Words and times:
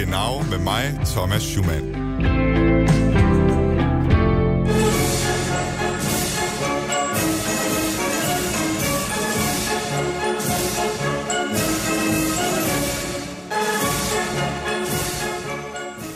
Genau 0.00 0.42
med 0.42 0.58
mig, 0.58 1.00
Thomas 1.06 1.42
Schumann. 1.42 1.94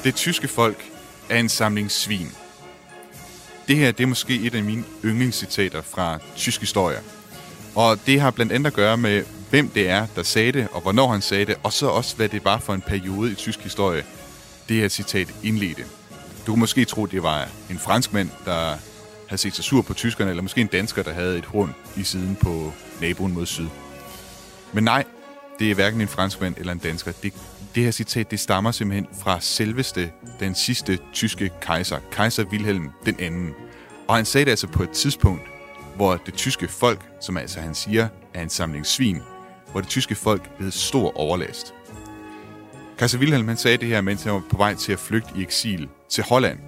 Det 0.04 0.14
tyske 0.14 0.48
folk 0.48 0.90
er 1.30 1.38
en 1.38 1.48
samling 1.48 1.90
svin. 1.90 2.28
Det 3.68 3.76
her 3.76 3.92
det 3.92 4.02
er 4.02 4.06
måske 4.06 4.40
et 4.40 4.54
af 4.54 4.62
mine 4.62 4.84
yndlingscitater 5.04 5.82
fra 5.82 6.18
tysk 6.36 6.60
historie. 6.60 6.98
Og 7.74 7.98
det 8.06 8.20
har 8.20 8.30
blandt 8.30 8.52
andet 8.52 8.66
at 8.66 8.74
gøre 8.74 8.96
med, 8.96 9.24
hvem 9.54 9.68
det 9.68 9.88
er, 9.88 10.06
der 10.16 10.22
sagde 10.22 10.52
det, 10.52 10.68
og 10.72 10.80
hvornår 10.80 11.08
han 11.08 11.20
sagde 11.20 11.44
det, 11.44 11.56
og 11.62 11.72
så 11.72 11.86
også, 11.86 12.16
hvad 12.16 12.28
det 12.28 12.44
var 12.44 12.58
for 12.58 12.74
en 12.74 12.80
periode 12.80 13.32
i 13.32 13.34
tysk 13.34 13.60
historie, 13.60 14.04
det 14.68 14.76
her 14.76 14.88
citat 14.88 15.34
indledte. 15.42 15.82
Du 16.46 16.52
kunne 16.52 16.60
måske 16.60 16.84
tro, 16.84 17.06
det 17.06 17.22
var 17.22 17.48
en 17.70 17.78
franskmand, 17.78 18.30
der 18.44 18.76
havde 19.28 19.40
set 19.42 19.54
sig 19.54 19.64
sur 19.64 19.82
på 19.82 19.94
tyskerne, 19.94 20.30
eller 20.30 20.42
måske 20.42 20.60
en 20.60 20.66
dansker, 20.66 21.02
der 21.02 21.12
havde 21.12 21.38
et 21.38 21.44
horn 21.44 21.74
i 21.96 22.02
siden 22.02 22.36
på 22.36 22.72
naboen 23.00 23.32
mod 23.32 23.46
syd. 23.46 23.66
Men 24.72 24.84
nej, 24.84 25.04
det 25.58 25.70
er 25.70 25.74
hverken 25.74 26.00
en 26.00 26.08
franskmand 26.08 26.54
eller 26.56 26.72
en 26.72 26.78
dansker. 26.78 27.12
Det, 27.22 27.32
det 27.74 27.84
her 27.84 27.90
citat, 27.90 28.30
det 28.30 28.40
stammer 28.40 28.70
simpelthen 28.70 29.06
fra 29.22 29.40
selveste, 29.40 30.10
den 30.40 30.54
sidste 30.54 30.98
tyske 31.12 31.50
kejser, 31.60 31.98
kejser 32.12 32.44
Wilhelm 32.44 32.90
den 33.06 33.16
anden. 33.20 33.50
Og 34.08 34.16
han 34.16 34.24
sagde 34.24 34.44
det 34.44 34.50
altså 34.50 34.66
på 34.66 34.82
et 34.82 34.90
tidspunkt, 34.90 35.42
hvor 35.96 36.16
det 36.26 36.34
tyske 36.34 36.68
folk, 36.68 37.00
som 37.20 37.36
altså 37.36 37.60
han 37.60 37.74
siger 37.74 38.08
er 38.34 38.42
en 38.42 38.50
samling 38.50 38.86
svin, 38.86 39.22
hvor 39.74 39.80
det 39.80 39.90
tyske 39.90 40.14
folk 40.14 40.50
led 40.60 40.70
stor 40.70 41.18
overlast. 41.18 41.74
Kaiser 42.98 43.18
Wilhelm 43.18 43.48
han 43.48 43.56
sagde 43.56 43.76
det 43.76 43.88
her, 43.88 44.00
mens 44.00 44.22
han 44.22 44.32
var 44.32 44.42
på 44.50 44.56
vej 44.56 44.74
til 44.74 44.92
at 44.92 44.98
flygte 44.98 45.30
i 45.36 45.42
eksil 45.42 45.88
til 46.10 46.24
Holland. 46.24 46.58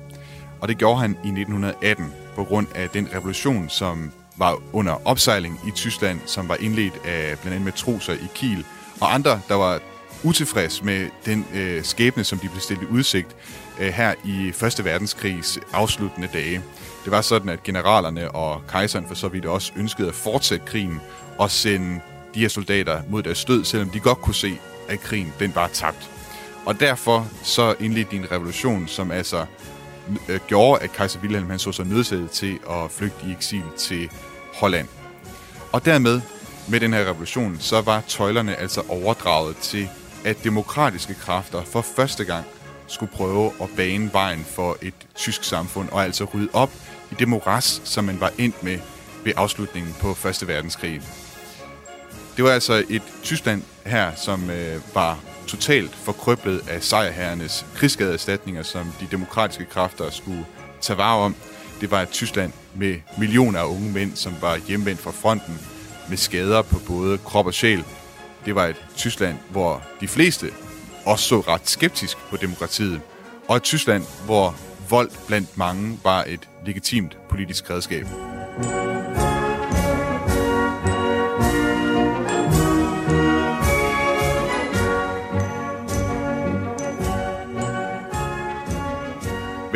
Og 0.61 0.69
det 0.69 0.79
gjorde 0.79 1.01
han 1.01 1.11
i 1.11 1.29
1918 1.29 2.13
på 2.35 2.45
grund 2.45 2.67
af 2.75 2.89
den 2.89 3.09
revolution, 3.15 3.69
som 3.69 4.13
var 4.37 4.63
under 4.73 5.07
opsejling 5.09 5.61
i 5.69 5.71
Tyskland, 5.71 6.21
som 6.27 6.49
var 6.49 6.57
indledt 6.61 6.95
af 7.05 7.39
blandt 7.39 7.55
andet 7.55 7.65
matroser 7.65 8.13
i 8.13 8.29
Kiel, 8.35 8.65
og 9.01 9.15
andre, 9.15 9.41
der 9.49 9.55
var 9.55 9.81
utilfreds 10.25 10.83
med 10.83 11.09
den 11.27 11.47
øh, 11.55 11.85
skæbne, 11.85 12.25
som 12.25 12.39
de 12.39 12.49
blev 12.49 12.61
stillet 12.61 12.85
i 12.85 12.87
udsigt 12.87 13.37
øh, 13.81 13.89
her 13.89 14.15
i 14.25 14.53
Første 14.53 14.85
Verdenskrigs 14.85 15.59
afsluttende 15.73 16.29
dage. 16.33 16.63
Det 17.05 17.13
var 17.13 17.21
sådan, 17.21 17.49
at 17.49 17.63
generalerne 17.63 18.31
og 18.31 18.63
kejseren 18.69 19.07
for 19.09 19.15
så 19.15 19.29
vidt 19.29 19.47
også 19.47 19.73
ønskede 19.77 20.09
at 20.09 20.15
fortsætte 20.15 20.67
krigen 20.67 21.01
og 21.39 21.51
sende 21.51 22.01
de 22.37 22.41
her 22.41 22.49
soldater 22.49 23.03
mod 23.09 23.23
deres 23.23 23.39
stød, 23.39 23.65
selvom 23.65 23.91
de 23.91 24.01
godt 24.01 24.19
kunne 24.19 24.35
se, 24.35 24.59
at 24.89 25.01
krigen 25.01 25.33
den 25.39 25.55
var 25.55 25.69
tabt. 25.69 26.11
Og 26.67 26.81
derfor 26.81 27.29
så 27.43 27.75
indledte 27.81 28.11
de 28.11 28.17
en 28.17 28.33
revolution, 28.33 28.89
som 28.89 29.11
altså 29.11 29.47
øh, 30.29 30.41
gjorde, 30.47 30.83
at 30.83 30.93
kejser 30.93 31.21
Wilhelm 31.21 31.51
han 31.51 31.59
så 31.59 31.73
sig 31.73 31.87
nødsaget 31.87 32.31
til 32.31 32.59
at 32.71 32.91
flygte 32.91 33.27
i 33.27 33.33
eksil 33.33 33.63
til 33.79 34.11
Holland. 34.55 34.89
Og 35.73 35.85
dermed, 35.85 36.21
med 36.69 36.81
den 36.81 36.93
her 36.93 37.01
revolution, 37.01 37.57
så 37.61 37.81
var 37.81 38.01
tøjlerne 38.09 38.57
altså 38.57 38.83
overdraget 38.89 39.57
til, 39.57 39.89
at 40.25 40.45
demokratiske 40.45 41.15
kræfter 41.15 41.63
for 41.65 41.81
første 41.81 42.25
gang 42.25 42.45
skulle 42.87 43.13
prøve 43.13 43.53
at 43.63 43.69
bane 43.77 44.13
vejen 44.13 44.45
for 44.45 44.77
et 44.83 44.95
tysk 45.15 45.45
samfund, 45.45 45.89
og 45.89 46.05
altså 46.05 46.25
rydde 46.25 46.49
op 46.53 46.71
i 47.13 47.15
det 47.19 47.29
moras, 47.29 47.81
som 47.85 48.05
man 48.05 48.21
var 48.21 48.33
endt 48.39 48.63
med 48.63 48.79
ved 49.25 49.33
afslutningen 49.37 49.95
på 50.01 50.15
Første 50.15 50.49
Verdenskrig. 50.49 51.03
Det 52.37 52.45
var 52.45 52.51
altså 52.51 52.85
et 52.89 53.03
Tyskland 53.23 53.63
her, 53.87 54.15
som 54.15 54.51
øh, 54.51 54.81
var 54.95 55.19
totalt 55.47 55.95
forkrøblet 55.95 56.69
af 56.69 56.83
sejrherrenes 56.83 57.67
krigsskadeerstatninger, 57.75 58.63
som 58.63 58.87
de 59.01 59.07
demokratiske 59.11 59.65
kræfter 59.65 60.11
skulle 60.11 60.47
tage 60.81 60.99
vare 60.99 61.17
om. 61.19 61.35
Det 61.81 61.91
var 61.91 62.03
et 62.03 62.09
Tyskland 62.09 62.53
med 62.75 62.95
millioner 63.19 63.61
af 63.61 63.65
unge 63.65 63.93
mænd, 63.93 64.17
som 64.17 64.35
var 64.41 64.57
hjemvendt 64.69 65.01
fra 65.01 65.11
fronten 65.11 65.61
med 66.09 66.17
skader 66.17 66.63
på 66.63 66.79
både 66.87 67.19
krop 67.19 67.47
og 67.47 67.55
sjæl. 67.55 67.85
Det 68.45 68.55
var 68.55 68.67
et 68.67 68.85
Tyskland, 68.97 69.37
hvor 69.51 69.83
de 70.01 70.09
fleste 70.09 70.47
også 71.05 71.25
så 71.25 71.41
ret 71.41 71.69
skeptisk 71.69 72.19
på 72.31 72.37
demokratiet. 72.37 73.01
Og 73.49 73.57
et 73.57 73.63
Tyskland, 73.63 74.05
hvor 74.25 74.57
vold 74.91 75.11
blandt 75.27 75.59
mange 75.59 75.99
var 76.05 76.25
et 76.29 76.49
legitimt 76.67 77.19
politisk 77.29 77.71
redskab. 77.71 78.07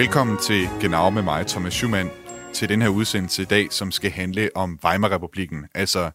Velkommen 0.01 0.39
til 0.39 0.69
Genau 0.81 1.11
med 1.11 1.23
mig, 1.23 1.47
Thomas 1.47 1.73
Schumann, 1.73 2.11
til 2.53 2.69
den 2.69 2.83
her 2.83 2.89
udsendelse 2.89 3.43
i 3.43 3.45
dag, 3.45 3.73
som 3.73 3.93
skal 3.93 4.11
handle 4.11 4.51
om 4.55 4.79
Weimar-republiken, 4.85 5.67
altså 5.75 6.11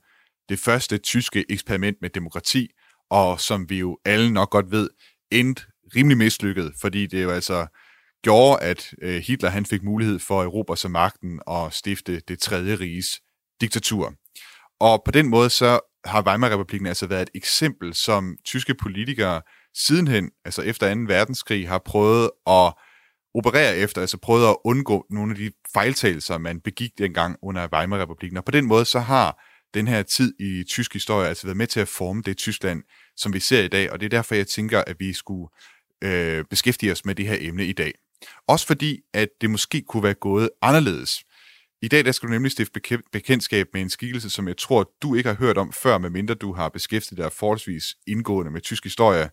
det 0.49 0.59
første 0.59 0.97
tyske 0.97 1.45
eksperiment 1.49 1.97
med 2.01 2.09
demokrati, 2.09 2.69
og 3.09 3.39
som 3.39 3.69
vi 3.69 3.79
jo 3.79 3.97
alle 4.05 4.33
nok 4.33 4.49
godt 4.49 4.71
ved, 4.71 4.89
endte 5.31 5.63
rimelig 5.95 6.17
mislykket, 6.17 6.73
fordi 6.81 7.07
det 7.07 7.23
jo 7.23 7.31
altså 7.31 7.67
gjorde, 8.23 8.63
at 8.63 8.93
øh, 9.01 9.15
Hitler 9.27 9.49
han 9.49 9.65
fik 9.65 9.83
mulighed 9.83 10.19
for 10.19 10.41
at 10.41 10.45
erobre 10.45 10.77
sig 10.77 10.91
magten 10.91 11.39
og 11.47 11.73
stifte 11.73 12.19
det 12.19 12.39
tredje 12.39 12.75
riges 12.75 13.21
diktatur. 13.61 14.13
Og 14.79 15.01
på 15.05 15.11
den 15.11 15.29
måde 15.29 15.49
så 15.49 15.79
har 16.05 16.27
Weimar-republiken 16.27 16.87
altså 16.87 17.07
været 17.07 17.21
et 17.21 17.29
eksempel, 17.35 17.93
som 17.93 18.37
tyske 18.45 18.75
politikere 18.75 19.41
sidenhen, 19.73 20.31
altså 20.45 20.61
efter 20.61 20.95
2. 20.95 21.01
verdenskrig, 21.07 21.67
har 21.67 21.81
prøvet 21.85 22.31
at 22.47 22.73
operere 23.35 23.77
efter, 23.77 24.01
altså 24.01 24.17
prøvet 24.17 24.49
at 24.49 24.55
undgå 24.63 25.05
nogle 25.09 25.31
af 25.31 25.37
de 25.37 25.51
fejltagelser, 25.73 26.37
man 26.37 26.59
begik 26.59 26.91
dengang 26.97 27.37
under 27.41 27.67
Weimar-republiken. 27.73 28.37
Og 28.37 28.45
på 28.45 28.51
den 28.51 28.65
måde 28.65 28.85
så 28.85 28.99
har 28.99 29.43
den 29.73 29.87
her 29.87 30.03
tid 30.03 30.33
i 30.39 30.63
tysk 30.63 30.93
historie 30.93 31.27
altså 31.27 31.47
været 31.47 31.57
med 31.57 31.67
til 31.67 31.79
at 31.79 31.87
forme 31.87 32.21
det 32.21 32.37
Tyskland, 32.37 32.83
som 33.17 33.33
vi 33.33 33.39
ser 33.39 33.63
i 33.63 33.67
dag, 33.67 33.91
og 33.91 33.99
det 33.99 34.05
er 34.05 34.09
derfor, 34.09 34.35
jeg 34.35 34.47
tænker, 34.47 34.83
at 34.87 34.95
vi 34.99 35.13
skulle 35.13 35.47
øh, 36.03 36.45
beskæftige 36.49 36.91
os 36.91 37.05
med 37.05 37.15
det 37.15 37.27
her 37.27 37.37
emne 37.39 37.65
i 37.65 37.73
dag. 37.73 37.93
Også 38.47 38.67
fordi, 38.67 39.01
at 39.13 39.29
det 39.41 39.49
måske 39.49 39.81
kunne 39.81 40.03
være 40.03 40.13
gået 40.13 40.49
anderledes. 40.61 41.23
I 41.81 41.87
dag 41.87 42.05
der 42.05 42.11
skal 42.11 42.27
du 42.27 42.33
nemlig 42.33 42.51
stifte 42.51 42.99
bekendtskab 43.11 43.67
med 43.73 43.81
en 43.81 43.89
skikkelse, 43.89 44.29
som 44.29 44.47
jeg 44.47 44.57
tror, 44.57 44.91
du 45.01 45.15
ikke 45.15 45.29
har 45.29 45.35
hørt 45.35 45.57
om 45.57 45.73
før, 45.73 45.97
medmindre 45.97 46.33
du 46.33 46.53
har 46.53 46.69
beskæftiget 46.69 47.17
dig 47.17 47.31
forholdsvis 47.31 47.95
indgående 48.07 48.51
med 48.51 48.61
tysk 48.61 48.83
historie. 48.83 49.29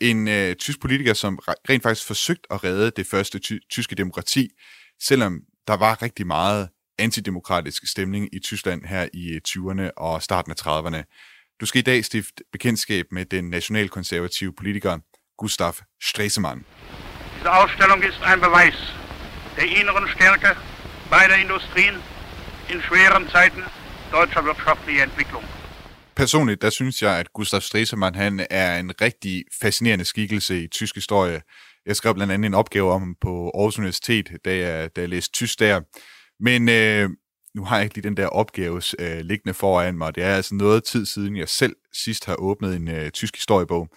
En 0.00 0.28
øh, 0.28 0.56
tysk 0.56 0.80
politiker, 0.80 1.14
som 1.14 1.38
rent 1.68 1.82
faktisk 1.82 2.06
forsøgt 2.06 2.46
at 2.50 2.64
redde 2.64 2.90
det 2.90 3.06
første 3.06 3.38
ty- 3.38 3.58
tyske 3.70 3.94
demokrati, 3.94 4.48
selvom 5.02 5.40
der 5.68 5.76
var 5.76 6.02
rigtig 6.02 6.26
meget 6.26 6.68
antidemokratisk 6.98 7.90
stemning 7.90 8.28
i 8.34 8.38
Tyskland 8.38 8.84
her 8.84 9.08
i 9.14 9.32
øh, 9.32 9.40
20'erne 9.48 9.90
og 9.96 10.22
starten 10.22 10.52
af 10.52 10.66
30'erne. 10.66 11.02
Du 11.60 11.66
skal 11.66 11.78
i 11.78 11.82
dag 11.82 12.04
stifte 12.04 12.44
bekendtskab 12.52 13.06
med 13.10 13.24
den 13.24 13.50
nationalkonservative 13.50 14.52
politiker 14.52 14.98
Gustav 15.38 15.74
Stresemann. 16.02 16.64
Diese 17.38 17.50
Ausstellung 17.50 18.02
ist 18.02 18.20
ein 18.22 18.40
Beweis 18.40 18.78
der 19.56 19.64
inneren 19.64 20.08
Stärke 20.08 20.56
beider 21.10 21.36
Industrien 21.36 21.96
in 22.68 22.82
schweren 22.82 23.28
Zeiten 23.30 23.62
deutscher 24.12 24.44
wirtschaftlicher 24.44 25.04
Entwicklung. 25.04 25.44
Personligt, 26.16 26.62
der 26.62 26.70
synes 26.70 27.02
jeg, 27.02 27.18
at 27.18 27.32
Gustav 27.32 27.60
Stresemann 27.60 28.14
han 28.14 28.46
er 28.50 28.78
en 28.78 29.00
rigtig 29.00 29.44
fascinerende 29.60 30.04
skikkelse 30.04 30.64
i 30.64 30.68
tysk 30.68 30.94
historie. 30.94 31.42
Jeg 31.86 31.96
skrev 31.96 32.14
blandt 32.14 32.32
andet 32.32 32.46
en 32.46 32.54
opgave 32.54 32.92
om 32.92 33.00
ham 33.00 33.16
på 33.20 33.50
Aarhus 33.54 33.78
Universitet, 33.78 34.30
da 34.44 34.56
jeg, 34.56 34.96
da 34.96 35.00
jeg 35.00 35.08
læste 35.08 35.32
tysk 35.32 35.58
der. 35.58 35.80
Men 36.40 36.68
øh, 36.68 37.10
nu 37.54 37.64
har 37.64 37.76
jeg 37.76 37.84
ikke 37.84 37.94
lige 37.94 38.08
den 38.08 38.16
der 38.16 38.26
opgave 38.26 38.82
øh, 38.98 39.20
liggende 39.20 39.54
foran 39.54 39.98
mig. 39.98 40.14
Det 40.14 40.22
er 40.24 40.34
altså 40.34 40.54
noget 40.54 40.84
tid 40.84 41.06
siden, 41.06 41.36
jeg 41.36 41.48
selv 41.48 41.76
sidst 41.94 42.24
har 42.24 42.34
åbnet 42.34 42.76
en 42.76 42.88
øh, 42.88 43.10
tysk 43.10 43.36
historiebog. 43.36 43.88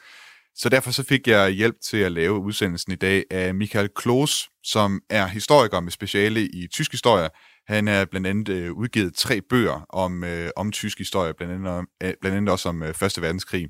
Så 0.55 0.69
derfor 0.69 0.91
så 0.91 1.03
fik 1.03 1.27
jeg 1.27 1.49
hjælp 1.51 1.75
til 1.89 1.97
at 1.97 2.11
lave 2.11 2.39
udsendelsen 2.39 2.91
i 2.91 2.95
dag 2.95 3.23
af 3.31 3.53
Michael 3.53 3.89
Klos, 3.95 4.49
som 4.63 5.01
er 5.09 5.27
historiker 5.27 5.79
med 5.79 5.91
speciale 5.91 6.41
i 6.45 6.67
tysk 6.73 6.91
historie. 6.91 7.29
Han 7.69 7.87
er 7.87 8.05
blandt 8.05 8.27
andet 8.27 8.49
øh, 8.49 8.71
udgivet 8.73 9.13
tre 9.13 9.41
bøger 9.41 9.85
om, 9.89 10.23
øh, 10.23 10.49
om 10.55 10.71
tysk 10.71 10.97
historie, 10.97 11.33
blandt 11.33 11.53
andet, 11.53 11.67
om, 11.73 11.87
øh, 12.03 12.13
blandt 12.21 12.37
andet 12.37 12.51
også 12.51 12.69
om 12.69 12.83
øh, 12.83 12.93
Første 12.93 13.21
Verdenskrig. 13.21 13.67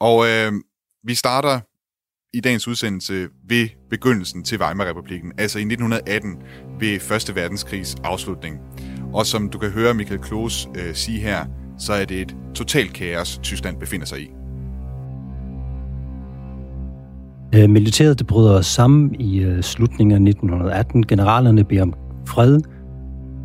Og 0.00 0.26
øh, 0.28 0.52
vi 1.04 1.14
starter 1.14 1.60
i 2.36 2.40
dagens 2.40 2.68
udsendelse 2.68 3.28
ved 3.48 3.68
begyndelsen 3.90 4.44
til 4.44 4.60
Weimar-republiken, 4.60 5.32
altså 5.38 5.58
i 5.58 5.62
1918 5.62 6.36
ved 6.80 7.00
Første 7.00 7.34
Verdenskrigs 7.34 7.96
afslutning. 8.04 8.60
Og 9.12 9.26
som 9.26 9.48
du 9.48 9.58
kan 9.58 9.70
høre 9.70 9.94
Michael 9.94 10.20
Kloos 10.20 10.68
øh, 10.76 10.94
sige 10.94 11.20
her, 11.20 11.46
så 11.78 11.92
er 11.92 12.04
det 12.04 12.20
et 12.20 12.36
totalt 12.54 12.92
kaos, 12.92 13.38
Tyskland 13.42 13.80
befinder 13.80 14.06
sig 14.06 14.20
i. 14.20 14.30
Øh, 17.54 17.70
militæret 17.70 18.18
det 18.18 18.26
bryder 18.26 18.60
sammen 18.60 19.20
i 19.20 19.40
øh, 19.40 19.62
slutningen 19.62 20.26
af 20.26 20.30
1918. 20.30 21.06
Generalerne 21.06 21.64
beder 21.64 21.82
om 21.82 21.94
fred. 22.26 22.60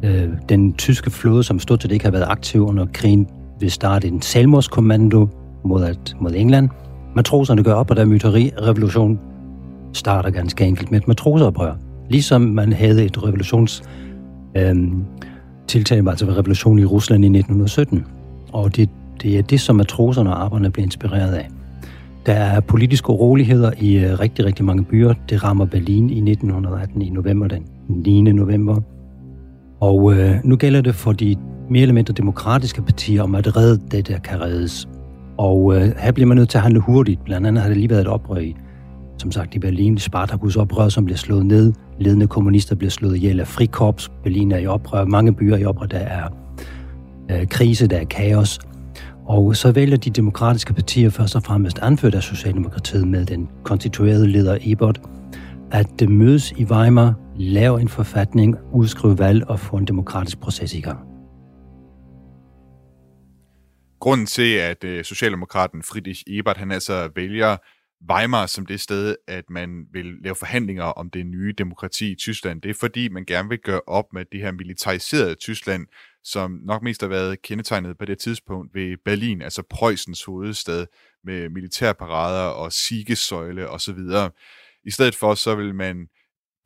Øh, 0.04 0.30
den 0.50 0.74
tyske 0.74 1.12
flåde, 1.12 1.44
som 1.44 1.60
stod 1.60 1.78
til 1.78 1.90
det 1.90 1.94
ikke 1.94 2.06
har 2.06 2.12
været 2.12 2.26
aktiv 2.28 2.68
under 2.68 2.86
krigen, 2.94 3.28
vil 3.60 3.72
starte 3.72 4.08
en 4.08 4.22
selvmordskommando 4.22 5.28
mod, 5.64 5.84
at, 5.84 6.16
mod 6.20 6.34
England. 6.36 6.70
Matroserne 7.16 7.64
gør 7.64 7.74
op, 7.74 7.90
og 7.90 7.96
der 7.96 8.06
myteri-revolution 8.06 9.20
starter 9.94 10.30
ganske 10.30 10.66
enkelt 10.66 10.92
med 10.92 11.02
et 11.02 11.08
matroseoprør. 11.08 11.74
Ligesom 12.10 12.42
man 12.42 12.74
havde 12.74 13.06
et 13.06 13.24
revolutions... 13.24 13.84
Øh, 14.58 14.76
tiltag, 15.68 16.08
altså 16.08 16.26
ved 16.26 16.38
revolutionen 16.38 16.80
i 16.80 16.86
Rusland 16.86 17.24
i 17.24 17.28
1917. 17.28 18.06
Og 18.54 18.76
det, 18.76 18.90
det 19.22 19.38
er 19.38 19.42
det, 19.42 19.62
som 19.62 19.76
matroserne 19.76 20.30
og 20.30 20.44
arbejderne 20.44 20.72
blev 20.72 20.84
inspireret 20.84 21.34
af. 21.34 21.50
Der 22.26 22.34
er 22.34 22.60
politiske 22.60 23.10
uroligheder 23.10 23.72
i 23.80 23.98
øh, 23.98 24.20
rigtig, 24.20 24.46
rigtig 24.46 24.66
mange 24.66 24.84
byer. 24.84 25.14
Det 25.30 25.44
rammer 25.44 25.66
Berlin 25.66 26.10
i 26.10 26.32
1918 26.32 27.02
i 27.02 27.10
november, 27.10 27.48
den 27.48 27.66
9. 27.90 28.22
november. 28.22 28.82
Og 29.80 30.14
øh, 30.14 30.36
nu 30.44 30.56
gælder 30.56 30.82
det 30.82 30.96
for 30.96 31.12
de 31.12 31.36
mere 31.70 31.82
eller 31.82 31.94
mindre 31.94 32.14
demokratiske 32.14 32.82
partier 32.82 33.24
om 33.24 33.36
at 33.36 33.58
redde 33.58 33.82
det, 33.92 34.08
der 34.08 34.20
kan 34.20 34.42
reddes. 34.42 34.88
Og 35.38 35.76
øh, 35.76 35.92
her 35.98 36.12
bliver 36.12 36.28
man 36.28 36.38
nødt 36.38 36.50
til 36.50 36.58
at 36.58 36.62
handle 36.62 36.80
hurtigt. 36.80 37.24
Blandt 37.24 37.48
andet 37.48 37.62
har 37.62 37.70
det 37.70 37.78
lige 37.78 37.90
været 37.90 38.02
et 38.02 38.08
oprør 38.08 38.38
i, 38.38 38.56
som 39.18 39.32
sagt 39.32 39.56
i 39.56 39.60
Berlin, 39.60 39.98
Spartakus 39.98 40.56
oprør, 40.56 40.90
som 40.90 41.06
bliver 41.06 41.18
slået 41.18 41.46
ned. 41.46 41.74
Ledende 42.00 42.28
kommunister 42.28 42.76
bliver 42.76 42.92
slået 42.92 43.16
ihjel 43.16 43.40
af 43.40 43.48
frikorps. 43.48 44.12
Berlin 44.24 44.52
er 44.52 44.58
i 44.58 44.68
oprør. 44.68 45.06
Mange 45.06 45.34
byer 45.34 45.58
i 45.58 45.66
oprør. 45.66 45.88
Der 45.88 45.98
er 45.98 46.28
øh, 47.32 47.48
krise, 47.48 47.88
der 47.88 47.98
er 47.98 48.06
kaos. 48.06 48.60
Og 49.26 49.56
så 49.56 49.72
vælger 49.72 49.98
de 49.98 50.10
demokratiske 50.10 50.74
partier 50.74 51.10
først 51.10 51.36
og 51.36 51.44
fremmest 51.44 51.80
anført 51.80 52.16
af 52.16 52.24
Socialdemokratiet 52.24 53.08
med 53.08 53.26
den 53.26 53.50
konstituerede 53.64 54.28
leder 54.28 54.58
Ebert, 54.62 55.02
at 55.72 55.88
det 56.00 56.10
mødes 56.10 56.52
i 56.52 56.64
Weimar, 56.64 57.14
lave 57.40 57.82
en 57.82 57.90
forfatning, 57.90 58.56
udskrive 58.74 59.20
valg 59.20 59.48
og 59.48 59.60
få 59.60 59.78
en 59.78 59.88
demokratisk 59.88 60.40
proces 60.40 60.74
i 60.74 60.82
gang. 60.82 61.00
Grunden 64.00 64.28
til, 64.28 64.54
at 64.54 64.84
øh, 64.84 65.04
Socialdemokraten 65.04 65.84
Friedrich 65.84 66.24
Ebert 66.28 66.58
han 66.58 66.72
altså 66.72 67.10
vælger 67.16 67.58
Weimar 68.12 68.46
som 68.46 68.66
det 68.66 68.82
sted, 68.82 69.16
at 69.28 69.50
man 69.50 69.86
vil 69.94 70.06
lave 70.24 70.36
forhandlinger 70.36 70.84
om 70.84 71.10
det 71.10 71.26
nye 71.26 71.54
demokrati 71.58 72.12
i 72.12 72.16
Tyskland, 72.16 72.62
det 72.62 72.70
er 72.70 72.74
fordi, 72.74 73.10
man 73.10 73.26
gerne 73.26 73.50
vil 73.50 73.60
gøre 73.60 73.82
op 73.88 74.06
med 74.14 74.26
det 74.32 74.40
her 74.42 74.52
militariserede 74.52 75.36
Tyskland, 75.36 75.88
som 76.24 76.60
nok 76.66 76.84
mest 76.84 77.02
har 77.02 77.08
været 77.08 77.42
kendetegnet 77.42 77.98
på 77.98 78.06
det 78.06 78.20
tidspunkt 78.20 78.76
ved 78.76 78.98
Berlin, 79.06 79.42
altså 79.42 79.64
Preussens 79.70 80.24
hovedstad, 80.24 80.86
med 81.24 81.50
militærparader 81.50 82.50
og 82.50 82.74
sigesøjle 82.74 83.70
osv. 83.70 84.00
I 84.86 84.92
stedet 84.92 85.16
for, 85.16 85.36
så 85.36 85.56
vil 85.56 85.76
man 85.76 86.08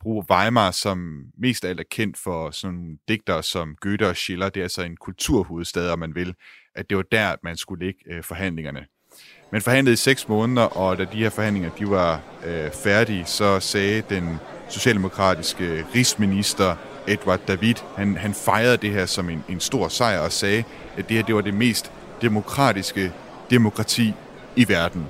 bruge 0.02 0.24
Weimar, 0.30 0.70
som 0.70 1.24
mest 1.38 1.64
af 1.64 1.68
alt 1.68 1.80
er 1.80 1.84
kendt 1.90 2.18
for 2.18 2.50
sådan 2.50 2.98
digtere 3.08 3.42
som 3.42 3.76
Goethe 3.80 4.08
og 4.08 4.16
Schiller. 4.16 4.48
Det 4.48 4.60
er 4.60 4.64
altså 4.64 4.82
en 4.82 4.96
kulturhovedstad, 4.96 5.90
om 5.90 5.98
man 5.98 6.14
vil, 6.14 6.34
at 6.74 6.90
det 6.90 6.96
var 6.96 7.04
der, 7.12 7.28
at 7.28 7.38
man 7.42 7.56
skulle 7.56 7.84
lægge 7.86 7.98
øh, 8.06 8.22
forhandlingerne. 8.22 8.86
Men 9.52 9.62
forhandlede 9.62 9.92
i 9.92 9.96
seks 9.96 10.28
måneder, 10.28 10.62
og 10.62 10.98
da 10.98 11.04
de 11.04 11.16
her 11.16 11.30
forhandlinger 11.30 11.70
de 11.70 11.90
var 11.90 12.20
øh, 12.46 12.70
færdige, 12.70 13.24
så 13.24 13.60
sagde 13.60 14.02
den 14.08 14.36
socialdemokratiske 14.68 15.86
rigsminister 15.94 16.76
Edward 17.08 17.40
David, 17.48 17.74
han, 17.96 18.16
han 18.16 18.34
fejrede 18.34 18.76
det 18.76 18.90
her 18.90 19.06
som 19.06 19.28
en, 19.28 19.44
en 19.48 19.60
stor 19.60 19.88
sejr 19.88 20.20
og 20.20 20.32
sagde, 20.32 20.64
at 20.96 21.08
det 21.08 21.16
her 21.16 21.24
det 21.24 21.34
var 21.34 21.40
det 21.40 21.54
mest 21.54 21.92
demokratiske 22.22 23.12
demokrati 23.50 24.14
i 24.56 24.68
verden. 24.68 25.06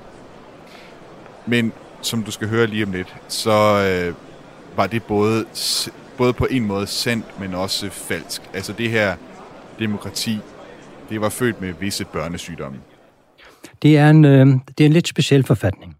Men 1.45 1.73
som 2.01 2.23
du 2.23 2.31
skal 2.31 2.47
høre 2.47 2.67
lige 2.67 2.85
om 2.85 2.91
lidt, 2.91 3.15
så 3.27 3.51
øh, 4.07 4.15
var 4.77 4.87
det 4.87 5.03
både, 5.03 5.45
både 6.17 6.33
på 6.33 6.47
en 6.51 6.65
måde 6.65 6.87
sandt, 6.87 7.39
men 7.39 7.53
også 7.53 7.89
falsk. 7.89 8.41
Altså 8.53 8.73
det 8.73 8.89
her 8.89 9.15
demokrati, 9.79 10.37
det 11.09 11.21
var 11.21 11.29
født 11.29 11.61
med 11.61 11.73
visse 11.79 12.05
børnesygdomme. 12.05 12.79
Det 13.81 13.97
er 13.97 14.09
en, 14.09 14.25
øh, 14.25 14.47
det 14.47 14.81
er 14.81 14.85
en 14.85 14.93
lidt 14.93 15.07
speciel 15.07 15.43
forfatning. 15.43 15.95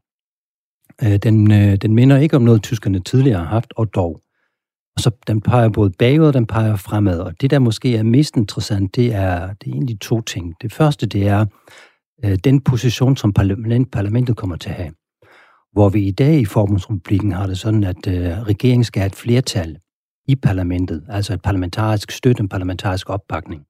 Øh, 1.03 1.17
den, 1.17 1.51
øh, 1.51 1.75
den 1.75 1.95
minder 1.95 2.17
ikke 2.17 2.35
om 2.35 2.41
noget, 2.41 2.63
tyskerne 2.63 2.99
tidligere 2.99 3.39
har 3.39 3.45
haft, 3.45 3.73
og 3.75 3.95
dog. 3.95 4.21
Og 4.95 5.01
så 5.01 5.11
den 5.27 5.41
peger 5.41 5.69
både 5.69 5.91
bagud, 5.99 6.25
og 6.27 6.33
den 6.33 6.47
peger 6.47 6.75
fremad. 6.75 7.19
Og 7.19 7.41
det, 7.41 7.51
der 7.51 7.59
måske 7.59 7.95
er 7.95 8.03
mest 8.03 8.37
interessant, 8.37 8.95
det 8.95 9.13
er, 9.13 9.53
det 9.53 9.67
er 9.67 9.73
egentlig 9.73 9.99
to 9.99 10.21
ting. 10.21 10.55
Det 10.61 10.73
første, 10.73 11.05
det 11.05 11.27
er 11.27 11.45
øh, 12.25 12.37
den 12.43 12.61
position, 12.61 13.17
som 13.17 13.33
parlament, 13.33 13.91
parlamentet 13.91 14.37
kommer 14.37 14.55
til 14.55 14.69
at 14.69 14.75
have. 14.75 14.91
Hvor 15.73 15.89
vi 15.89 16.07
i 16.07 16.11
dag 16.11 16.39
i 16.39 16.45
Forbundsrepublikken 16.45 17.31
har 17.31 17.47
det 17.47 17.59
sådan, 17.59 17.83
at 17.83 18.07
øh, 18.07 18.41
regeringen 18.41 18.83
skal 18.83 18.99
have 18.99 19.07
et 19.07 19.15
flertal 19.15 19.77
i 20.27 20.35
parlamentet, 20.35 21.05
altså 21.09 21.33
et 21.33 21.41
parlamentarisk 21.41 22.11
støtte, 22.11 22.41
en 22.41 22.49
parlamentarisk 22.49 23.09
opbakning. 23.09 23.65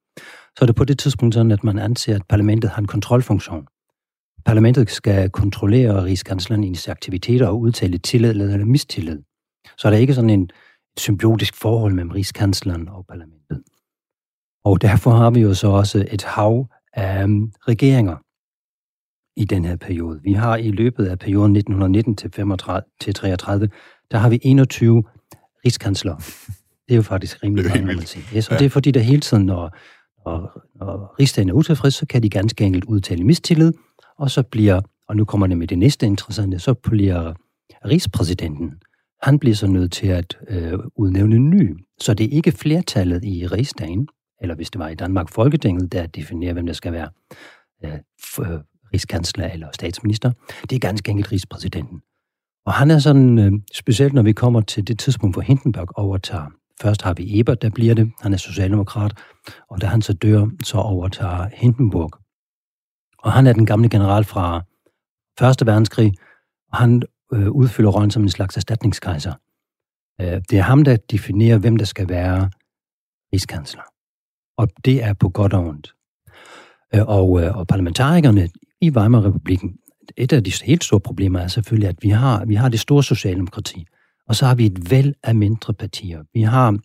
Så 0.56 0.58
er 0.62 0.66
det 0.66 0.76
på 0.76 0.84
det 0.84 0.98
tidspunkt 0.98 1.34
sådan, 1.34 1.52
at 1.52 1.64
man 1.64 1.78
anser, 1.78 2.14
at 2.14 2.26
parlamentet 2.28 2.70
har 2.70 2.78
en 2.78 2.86
kontrolfunktion. 2.86 3.66
Parlamentet 4.44 4.90
skal 4.90 5.30
kontrollere 5.30 6.04
rigskanslerens 6.04 6.88
aktiviteter 6.88 7.46
og 7.46 7.60
udtale 7.60 7.98
tillid 7.98 8.30
eller 8.30 8.64
mistillid. 8.64 9.22
Så 9.78 9.88
er 9.88 9.90
der 9.90 9.98
ikke 9.98 10.14
sådan 10.14 10.30
en 10.30 10.50
symbiotisk 10.98 11.54
forhold 11.54 11.92
mellem 11.92 12.10
rigskansleren 12.10 12.88
og 12.88 13.06
parlamentet. 13.06 13.62
Og 14.64 14.82
derfor 14.82 15.10
har 15.10 15.30
vi 15.30 15.40
jo 15.40 15.54
så 15.54 15.68
også 15.68 16.06
et 16.10 16.24
hav 16.24 16.68
af 16.92 17.22
øhm, 17.22 17.52
regeringer 17.68 18.16
i 19.36 19.44
den 19.44 19.64
her 19.64 19.76
periode. 19.76 20.20
Vi 20.22 20.32
har 20.32 20.56
i 20.56 20.70
løbet 20.70 21.06
af 21.06 21.18
perioden 21.18 21.56
1919 21.56 22.16
til 22.16 22.30
35, 22.30 22.82
til 23.00 23.14
33, 23.14 23.68
der 24.10 24.18
har 24.18 24.28
vi 24.28 24.38
21 24.42 25.02
rigskansler. 25.66 26.16
Det 26.88 26.94
er 26.94 26.96
jo 26.96 27.02
faktisk 27.02 27.42
rimelig 27.42 27.80
må 27.80 27.86
man 27.86 28.06
sige. 28.06 28.24
Yes, 28.36 28.48
og 28.48 28.52
ja. 28.52 28.58
det 28.58 28.64
er 28.64 28.70
fordi, 28.70 28.90
der 28.90 29.00
hele 29.00 29.20
tiden, 29.20 29.46
når, 29.46 29.76
når, 30.24 30.62
når 30.74 31.14
rigsdagen 31.20 31.48
er 31.48 31.52
utilfreds, 31.52 31.94
så 31.94 32.06
kan 32.06 32.22
de 32.22 32.30
ganske 32.30 32.64
enkelt 32.64 32.84
udtale 32.84 33.24
mistillid, 33.24 33.72
og 34.18 34.30
så 34.30 34.42
bliver, 34.42 34.80
og 35.08 35.16
nu 35.16 35.24
kommer 35.24 35.46
det 35.46 35.58
med 35.58 35.66
det 35.66 35.78
næste 35.78 36.06
interessante, 36.06 36.58
så 36.58 36.74
bliver 36.74 37.34
rigspræsidenten 37.84 38.72
han 39.24 39.38
bliver 39.38 39.54
så 39.54 39.66
nødt 39.66 39.92
til 39.92 40.06
at 40.06 40.38
øh, 40.48 40.78
udnævne 40.96 41.36
en 41.36 41.50
ny. 41.50 41.76
Så 42.00 42.14
det 42.14 42.26
er 42.26 42.36
ikke 42.36 42.52
flertallet 42.52 43.24
i 43.24 43.46
rigsdagen, 43.46 44.08
eller 44.42 44.54
hvis 44.54 44.70
det 44.70 44.78
var 44.78 44.88
i 44.88 44.94
Danmark 44.94 45.28
Folketinget, 45.28 45.92
der 45.92 46.06
definerer, 46.06 46.52
hvem 46.52 46.66
der 46.66 46.72
skal 46.72 46.92
være 46.92 47.08
øh, 47.84 47.98
rigskansler 48.94 49.48
eller 49.48 49.68
statsminister. 49.74 50.32
Det 50.70 50.76
er 50.76 50.80
ganske 50.80 51.10
enkelt 51.10 51.32
rigspræsidenten. 51.32 52.00
Og 52.66 52.72
han 52.72 52.90
er 52.90 52.98
sådan, 52.98 53.38
øh, 53.38 53.52
specielt 53.74 54.12
når 54.12 54.22
vi 54.22 54.32
kommer 54.32 54.60
til 54.60 54.88
det 54.88 54.98
tidspunkt, 54.98 55.34
hvor 55.34 55.42
Hindenburg 55.42 55.98
overtager. 55.98 56.46
Først 56.82 57.02
har 57.02 57.14
vi 57.14 57.40
Ebert, 57.40 57.62
der 57.62 57.70
bliver 57.70 57.94
det. 57.94 58.12
Han 58.20 58.32
er 58.32 58.36
socialdemokrat. 58.36 59.12
Og 59.70 59.80
da 59.80 59.86
han 59.86 60.02
så 60.02 60.12
dør, 60.12 60.46
så 60.62 60.78
overtager 60.78 61.48
Hindenburg. 61.52 62.10
Og 63.18 63.32
han 63.32 63.46
er 63.46 63.52
den 63.52 63.66
gamle 63.66 63.88
general 63.88 64.24
fra 64.24 64.62
Første 65.38 65.66
verdenskrig, 65.66 66.12
og 66.72 66.78
han 66.78 67.02
øh, 67.32 67.50
udfylder 67.50 67.90
rollen 67.90 68.10
som 68.10 68.22
en 68.22 68.28
slags 68.28 68.56
erstatningskejser. 68.56 69.32
Øh, 70.20 70.40
det 70.50 70.58
er 70.58 70.62
ham, 70.62 70.84
der 70.84 70.96
definerer, 70.96 71.58
hvem 71.58 71.76
der 71.76 71.84
skal 71.84 72.08
være 72.08 72.50
rigskansler. 73.32 73.82
Og 74.56 74.68
det 74.84 75.04
er 75.04 75.14
på 75.14 75.28
godt 75.28 75.52
og 75.52 75.66
ondt. 75.66 75.94
Øh, 76.94 77.06
og, 77.06 77.42
øh, 77.42 77.56
og 77.56 77.66
parlamentarikerne 77.66 78.48
i 78.84 78.90
Weimar-republiken, 78.90 79.78
et 80.16 80.32
af 80.32 80.44
de 80.44 80.52
helt 80.64 80.84
store 80.84 81.00
problemer 81.00 81.40
er 81.40 81.48
selvfølgelig, 81.48 81.88
at 81.88 81.96
vi 82.02 82.08
har, 82.08 82.44
vi 82.44 82.54
har 82.54 82.68
det 82.68 82.80
store 82.80 83.02
socialdemokrati, 83.02 83.86
og 84.28 84.36
så 84.36 84.46
har 84.46 84.54
vi 84.54 84.66
et 84.66 84.90
væld 84.90 85.14
af 85.22 85.34
mindre 85.34 85.74
partier. 85.74 86.22
Vi 86.34 86.42
har 86.42 86.78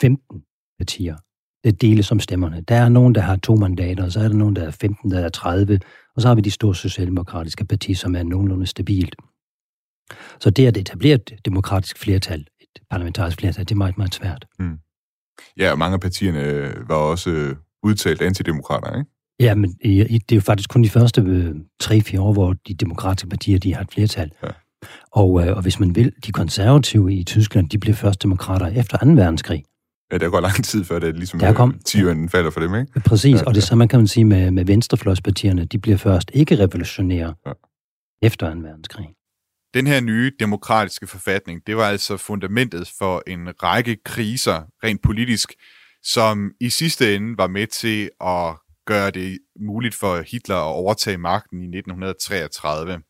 15 0.00 0.42
partier, 0.78 1.16
der 1.64 1.72
deles 1.72 2.06
som 2.06 2.20
stemmerne. 2.20 2.60
Der 2.60 2.74
er 2.74 2.88
nogen, 2.88 3.14
der 3.14 3.20
har 3.20 3.36
to 3.36 3.54
mandater, 3.54 4.04
og 4.04 4.12
så 4.12 4.20
er 4.20 4.28
der 4.28 4.34
nogen, 4.34 4.56
der 4.56 4.66
er 4.66 4.70
15, 4.70 5.10
der 5.10 5.20
er 5.20 5.28
30, 5.28 5.80
og 6.16 6.22
så 6.22 6.28
har 6.28 6.34
vi 6.34 6.40
de 6.40 6.50
store 6.50 6.74
socialdemokratiske 6.74 7.64
partier, 7.64 7.96
som 7.96 8.16
er 8.16 8.22
nogenlunde 8.22 8.66
stabilt. 8.66 9.16
Så 10.40 10.50
det 10.50 10.66
at 10.66 10.76
etablere 10.76 11.14
et 11.14 11.32
demokratisk 11.44 11.98
flertal, 11.98 12.40
et 12.60 12.82
parlamentarisk 12.90 13.38
flertal, 13.38 13.64
det 13.64 13.70
er 13.70 13.76
meget, 13.76 13.98
meget 13.98 14.14
svært. 14.14 14.46
Mm. 14.58 14.78
Ja, 15.56 15.70
og 15.70 15.78
mange 15.78 15.94
af 15.94 16.00
partierne 16.00 16.42
øh, 16.42 16.88
var 16.88 16.94
også 16.94 17.30
øh, 17.30 17.56
udtalt 17.82 18.22
antidemokrater, 18.22 18.98
ikke? 18.98 19.10
Ja, 19.40 19.54
men 19.54 19.72
det 19.72 20.32
er 20.32 20.36
jo 20.36 20.40
faktisk 20.40 20.70
kun 20.70 20.84
de 20.84 20.90
første 20.90 21.20
3-4 21.82 22.14
øh, 22.14 22.24
år, 22.24 22.32
hvor 22.32 22.52
de 22.68 22.74
demokratiske 22.74 23.28
partier 23.28 23.58
de 23.58 23.74
har 23.74 23.82
et 23.82 23.92
flertal. 23.92 24.30
Ja. 24.42 24.48
Og, 25.12 25.30
og 25.32 25.62
hvis 25.62 25.80
man 25.80 25.96
vil, 25.96 26.12
de 26.26 26.32
konservative 26.32 27.14
i 27.14 27.24
Tyskland, 27.24 27.70
de 27.70 27.78
blev 27.78 27.94
først 27.94 28.22
demokrater 28.22 28.66
efter 28.66 28.98
2. 28.98 29.10
verdenskrig. 29.10 29.64
Ja, 30.12 30.18
der 30.18 30.30
går 30.30 30.40
lang 30.40 30.64
tid 30.64 30.84
før 30.84 30.98
det 30.98 31.16
ligesom 31.16 31.38
der 31.40 31.52
kom, 31.52 31.78
tieren 31.84 32.28
falder 32.28 32.50
for 32.50 32.60
dem, 32.60 32.74
ikke? 32.74 33.00
Præcis, 33.00 33.40
ja, 33.40 33.44
og 33.46 33.54
det 33.54 33.62
samme 33.62 33.88
kan 33.88 33.98
man 33.98 34.06
sige 34.06 34.24
med, 34.24 34.50
med 34.50 34.64
venstrefløjspartierne. 34.64 35.64
De 35.64 35.78
bliver 35.78 35.96
først 35.96 36.30
ikke 36.34 36.58
revolutionære 36.58 37.34
ja. 37.46 37.52
efter 38.22 38.54
2. 38.54 38.60
verdenskrig. 38.60 39.08
Den 39.74 39.86
her 39.86 40.00
nye 40.00 40.32
demokratiske 40.40 41.06
forfatning, 41.06 41.66
det 41.66 41.76
var 41.76 41.84
altså 41.84 42.16
fundamentet 42.16 42.92
for 42.98 43.22
en 43.26 43.48
række 43.62 43.96
kriser, 44.04 44.62
rent 44.84 45.02
politisk, 45.02 45.52
som 46.02 46.52
i 46.60 46.68
sidste 46.68 47.16
ende 47.16 47.38
var 47.38 47.46
med 47.46 47.66
til 47.66 48.10
at 48.20 48.54
gøre 48.88 49.10
det 49.10 49.38
muligt 49.60 49.94
for 49.94 50.22
Hitler 50.30 50.56
at 50.56 50.74
overtage 50.82 51.18
magten 51.18 51.58
i 51.60 51.78
1933. 51.78 53.02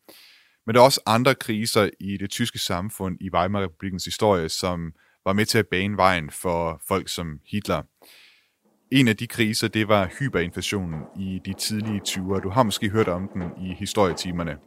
Men 0.65 0.75
der 0.75 0.81
er 0.81 0.85
også 0.85 1.01
andre 1.05 1.35
kriser 1.35 1.89
i 1.99 2.17
det 2.17 2.29
tyske 2.29 2.59
samfund 2.59 3.17
i 3.21 3.29
Weimar-republikens 3.33 4.05
historie, 4.05 4.49
som 4.49 4.91
var 5.25 5.33
med 5.33 5.45
til 5.45 5.57
at 5.57 5.67
bane 5.67 5.97
vejen 5.97 6.29
for 6.31 6.81
folk 6.87 7.09
som 7.09 7.39
Hitler. 7.51 7.81
En 8.91 9.07
af 9.07 9.17
de 9.17 9.27
kriser, 9.27 9.67
det 9.67 9.87
var 9.87 10.09
hyperinflationen 10.19 11.01
i 11.19 11.39
de 11.45 11.53
tidlige 11.53 12.01
20'ere. 12.07 12.41
Du 12.41 12.49
har 12.49 12.63
måske 12.63 12.89
hørt 12.89 13.07
om 13.07 13.29
den 13.33 13.41
i 13.41 13.73
historietimerne. 13.73 14.57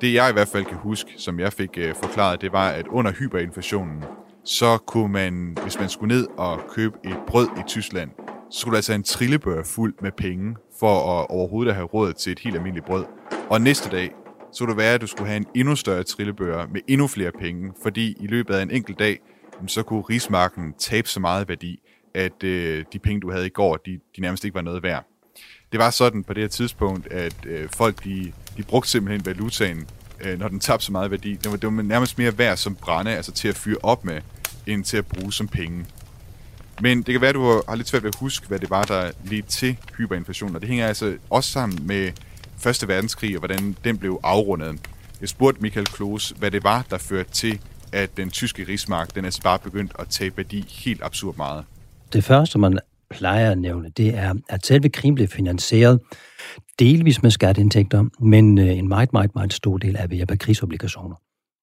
Det 0.00 0.14
jeg 0.14 0.30
i 0.30 0.32
hvert 0.32 0.48
fald 0.48 0.64
kan 0.64 0.76
huske, 0.76 1.14
som 1.16 1.40
jeg 1.40 1.52
fik 1.52 1.78
øh, 1.78 1.94
forklaret, 1.94 2.40
det 2.40 2.52
var, 2.52 2.70
at 2.70 2.86
under 2.86 3.12
hyperinflationen, 3.12 4.04
så 4.44 4.78
kunne 4.78 5.12
man, 5.12 5.58
hvis 5.62 5.78
man 5.78 5.88
skulle 5.88 6.14
ned 6.14 6.26
og 6.36 6.60
købe 6.68 6.98
et 7.04 7.16
brød 7.26 7.48
i 7.58 7.62
Tyskland, 7.66 8.10
så 8.50 8.60
skulle 8.60 8.72
der 8.72 8.78
altså 8.78 8.92
en 8.92 9.02
trillebør 9.02 9.62
fuld 9.64 9.94
med 10.02 10.12
penge 10.12 10.56
for 10.80 11.20
at 11.20 11.26
overhovedet 11.30 11.74
have 11.74 11.86
råd 11.86 12.12
til 12.12 12.32
et 12.32 12.38
helt 12.38 12.56
almindeligt 12.56 12.86
brød. 12.86 13.04
Og 13.50 13.60
næste 13.60 13.90
dag, 13.90 14.10
så 14.52 14.56
skulle 14.56 14.70
det 14.70 14.76
være, 14.76 14.94
at 14.94 15.00
du 15.00 15.06
skulle 15.06 15.28
have 15.28 15.36
en 15.36 15.46
endnu 15.54 15.76
større 15.76 16.02
trillebør 16.02 16.66
med 16.66 16.80
endnu 16.88 17.06
flere 17.06 17.32
penge, 17.40 17.72
fordi 17.82 18.16
i 18.20 18.26
løbet 18.26 18.54
af 18.54 18.62
en 18.62 18.70
enkelt 18.70 18.98
dag, 18.98 19.18
så 19.66 19.82
kunne 19.82 20.00
rismarken 20.00 20.74
tabe 20.78 21.08
så 21.08 21.20
meget 21.20 21.48
værdi, 21.48 21.80
at 22.14 22.44
øh, 22.44 22.84
de 22.92 22.98
penge, 22.98 23.20
du 23.20 23.30
havde 23.30 23.46
i 23.46 23.50
går, 23.50 23.76
de, 23.76 24.00
de 24.16 24.20
nærmest 24.20 24.44
ikke 24.44 24.54
var 24.54 24.62
noget 24.62 24.82
værd. 24.82 25.04
Det 25.72 25.80
var 25.80 25.90
sådan 25.90 26.24
på 26.24 26.34
det 26.34 26.42
her 26.42 26.48
tidspunkt, 26.48 27.12
at 27.12 27.46
øh, 27.46 27.68
folk 27.68 28.04
de, 28.04 28.32
de 28.56 28.62
brugte 28.62 28.90
simpelthen 28.90 29.26
valutaen, 29.26 29.88
øh, 30.20 30.38
når 30.38 30.48
den 30.48 30.60
tabte 30.60 30.86
så 30.86 30.92
meget 30.92 31.10
værdi. 31.10 31.34
Det 31.34 31.50
var, 31.50 31.56
det 31.56 31.76
var 31.76 31.82
nærmest 31.82 32.18
mere 32.18 32.38
værd 32.38 32.56
som 32.56 32.74
brænde, 32.74 33.10
altså 33.10 33.32
til 33.32 33.48
at 33.48 33.56
fyre 33.56 33.76
op 33.82 34.04
med, 34.04 34.20
end 34.66 34.84
til 34.84 34.96
at 34.96 35.06
bruge 35.06 35.32
som 35.32 35.48
penge. 35.48 35.86
Men 36.80 37.02
det 37.02 37.12
kan 37.12 37.20
være, 37.20 37.28
at 37.28 37.34
du 37.34 37.62
har 37.68 37.74
lidt 37.74 37.88
svært 37.88 38.02
ved 38.02 38.10
at 38.10 38.18
huske, 38.20 38.46
hvad 38.48 38.58
det 38.58 38.70
var, 38.70 38.82
der 38.82 39.10
ledte 39.24 39.48
til 39.48 39.76
hyperinflation. 39.96 40.54
Og 40.54 40.60
det 40.60 40.68
hænger 40.68 40.86
altså 40.86 41.16
også 41.30 41.50
sammen 41.50 41.86
med 41.86 42.12
Første 42.58 42.88
Verdenskrig, 42.88 43.36
og 43.36 43.38
hvordan 43.38 43.76
den 43.84 43.98
blev 43.98 44.20
afrundet. 44.22 44.80
Jeg 45.20 45.28
spurgte 45.28 45.62
Michael 45.62 45.86
Klose, 45.86 46.34
hvad 46.34 46.50
det 46.50 46.64
var, 46.64 46.86
der 46.90 46.98
førte 46.98 47.30
til, 47.30 47.60
at 47.92 48.16
den 48.16 48.30
tyske 48.30 48.64
rigsmark, 48.68 49.14
den 49.14 49.24
altså 49.24 49.42
bare 49.42 49.58
begyndt 49.58 49.92
at 49.98 50.08
tabe 50.08 50.36
værdi 50.36 50.64
helt 50.68 51.02
absurd 51.02 51.36
meget. 51.36 51.64
Det 52.12 52.24
første, 52.24 52.58
man 52.58 52.78
plejer 53.10 53.50
at 53.50 53.58
nævne, 53.58 53.90
det 53.96 54.14
er, 54.14 54.34
at 54.48 54.66
selve 54.66 54.88
krigen 54.88 55.14
blev 55.14 55.28
finansieret 55.28 56.00
delvis 56.78 57.22
med 57.22 57.30
skatteindtægter, 57.30 58.04
men 58.24 58.58
øh, 58.58 58.78
en 58.78 58.88
meget, 58.88 59.12
meget, 59.12 59.34
meget 59.34 59.52
stor 59.52 59.78
del 59.78 59.96
er 59.98 60.06
ved 60.06 60.16
hjælp 60.16 60.30
af 60.30 60.38
krigsobligationer. 60.38 61.16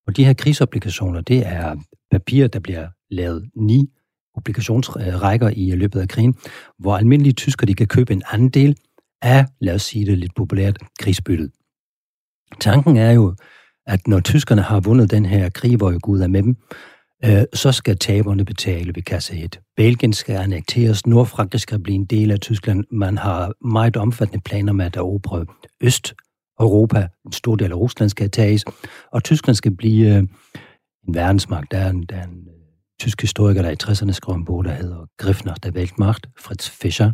Og 0.08 0.18
de 0.18 0.26
her 0.26 0.34
krigsobligationer, 0.34 1.22
det 1.22 1.48
er 1.48 1.76
papir, 2.12 2.48
der 2.48 2.60
bliver 2.60 2.88
lavet 3.10 3.50
ni 3.56 3.90
obligationsrækker 4.34 5.50
i 5.56 5.72
øh, 5.72 5.78
løbet 5.78 6.00
af 6.00 6.08
krigen, 6.08 6.36
hvor 6.80 6.98
almindelige 6.98 7.34
tyskere 7.34 7.68
de 7.68 7.74
kan 7.74 7.88
købe 7.88 8.14
en 8.14 8.24
andel 8.32 8.78
af, 9.22 9.46
lad 9.62 9.76
os 9.76 9.82
sige 9.82 10.06
det 10.06 10.18
lidt 10.18 10.36
populært, 10.36 10.78
krigsbyttet. 11.00 11.52
Tanken 12.60 12.98
er 12.98 13.12
jo, 13.12 13.36
at 13.88 14.08
når 14.08 14.20
tyskerne 14.20 14.62
har 14.62 14.80
vundet 14.80 15.12
den 15.12 15.26
her 15.26 15.50
krig, 15.50 15.78
hvor 15.78 16.00
Gud 16.00 16.22
er 16.22 16.28
med 16.28 16.44
dem, 16.44 16.56
øh, 17.26 17.44
så 17.54 17.72
skal 17.72 17.98
taberne 17.98 18.46
betale 18.46 18.96
ved 18.96 19.04
kasse 19.04 19.44
1. 19.44 19.60
Belgien 19.78 20.14
skal 20.14 20.36
annekteres, 20.36 21.06
Nordfrankrig 21.06 21.62
skal 21.62 21.80
blive 21.80 21.96
en 21.96 22.06
del 22.06 22.32
af 22.32 22.40
Tyskland. 22.40 22.84
Man 22.92 23.18
har 23.18 23.68
meget 23.68 23.98
omfattende 23.98 24.42
planer 24.42 24.74
med 24.74 24.86
at 24.86 24.96
erobre 24.96 25.46
Øst 25.82 26.14
Europa, 26.60 27.08
en 27.26 27.32
stor 27.32 27.56
del 27.56 27.72
af 27.72 27.76
Rusland 27.76 28.10
skal 28.10 28.32
tages, 28.32 28.66
og 29.12 29.24
Tyskland 29.24 29.56
skal 29.56 29.76
blive 29.76 30.16
øh, 30.16 30.18
en 30.18 31.16
verdensmagt. 31.16 31.72
Der 31.72 31.78
er 31.78 31.90
en, 31.90 32.04
der 32.04 32.16
er 32.16 32.24
en 32.24 32.48
øh, 32.48 32.54
tysk 33.00 33.22
historiker, 33.22 33.62
der 33.62 33.70
i 33.70 33.76
60'erne 33.84 34.12
skrev 34.12 34.36
en 34.36 34.46
bog, 34.46 34.66
der 34.66 34.72
hedder 34.72 35.06
Griffner 35.18 35.54
der 35.54 35.72
Weltmacht, 35.72 36.28
Fritz 36.40 36.70
Fischer, 36.70 37.12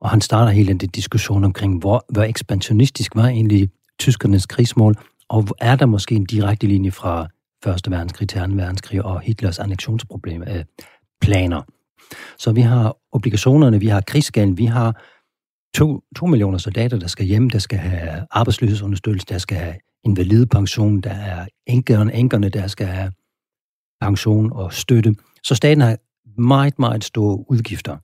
og 0.00 0.10
han 0.10 0.20
starter 0.20 0.52
hele 0.52 0.68
den 0.68 0.78
diskussion 0.88 1.44
omkring, 1.44 1.78
hvor, 1.78 2.04
hvor 2.12 2.22
ekspansionistisk 2.22 3.16
var 3.16 3.26
egentlig 3.26 3.68
tyskernes 3.98 4.46
krigsmål, 4.46 4.94
og 5.28 5.46
er 5.58 5.76
der 5.76 5.86
måske 5.86 6.14
en 6.14 6.24
direkte 6.24 6.66
linje 6.66 6.90
fra 6.90 7.28
Første 7.64 7.90
verdenskrig 7.90 8.28
til 8.28 8.40
2. 8.40 8.46
verdenskrig 8.46 9.04
og 9.04 9.20
Hitlers 9.20 9.58
annexionsproblem 9.58 10.42
øh, 10.42 10.64
planer. 11.20 11.62
Så 12.38 12.52
vi 12.52 12.60
har 12.60 12.96
obligationerne, 13.12 13.80
vi 13.80 13.86
har 13.86 14.00
krigsgælden, 14.00 14.58
vi 14.58 14.64
har 14.64 15.02
to, 15.74 16.00
to 16.16 16.26
millioner 16.26 16.58
soldater, 16.58 16.98
der 16.98 17.06
skal 17.06 17.26
hjem, 17.26 17.50
der 17.50 17.58
skal 17.58 17.78
have 17.78 18.26
arbejdsløshedsunderstøttelse, 18.30 19.26
der 19.28 19.38
skal 19.38 19.58
have 19.58 19.74
invalidepension, 20.04 21.00
der 21.00 21.10
er 21.10 21.46
enkerne, 21.66 22.14
enkerne, 22.14 22.48
der 22.48 22.66
skal 22.66 22.86
have 22.86 23.12
pension 24.00 24.52
og 24.52 24.72
støtte. 24.72 25.14
Så 25.42 25.54
staten 25.54 25.80
har 25.80 25.96
meget, 26.38 26.78
meget 26.78 27.04
store 27.04 27.50
udgifter. 27.50 27.96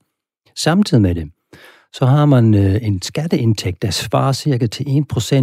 Samtidig 0.55 1.01
med 1.01 1.15
det, 1.15 1.31
så 1.93 2.05
har 2.05 2.25
man 2.25 2.53
øh, 2.53 2.79
en 2.81 3.01
skatteindtægt, 3.01 3.81
der 3.81 3.91
svarer 3.91 4.33
cirka 4.33 4.67
til 4.67 4.83
1% 4.83 5.33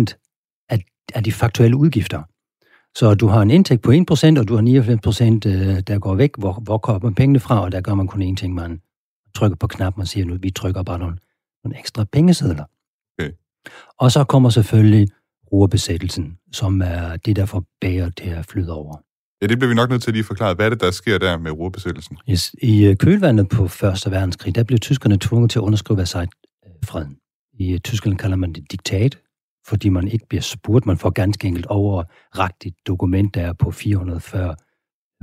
af, 0.69 0.85
af 1.15 1.25
de 1.25 1.33
faktuelle 1.33 1.77
udgifter. 1.77 2.23
Så 2.97 3.15
du 3.15 3.27
har 3.27 3.43
en 3.43 3.51
indtægt 3.51 3.83
på 3.83 3.91
1%, 3.93 4.39
og 4.39 4.49
du 4.49 4.55
har 4.57 4.63
99%, 4.63 5.47
øh, 5.47 5.81
der 5.81 5.99
går 5.99 6.15
væk. 6.15 6.31
Hvor, 6.39 6.53
hvor 6.53 6.79
kommer 6.79 7.11
pengene 7.11 7.41
fra? 7.41 7.61
Og 7.61 7.73
der 7.73 7.81
gør 7.81 7.95
man 7.95 8.07
kun 8.07 8.23
én 8.23 8.35
ting, 8.35 8.55
man 8.55 8.81
trykker 9.35 9.57
på 9.57 9.67
knappen 9.67 10.01
og 10.01 10.09
siger, 10.09 10.27
nu 10.27 10.37
vi 10.41 10.51
trykker 10.51 10.83
bare 10.83 10.99
nogle, 10.99 11.17
nogle 11.65 11.79
ekstra 11.79 12.05
pengesedler. 12.05 12.65
Okay. 13.19 13.31
Og 13.99 14.13
så 14.13 14.25
kommer 14.25 14.51
selvfølgelig 14.51 15.09
rurbesættelsen, 15.53 16.39
som 16.53 16.83
er 16.83 17.17
det, 17.17 17.37
der 17.37 17.47
får 17.47 17.65
bager 17.81 18.11
til 18.11 18.29
at 18.29 18.47
flyde 18.47 18.73
over. 18.73 18.97
Ja, 19.43 19.47
det 19.47 19.59
bliver 19.59 19.69
vi 19.69 19.75
nok 19.75 19.91
nødt 19.91 20.03
til 20.03 20.11
at 20.11 20.15
lige 20.15 20.25
forklare. 20.25 20.55
Hvad 20.55 20.67
er 20.67 20.71
det, 20.71 20.81
der 20.81 20.91
sker 20.91 21.19
der 21.19 21.39
med 21.39 21.51
rurbesættelsen? 21.51 22.19
Yes. 22.31 22.55
I 22.63 22.85
øh, 22.85 22.97
kølvandet 22.97 23.49
på 23.49 23.65
1. 23.65 23.73
verdenskrig, 24.07 24.55
der 24.55 24.65
blev 24.65 24.79
tyskerne 24.79 25.19
tvunget 25.21 25.51
til 25.51 25.59
at 25.59 25.63
underskrive 25.63 25.99
Versailles-freden. 25.99 27.17
I 27.53 27.73
øh, 27.73 27.79
Tyskland 27.79 28.19
kalder 28.19 28.37
man 28.37 28.53
det 28.53 28.73
diktat, 28.73 29.19
fordi 29.71 29.89
man 29.89 30.09
ikke 30.09 30.27
bliver 30.29 30.43
spurgt. 30.43 30.87
Man 30.87 30.97
får 30.97 31.11
ganske 31.11 31.49
enkelt 31.49 31.67
overragt 31.67 32.67
et 32.67 32.75
dokument, 32.87 33.35
der 33.35 33.41
er 33.41 33.53
på 33.53 33.71
440 33.71 34.55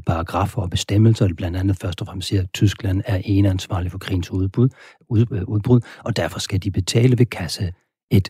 paragrafer 0.06 0.62
og 0.62 0.70
bestemmelser, 0.70 1.28
blandt 1.38 1.58
andet 1.58 1.78
først 1.78 2.02
og 2.02 2.08
fremmest 2.08 2.28
siger, 2.28 2.42
at 2.42 2.54
Tyskland 2.54 3.02
er 3.06 3.22
eneansvarlig 3.26 3.92
for 3.92 3.98
krigens 3.98 4.32
udbrud, 4.32 4.70
ud, 5.10 5.26
øh, 5.32 5.44
udbrud, 5.44 5.82
og 6.06 6.18
derfor 6.18 6.40
skal 6.40 6.64
de 6.64 6.72
betale 6.72 7.18
ved 7.18 7.26
kasse 7.26 7.74
1. 8.12 8.30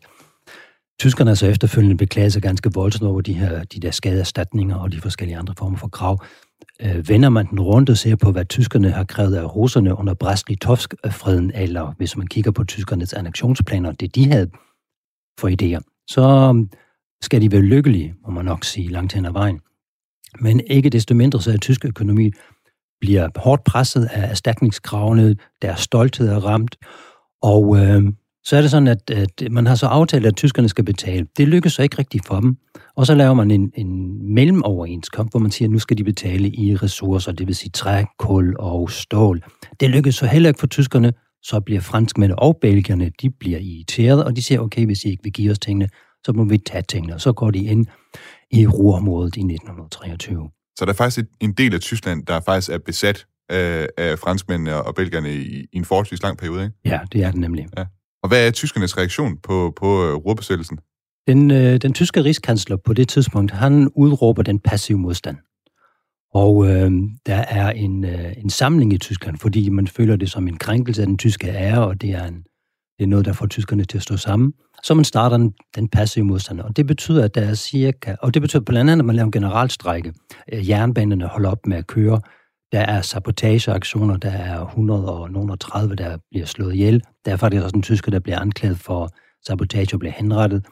Tyskerne 0.99 1.29
har 1.29 1.35
så 1.35 1.47
efterfølgende 1.47 1.97
beklaget 1.97 2.33
sig 2.33 2.41
ganske 2.41 2.69
voldsomt 2.73 3.09
over 3.11 3.21
de 3.21 3.33
her 3.33 3.63
de 3.63 3.79
der 3.79 3.91
skadeerstatninger 3.91 4.75
og 4.75 4.91
de 4.91 5.01
forskellige 5.01 5.37
andre 5.37 5.53
former 5.57 5.77
for 5.77 5.87
krav. 5.87 6.23
Øh, 6.81 7.09
vender 7.09 7.29
man 7.29 7.45
den 7.49 7.59
rundt 7.59 7.89
og 7.89 7.97
ser 7.97 8.15
på, 8.15 8.31
hvad 8.31 8.45
tyskerne 8.45 8.91
har 8.91 9.03
krævet 9.03 9.35
af 9.35 9.55
russerne 9.55 9.97
under 9.97 10.13
Brest-Litovsk-freden, 10.13 11.51
eller 11.55 11.93
hvis 11.97 12.17
man 12.17 12.27
kigger 12.27 12.51
på 12.51 12.63
tyskernes 12.63 13.13
annektionsplaner, 13.13 13.91
det 13.91 14.15
de 14.15 14.31
havde 14.31 14.49
for 15.39 15.49
idéer, 15.49 15.96
så 16.07 16.21
øhm, 16.21 16.69
skal 17.21 17.41
de 17.41 17.51
være 17.51 17.61
lykkelige, 17.61 18.13
må 18.25 18.31
man 18.31 18.45
nok 18.45 18.63
sige, 18.63 18.87
langt 18.87 19.13
hen 19.13 19.25
ad 19.25 19.31
vejen. 19.31 19.59
Men 20.39 20.61
ikke 20.67 20.89
desto 20.89 21.15
mindre, 21.15 21.41
så 21.41 21.51
er 21.51 21.57
tysk 21.57 21.85
økonomi 21.85 22.31
bliver 23.01 23.29
hårdt 23.35 23.63
presset 23.63 24.05
af 24.05 24.29
erstatningskravene, 24.29 25.35
deres 25.61 25.79
stolthed 25.79 26.29
er 26.29 26.39
ramt, 26.39 26.75
og 27.41 27.77
øh, 27.77 28.03
så 28.43 28.57
er 28.57 28.61
det 28.61 28.71
sådan, 28.71 28.87
at, 28.87 29.09
at 29.09 29.51
man 29.51 29.65
har 29.65 29.75
så 29.75 29.85
aftalt, 29.85 30.25
at 30.25 30.35
tyskerne 30.35 30.69
skal 30.69 30.85
betale. 30.85 31.27
Det 31.37 31.47
lykkes 31.47 31.73
så 31.73 31.83
ikke 31.83 31.97
rigtigt 31.99 32.27
for 32.27 32.39
dem. 32.39 32.57
Og 32.95 33.05
så 33.05 33.15
laver 33.15 33.33
man 33.33 33.51
en, 33.51 33.71
en 33.75 34.19
mellemoverenskomst, 34.33 35.33
hvor 35.33 35.39
man 35.39 35.51
siger, 35.51 35.67
at 35.67 35.71
nu 35.71 35.79
skal 35.79 35.97
de 35.97 36.03
betale 36.03 36.49
i 36.49 36.75
ressourcer, 36.75 37.31
det 37.31 37.47
vil 37.47 37.55
sige 37.55 37.69
træ, 37.69 38.03
kul 38.19 38.55
og 38.59 38.91
stål. 38.91 39.43
Det 39.79 39.89
lykkes 39.89 40.15
så 40.15 40.25
heller 40.25 40.49
ikke 40.49 40.59
for 40.59 40.67
tyskerne. 40.67 41.13
Så 41.49 41.59
bliver 41.59 41.81
franskmændene 41.81 42.39
og 42.39 42.57
belgierne, 42.61 43.11
de 43.21 43.29
bliver 43.29 43.59
irriteret, 43.59 44.23
og 44.23 44.35
de 44.35 44.43
siger, 44.43 44.59
okay, 44.59 44.85
hvis 44.85 45.03
I 45.03 45.09
ikke 45.09 45.23
vil 45.23 45.33
give 45.33 45.51
os 45.51 45.59
tingene, 45.59 45.89
så 46.25 46.33
må 46.33 46.43
vi 46.43 46.57
tage 46.57 46.81
tingene. 46.81 47.13
Og 47.13 47.21
så 47.21 47.33
går 47.33 47.51
de 47.51 47.59
ind 47.59 47.85
i 48.51 48.67
Ruhrområdet 48.67 49.35
i 49.35 49.39
1923. 49.39 50.49
Så 50.77 50.85
der 50.85 50.91
er 50.91 50.95
faktisk 50.95 51.25
en 51.41 51.53
del 51.53 51.73
af 51.73 51.79
Tyskland, 51.79 52.25
der 52.25 52.39
faktisk 52.39 52.71
er 52.71 52.77
besat 52.77 53.25
af, 53.49 53.87
af 53.97 54.19
franskmændene 54.19 54.83
og 54.83 54.95
belgierne 54.95 55.33
i, 55.33 55.65
i 55.73 55.77
en 55.77 55.85
forholdsvis 55.85 56.23
lang 56.23 56.37
periode, 56.37 56.63
ikke? 56.63 56.75
Ja, 56.85 56.99
det 57.11 57.23
er 57.23 57.31
det 57.31 57.39
nemlig. 57.39 57.67
Ja. 57.77 57.85
Og 58.23 58.29
hvad 58.29 58.47
er 58.47 58.51
tyskernes 58.51 58.97
reaktion 58.97 59.37
på, 59.37 59.73
på 59.75 59.85
uh, 59.85 60.25
rurbesættelsen? 60.25 60.79
Den, 61.27 61.51
øh, 61.51 61.77
den 61.77 61.93
tyske 61.93 62.23
rigskansler 62.23 62.77
på 62.85 62.93
det 62.93 63.07
tidspunkt, 63.07 63.51
han 63.51 63.89
udråber 63.95 64.43
den 64.43 64.59
passive 64.59 64.99
modstand. 64.99 65.37
Og 66.33 66.67
øh, 66.67 66.91
der 67.25 67.35
er 67.35 67.71
en, 67.71 68.05
øh, 68.05 68.33
en 68.37 68.49
samling 68.49 68.93
i 68.93 68.97
Tyskland, 68.97 69.37
fordi 69.37 69.69
man 69.69 69.87
føler 69.87 70.15
det 70.15 70.31
som 70.31 70.47
en 70.47 70.57
krænkelse 70.57 71.01
af 71.01 71.07
den 71.07 71.17
tyske 71.17 71.47
ære, 71.47 71.87
og 71.87 72.01
det 72.01 72.09
er, 72.09 72.23
en, 72.23 72.43
det 72.97 73.03
er 73.03 73.07
noget, 73.07 73.25
der 73.25 73.33
får 73.33 73.45
tyskerne 73.45 73.83
til 73.83 73.97
at 73.97 74.03
stå 74.03 74.17
sammen. 74.17 74.53
Så 74.83 74.93
man 74.93 75.05
starter 75.05 75.37
den, 75.37 75.53
den 75.75 75.87
passive 75.87 76.25
modstand, 76.25 76.61
og 76.61 76.77
det 76.77 76.87
betyder, 76.87 77.23
at 77.23 77.35
der 77.35 77.41
er 77.41 77.53
cirka, 77.53 78.15
og 78.21 78.33
det 78.33 78.41
betyder 78.41 78.61
blandt 78.61 78.91
andet, 78.91 79.01
at 79.01 79.05
man 79.05 79.15
laver 79.15 79.25
en 79.25 79.31
generalstrække. 79.31 80.13
Øh, 80.53 80.69
jernbanerne 80.69 81.25
holder 81.25 81.51
op 81.51 81.65
med 81.65 81.77
at 81.77 81.87
køre, 81.87 82.21
der 82.71 82.79
er 82.79 83.01
sabotageaktioner, 83.01 84.17
der 84.17 84.31
er 84.31 84.65
100 84.65 85.13
og 85.13 85.25
130, 85.25 85.95
der 85.95 86.17
bliver 86.31 86.45
slået 86.45 86.73
ihjel. 86.73 87.03
Der 87.25 87.31
er 87.31 87.37
faktisk 87.37 87.63
også 87.63 87.75
en 87.75 87.81
tysker, 87.81 88.11
der 88.11 88.19
bliver 88.19 88.39
anklaget 88.39 88.77
for 88.77 89.09
sabotage 89.45 89.95
og 89.95 89.99
bliver 89.99 90.13
henrettet. 90.17 90.65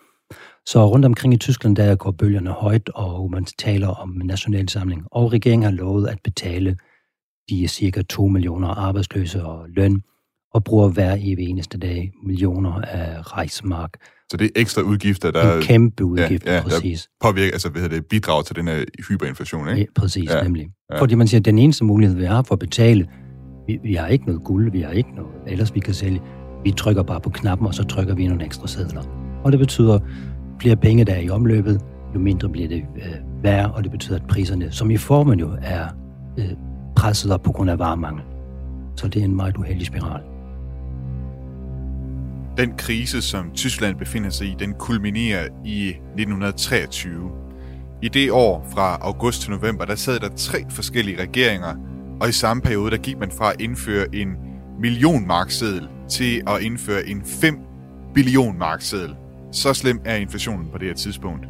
Så 0.68 0.90
rundt 0.90 1.06
omkring 1.06 1.34
i 1.34 1.38
Tyskland, 1.38 1.76
der 1.76 1.96
går 1.96 2.12
bølgerne 2.12 2.50
højt, 2.50 2.90
og 2.96 3.32
man 3.32 3.46
taler 3.60 3.88
om 3.88 4.10
national 4.10 4.70
samling. 4.70 5.04
Og 5.12 5.34
regeringen 5.34 5.64
har 5.64 5.72
lovet 5.72 6.08
at 6.08 6.18
betale 6.24 6.78
de 7.50 7.68
cirka 7.68 8.02
2 8.02 8.28
millioner 8.28 8.68
arbejdsløse 8.68 9.44
og 9.44 9.66
løn, 9.70 10.02
og 10.54 10.64
bruger 10.64 10.90
hver 10.90 11.18
evig 11.20 11.50
eneste 11.50 11.78
dag 11.78 12.12
millioner 12.26 12.82
af 12.82 13.34
rejsmark. 13.34 13.90
Så 14.32 14.38
det 14.38 14.46
er 14.46 14.62
ekstra 14.62 14.82
udgifter, 14.82 15.32
der... 15.32 15.56
En 15.56 15.62
kæmpe 15.62 16.06
udgift, 16.06 16.46
ja, 16.46 16.56
ja, 16.56 16.62
præcis. 16.62 17.02
Der 17.22 17.30
påvirker, 17.30 17.54
altså 17.54 17.70
hvad 17.70 17.90
det, 17.90 18.06
bidrager 18.06 18.42
til 18.42 18.56
den 18.56 18.68
her 18.68 18.84
hyperinflation, 19.10 19.70
ikke? 19.70 19.80
Ja, 19.80 19.86
præcis, 20.02 20.30
ja, 20.30 20.44
nemlig. 20.44 20.68
Ja. 20.92 21.02
Fordi 21.02 21.16
man 21.16 21.28
siger, 21.28 21.40
at 21.40 21.46
den 21.46 21.60
eneste 21.60 21.84
mulighed, 21.84 22.18
vi 22.18 22.26
har 22.26 22.42
for 22.42 22.54
at 22.56 22.60
betale 22.60 23.08
Vi, 23.68 23.80
vi 23.84 23.94
har 23.94 24.08
ikke 24.08 24.26
noget 24.26 24.44
guld, 24.44 24.72
vi 24.72 24.82
har 24.82 24.92
ikke 24.92 25.16
noget 25.16 25.32
ellers 25.48 25.76
vi 25.76 25.80
kan 25.80 25.94
sælge. 25.94 26.22
Vi 26.64 26.72
trykker 26.72 27.04
bare 27.04 27.22
på 27.22 27.30
knappen, 27.30 27.68
og 27.68 27.74
så 27.74 27.84
trykker 27.84 28.16
vi 28.16 28.28
nogle 28.28 28.46
ekstra 28.46 28.68
sædler. 28.68 29.02
Og 29.44 29.52
det 29.52 29.60
betyder, 29.60 30.00
flere 30.62 30.76
penge 30.76 31.06
der 31.06 31.14
er 31.14 31.20
i 31.20 31.30
omløbet, 31.30 31.82
jo 32.16 32.20
mindre 32.20 32.50
bliver 32.50 32.68
det 32.68 32.84
øh, 32.96 33.44
værre, 33.44 33.72
og 33.72 33.84
det 33.84 33.92
betyder, 33.92 34.16
at 34.16 34.28
priserne, 34.28 34.72
som 34.72 34.92
i 34.92 34.98
formen 34.98 35.40
jo 35.40 35.50
er 35.62 35.88
øh, 36.38 36.52
presset 36.96 37.32
op 37.32 37.42
på 37.42 37.52
grund 37.52 37.70
af 37.70 37.80
varemangel. 37.80 38.24
Så 38.96 39.08
det 39.08 39.20
er 39.22 39.26
en 39.26 39.36
meget 39.36 39.58
uheldig 39.58 39.88
spiral. 39.88 40.22
Den 42.58 42.74
krise, 42.78 43.22
som 43.22 43.52
Tyskland 43.54 43.96
befinder 43.96 44.30
sig 44.30 44.48
i, 44.48 44.56
den 44.60 44.74
kulminerer 44.74 45.48
i 45.66 45.88
1923. 45.88 47.30
I 48.02 48.08
det 48.08 48.32
år, 48.32 48.68
fra 48.74 48.98
august 49.02 49.42
til 49.42 49.52
november, 49.52 49.86
der 49.86 49.96
sad 49.96 50.20
der 50.20 50.30
tre 50.36 50.66
forskellige 50.70 51.22
regeringer, 51.22 51.76
og 52.22 52.30
i 52.30 52.32
samme 52.32 52.62
periode, 52.62 52.92
der 52.92 52.98
gik 52.98 53.20
man 53.20 53.32
fra 53.32 53.52
at 53.52 53.62
indføre 53.62 54.16
en 54.16 54.30
million 54.80 55.28
markseddel 55.28 55.88
til 56.10 56.42
at 56.48 56.62
indføre 56.62 57.08
en 57.08 57.22
5 57.26 57.58
billion 58.14 58.58
markseddel. 58.58 59.16
Så 59.56 59.74
slem 59.74 60.02
er 60.06 60.16
inflationen 60.16 60.68
på 60.72 60.78
det 60.78 60.88
her 60.88 60.96
tidspunkt. 60.96 61.46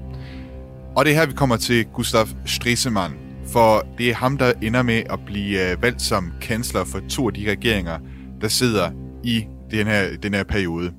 Og 0.96 1.06
det 1.06 1.14
er 1.14 1.16
her, 1.20 1.26
vi 1.26 1.34
kommer 1.34 1.58
til 1.58 1.86
Gustav 1.86 2.28
Stresemann, 2.46 3.14
for 3.48 3.88
det 3.98 4.10
er 4.10 4.14
ham, 4.14 4.38
der 4.38 4.54
ender 4.62 4.82
med 4.82 5.04
at 5.10 5.20
blive 5.26 5.72
øh, 5.72 5.82
valgt 5.82 6.02
som 6.02 6.32
kansler 6.42 6.84
for 6.86 7.00
to 7.10 7.28
af 7.28 7.34
de 7.34 7.52
regeringer, 7.52 8.00
der 8.42 8.48
sidder 8.48 8.92
i 9.24 9.46
den 9.72 9.88
her, 9.88 10.18
den 10.24 10.34
her 10.34 10.44
periode. 10.44 10.92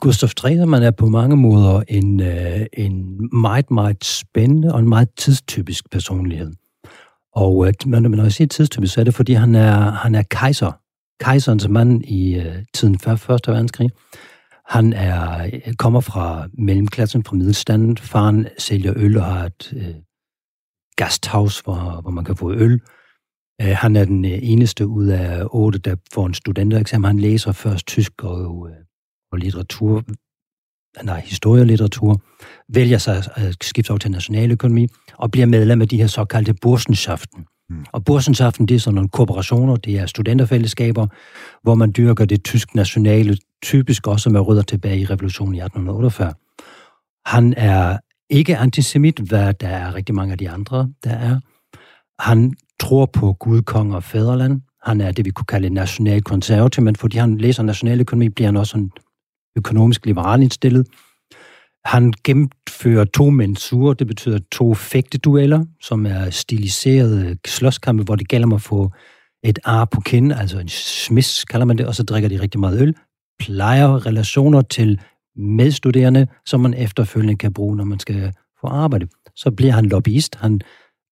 Gustav 0.00 0.28
Stresemann 0.28 0.84
er 0.84 0.90
på 0.90 1.06
mange 1.06 1.36
måder 1.36 1.82
en, 1.88 2.20
øh, 2.20 2.66
en 2.72 3.28
meget, 3.32 3.70
meget 3.70 4.04
spændende 4.04 4.72
og 4.72 4.80
en 4.80 4.88
meget 4.88 5.08
tidstypisk 5.18 5.90
personlighed. 5.90 6.52
Og 7.34 7.66
øh, 7.66 7.72
når 7.86 8.22
jeg 8.22 8.32
siger 8.32 8.48
tidstypisk, 8.48 8.94
så 8.94 9.00
er 9.00 9.04
det, 9.04 9.14
fordi 9.14 9.32
han 9.32 9.54
er, 9.54 9.90
han 9.90 10.14
er 10.14 10.22
kejser. 10.30 10.72
Kejserens 11.20 11.68
mand 11.68 12.04
i 12.04 12.34
øh, 12.34 12.54
tiden 12.74 12.98
før 12.98 13.16
Første 13.16 13.50
Verdenskrig. 13.50 13.90
Han 14.72 14.92
er, 14.92 15.50
kommer 15.78 16.00
fra 16.00 16.48
mellemklassen, 16.58 17.24
fra 17.24 17.36
middelstanden. 17.36 17.96
Faren 17.96 18.46
sælger 18.58 18.92
øl 18.96 19.16
og 19.16 19.24
har 19.24 19.46
et 19.46 19.72
øh, 19.76 19.94
gasthaus, 20.96 21.60
hvor, 21.60 22.00
hvor 22.00 22.10
man 22.10 22.24
kan 22.24 22.36
få 22.36 22.52
øl. 22.52 22.80
Øh, 23.62 23.76
han 23.76 23.96
er 23.96 24.04
den 24.04 24.24
øh, 24.24 24.38
eneste 24.42 24.86
ud 24.86 25.06
af 25.06 25.46
otte, 25.50 25.78
der 25.78 25.96
får 26.12 26.26
en 26.26 26.34
studentereksamen. 26.34 27.04
Han 27.04 27.18
læser 27.18 27.52
først 27.52 27.86
tysk 27.86 28.24
og, 28.24 28.68
øh, 28.70 28.76
og 29.32 29.38
litteratur, 29.38 30.02
nej, 31.04 31.20
historie 31.20 31.62
og 31.62 31.66
litteratur, 31.66 32.20
vælger 32.68 32.98
sig 32.98 33.22
at 33.34 33.56
skifte 33.60 33.90
over 33.90 33.98
til 33.98 34.10
nationaløkonomi 34.10 34.86
og 35.14 35.30
bliver 35.30 35.46
medlem 35.46 35.82
af 35.82 35.88
de 35.88 35.96
her 35.96 36.06
såkaldte 36.06 36.54
Burschenschaften. 36.54 37.46
Mm. 37.70 37.84
Og 37.92 38.04
Burschenschaften, 38.04 38.66
det 38.66 38.74
er 38.74 38.78
sådan 38.78 38.94
nogle 38.94 39.08
korporationer, 39.08 39.76
det 39.76 39.98
er 39.98 40.06
studenterfællesskaber, 40.06 41.06
hvor 41.62 41.74
man 41.74 41.92
dyrker 41.96 42.24
det 42.24 42.44
tysk 42.44 42.74
nationale, 42.74 43.36
typisk 43.62 44.06
også 44.06 44.30
med 44.30 44.40
rødder 44.40 44.62
tilbage 44.62 44.98
i 44.98 45.04
revolutionen 45.04 45.54
i 45.54 45.58
1848. 45.58 46.32
Han 47.26 47.54
er 47.56 47.98
ikke 48.30 48.56
antisemit, 48.56 49.18
hvad 49.18 49.54
der 49.54 49.68
er 49.68 49.94
rigtig 49.94 50.14
mange 50.14 50.32
af 50.32 50.38
de 50.38 50.50
andre, 50.50 50.88
der 51.04 51.10
er. 51.10 51.40
Han 52.18 52.54
tror 52.80 53.06
på 53.06 53.32
Gud, 53.32 53.62
kong 53.62 53.94
og 53.94 54.04
fædreland. 54.04 54.60
Han 54.84 55.00
er 55.00 55.12
det, 55.12 55.24
vi 55.24 55.30
kunne 55.30 55.46
kalde 55.46 55.70
nationalkonservativ, 55.70 56.84
men 56.84 56.96
fordi 56.96 57.18
han 57.18 57.38
læser 57.38 57.62
nationaløkonomi, 57.62 58.28
bliver 58.28 58.48
han 58.48 58.56
også 58.56 58.78
en 58.78 58.90
økonomisk 59.56 60.06
liberal 60.06 60.42
indstillet. 60.42 60.86
Han 61.84 62.12
gennemfører 62.24 63.04
to 63.04 63.30
mensur, 63.30 63.92
det 63.92 64.06
betyder 64.06 64.38
to 64.52 64.74
fægtedueller, 64.74 65.64
som 65.80 66.06
er 66.06 66.30
stiliserede 66.30 67.38
slåskampe, 67.46 68.02
hvor 68.02 68.16
det 68.16 68.28
gælder 68.28 68.46
om 68.46 68.52
at 68.52 68.62
få 68.62 68.90
et 69.44 69.58
ar 69.64 69.84
på 69.84 70.00
kind, 70.00 70.32
altså 70.32 70.58
en 70.58 70.68
smis, 70.68 71.44
kalder 71.44 71.66
man 71.66 71.78
det, 71.78 71.86
og 71.86 71.94
så 71.94 72.02
drikker 72.02 72.28
de 72.28 72.40
rigtig 72.40 72.60
meget 72.60 72.80
øl. 72.80 72.94
Plejer 73.38 74.06
relationer 74.06 74.62
til 74.62 75.00
medstuderende, 75.36 76.26
som 76.46 76.60
man 76.60 76.74
efterfølgende 76.74 77.36
kan 77.36 77.52
bruge, 77.52 77.76
når 77.76 77.84
man 77.84 77.98
skal 77.98 78.32
få 78.60 78.66
arbejde. 78.66 79.06
Så 79.36 79.50
bliver 79.50 79.72
han 79.72 79.86
lobbyist, 79.86 80.34
han 80.34 80.60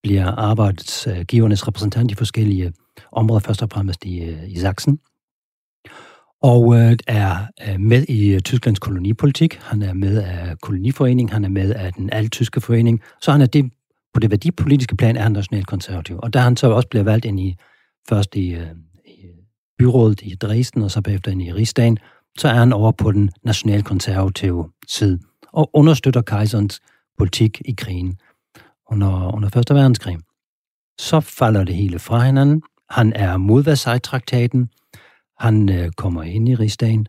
bliver 0.03 0.27
arbejdsgivernes 0.27 1.69
repræsentant 1.69 2.11
i 2.11 2.15
forskellige 2.15 2.73
områder, 3.13 3.41
først 3.41 3.63
og 3.63 3.71
fremmest 3.73 4.05
i, 4.05 4.21
øh, 4.21 4.51
i 4.51 4.59
Sachsen 4.59 4.99
og 6.43 6.77
øh, 6.77 6.97
er 7.07 7.37
øh, 7.69 7.81
med 7.81 8.05
i 8.09 8.35
øh, 8.35 8.41
Tysklands 8.41 8.79
kolonipolitik. 8.79 9.59
Han 9.63 9.83
er 9.83 9.93
med 9.93 10.23
af 10.23 10.59
koloniforeningen, 10.59 11.33
han 11.33 11.45
er 11.45 11.49
med 11.49 11.75
af 11.75 11.93
den 11.93 12.11
alttyske 12.13 12.61
forening, 12.61 13.01
så 13.23 13.33
han 13.33 13.41
er 13.41 13.47
det, 13.47 13.71
på 14.15 14.21
det 14.21 14.31
værdipolitiske 14.31 14.97
plan 14.97 15.17
er 15.17 15.23
han 15.23 15.33
nationalkonservativ. 15.33 16.19
Og 16.23 16.33
der 16.33 16.41
han 16.41 16.57
så 16.57 16.71
også 16.71 16.89
bliver 16.89 17.05
valgt 17.05 17.25
ind 17.25 17.41
i, 17.41 17.57
først 18.09 18.37
i 18.37 18.57
byrådet 19.81 20.21
i 20.23 20.35
Dresden, 20.35 20.83
og 20.83 20.91
så 20.91 21.03
bagefter 21.03 21.31
ind 21.31 21.43
i 21.43 21.53
Rigsdagen, 21.53 21.99
så 22.39 22.49
er 22.49 22.55
han 22.55 22.73
over 22.73 22.93
på 22.93 23.13
den 23.13 23.31
nationalkonservative 23.45 24.71
side, 24.89 25.19
og 25.53 25.71
understøtter 25.73 26.23
kejserens 26.23 26.81
politik 27.19 27.63
i 27.65 27.75
krigen 27.79 28.19
under, 28.91 29.35
under 29.35 29.49
Første 29.49 29.75
Verdenskrig. 29.75 30.19
Så 30.99 31.21
falder 31.21 31.65
det 31.65 31.75
hele 31.75 31.99
fra 31.99 32.25
hinanden. 32.25 32.63
Han 32.91 33.13
er 33.13 33.37
mod 33.37 33.65
Versailles-traktaten, 33.65 34.69
han 35.39 35.69
øh, 35.69 35.91
kommer 35.97 36.23
ind 36.23 36.49
i 36.49 36.55
rigsdagen 36.55 37.07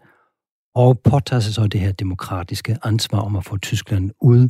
og 0.75 0.99
påtager 0.99 1.39
sig 1.39 1.53
så 1.53 1.67
det 1.67 1.79
her 1.79 1.91
demokratiske 1.91 2.77
ansvar 2.84 3.19
om 3.19 3.36
at 3.36 3.45
få 3.45 3.57
Tyskland 3.57 4.12
ud 4.21 4.47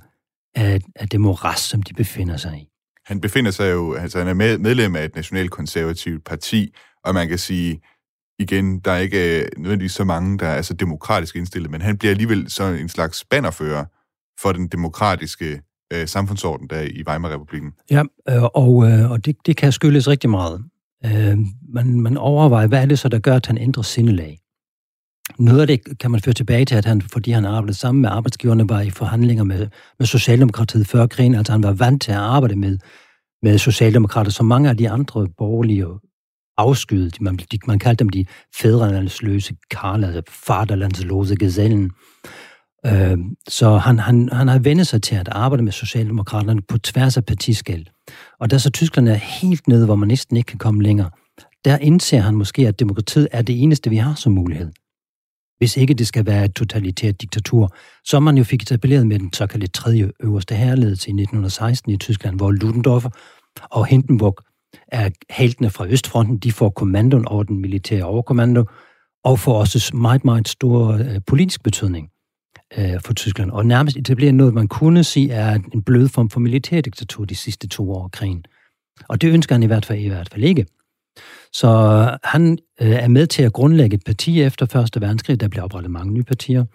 af, 0.55 0.81
af 0.95 1.09
det 1.09 1.21
moras, 1.21 1.59
som 1.59 1.83
de 1.83 1.93
befinder 1.93 2.37
sig 2.37 2.57
i. 2.57 2.67
Han 3.05 3.21
befinder 3.21 3.51
sig 3.51 3.71
jo, 3.71 3.93
altså 3.93 4.17
han 4.17 4.27
er 4.27 4.33
med, 4.33 4.57
medlem 4.57 4.95
af 4.95 5.05
et 5.05 5.15
nationalkonservativt 5.15 6.25
parti, 6.25 6.73
og 7.03 7.13
man 7.13 7.27
kan 7.27 7.37
sige, 7.37 7.81
igen, 8.41 8.79
der 8.79 8.91
er 8.91 8.97
ikke 8.97 9.39
øh, 9.39 9.47
nødvendigvis 9.57 9.91
så 9.91 10.03
mange, 10.03 10.37
der 10.37 10.47
er 10.47 10.61
så 10.61 10.73
demokratisk 10.73 11.35
indstillet, 11.35 11.71
men 11.71 11.81
han 11.81 11.97
bliver 11.97 12.11
alligevel 12.11 12.51
så 12.51 12.63
en 12.63 12.89
slags 12.89 13.25
bannerfører 13.25 13.85
for 14.41 14.51
den 14.51 14.67
demokratiske 14.67 15.61
øh, 15.93 16.07
samfundsorden 16.07 16.67
der 16.67 16.81
i 16.81 17.03
Weimar-republiken. 17.07 17.71
Ja, 17.91 18.03
øh, 18.29 18.43
og, 18.43 18.91
øh, 18.91 19.11
og 19.11 19.25
det, 19.25 19.35
det 19.45 19.57
kan 19.57 19.71
skyldes 19.71 20.07
rigtig 20.07 20.29
meget. 20.29 20.63
Øh, 21.05 21.37
man, 21.73 22.01
man 22.01 22.17
overvejer, 22.17 22.67
hvad 22.67 22.81
er 22.81 22.85
det 22.85 22.99
så, 22.99 23.09
der 23.09 23.19
gør, 23.19 23.35
at 23.35 23.45
han 23.45 23.57
ændrer 23.57 23.83
sindelag? 23.83 24.37
Noget 25.39 25.61
af 25.61 25.67
det 25.67 25.99
kan 25.99 26.11
man 26.11 26.21
føre 26.21 26.33
tilbage 26.33 26.65
til, 26.65 26.75
at 26.75 26.85
han, 26.85 27.01
fordi 27.01 27.31
han 27.31 27.45
arbejdede 27.45 27.77
sammen 27.77 28.01
med 28.01 28.09
arbejdsgiverne, 28.09 28.69
var 28.69 28.81
i 28.81 28.89
forhandlinger 28.89 29.43
med, 29.43 29.67
med 29.99 30.07
Socialdemokratiet 30.07 30.87
før 30.87 31.07
krigen. 31.07 31.35
Altså 31.35 31.51
han 31.51 31.63
var 31.63 31.71
vant 31.71 32.01
til 32.01 32.11
at 32.11 32.17
arbejde 32.17 32.55
med, 32.55 32.77
med 33.43 33.57
Socialdemokrater, 33.57 34.31
som 34.31 34.45
mange 34.45 34.69
af 34.69 34.77
de 34.77 34.89
andre 34.89 35.27
borgerlige 35.37 35.85
afskyede. 36.61 37.11
Man, 37.21 37.37
de, 37.37 37.57
man 37.67 37.79
kaldte 37.79 38.03
dem 38.03 38.09
de 38.09 38.25
fædrelandsløse 38.55 39.55
karl, 39.71 40.03
altså 40.03 40.21
faderlandsløse 40.29 41.35
gesellen. 41.35 41.91
Øh, 42.85 43.17
så 43.47 43.77
han, 43.77 43.99
han, 43.99 44.29
han 44.31 44.47
har 44.47 44.59
vendt 44.59 44.87
sig 44.87 45.01
til 45.01 45.15
at 45.15 45.29
arbejde 45.31 45.63
med 45.63 45.71
Socialdemokraterne 45.71 46.61
på 46.61 46.77
tværs 46.77 47.17
af 47.17 47.25
partiskæld. 47.25 47.85
Og 48.39 48.51
da 48.51 48.57
så 48.57 48.69
Tyskland 48.69 49.09
er 49.09 49.13
helt 49.13 49.67
nede, 49.67 49.85
hvor 49.85 49.95
man 49.95 50.07
næsten 50.07 50.37
ikke 50.37 50.47
kan 50.47 50.59
komme 50.59 50.83
længere, 50.83 51.09
der 51.65 51.77
indser 51.77 52.19
han 52.19 52.35
måske, 52.35 52.67
at 52.67 52.79
demokratiet 52.79 53.27
er 53.31 53.41
det 53.41 53.63
eneste, 53.63 53.89
vi 53.89 53.95
har 53.95 54.15
som 54.15 54.31
mulighed. 54.31 54.71
Hvis 55.57 55.77
ikke 55.77 55.93
det 55.93 56.07
skal 56.07 56.25
være 56.25 56.45
et 56.45 56.55
totalitært 56.55 57.21
diktatur, 57.21 57.75
som 58.05 58.23
man 58.23 58.37
jo 58.37 58.43
fik 58.43 58.61
etableret 58.61 59.07
med 59.07 59.19
den 59.19 59.33
såkaldte 59.33 59.67
tredje 59.67 60.11
øverste 60.23 60.55
herledelse 60.55 61.09
i 61.09 61.13
1916 61.13 61.91
i 61.91 61.97
Tyskland, 61.97 62.35
hvor 62.35 62.51
Ludendorff 62.51 63.05
og 63.71 63.85
Hindenburg 63.85 64.35
er 64.87 65.09
heltene 65.29 65.69
fra 65.69 65.87
Østfronten. 65.87 66.37
De 66.37 66.51
får 66.51 66.69
kommandoen 66.69 67.25
over 67.25 67.43
den 67.43 67.61
militære 67.61 68.03
overkommando, 68.03 68.65
og 69.23 69.39
får 69.39 69.59
også 69.59 69.97
meget, 69.97 70.25
meget 70.25 70.47
stor 70.47 70.93
øh, 70.93 71.21
politisk 71.27 71.63
betydning 71.63 72.09
øh, 72.77 73.01
for 73.05 73.13
Tyskland, 73.13 73.51
og 73.51 73.65
nærmest 73.65 73.97
etableret 73.97 74.35
noget, 74.35 74.53
man 74.53 74.67
kunne 74.67 75.03
sige 75.03 75.31
er 75.31 75.59
en 75.73 75.83
blød 75.83 76.07
form 76.07 76.29
for 76.29 76.39
militærdiktatur 76.39 77.25
de 77.25 77.35
sidste 77.35 77.67
to 77.67 77.91
år 77.91 78.03
af 78.03 78.11
krigen. 78.11 78.45
Og 79.09 79.21
det 79.21 79.33
ønsker 79.33 79.55
han 79.55 79.63
i 79.63 79.65
hvert 79.65 79.85
fald, 79.85 79.99
i 79.99 80.07
hvert 80.07 80.29
fald 80.29 80.43
ikke. 80.43 80.65
Så 81.53 81.69
han 82.23 82.57
øh, 82.81 82.91
er 82.91 83.07
med 83.07 83.27
til 83.27 83.43
at 83.43 83.53
grundlægge 83.53 83.95
et 83.95 84.03
parti 84.05 84.41
efter 84.41 84.65
Første 84.65 85.01
Verdenskrig. 85.01 85.39
Der 85.39 85.47
bliver 85.47 85.63
oprettet 85.63 85.91
mange 85.91 86.13
nye 86.13 86.23
partier. 86.23 86.65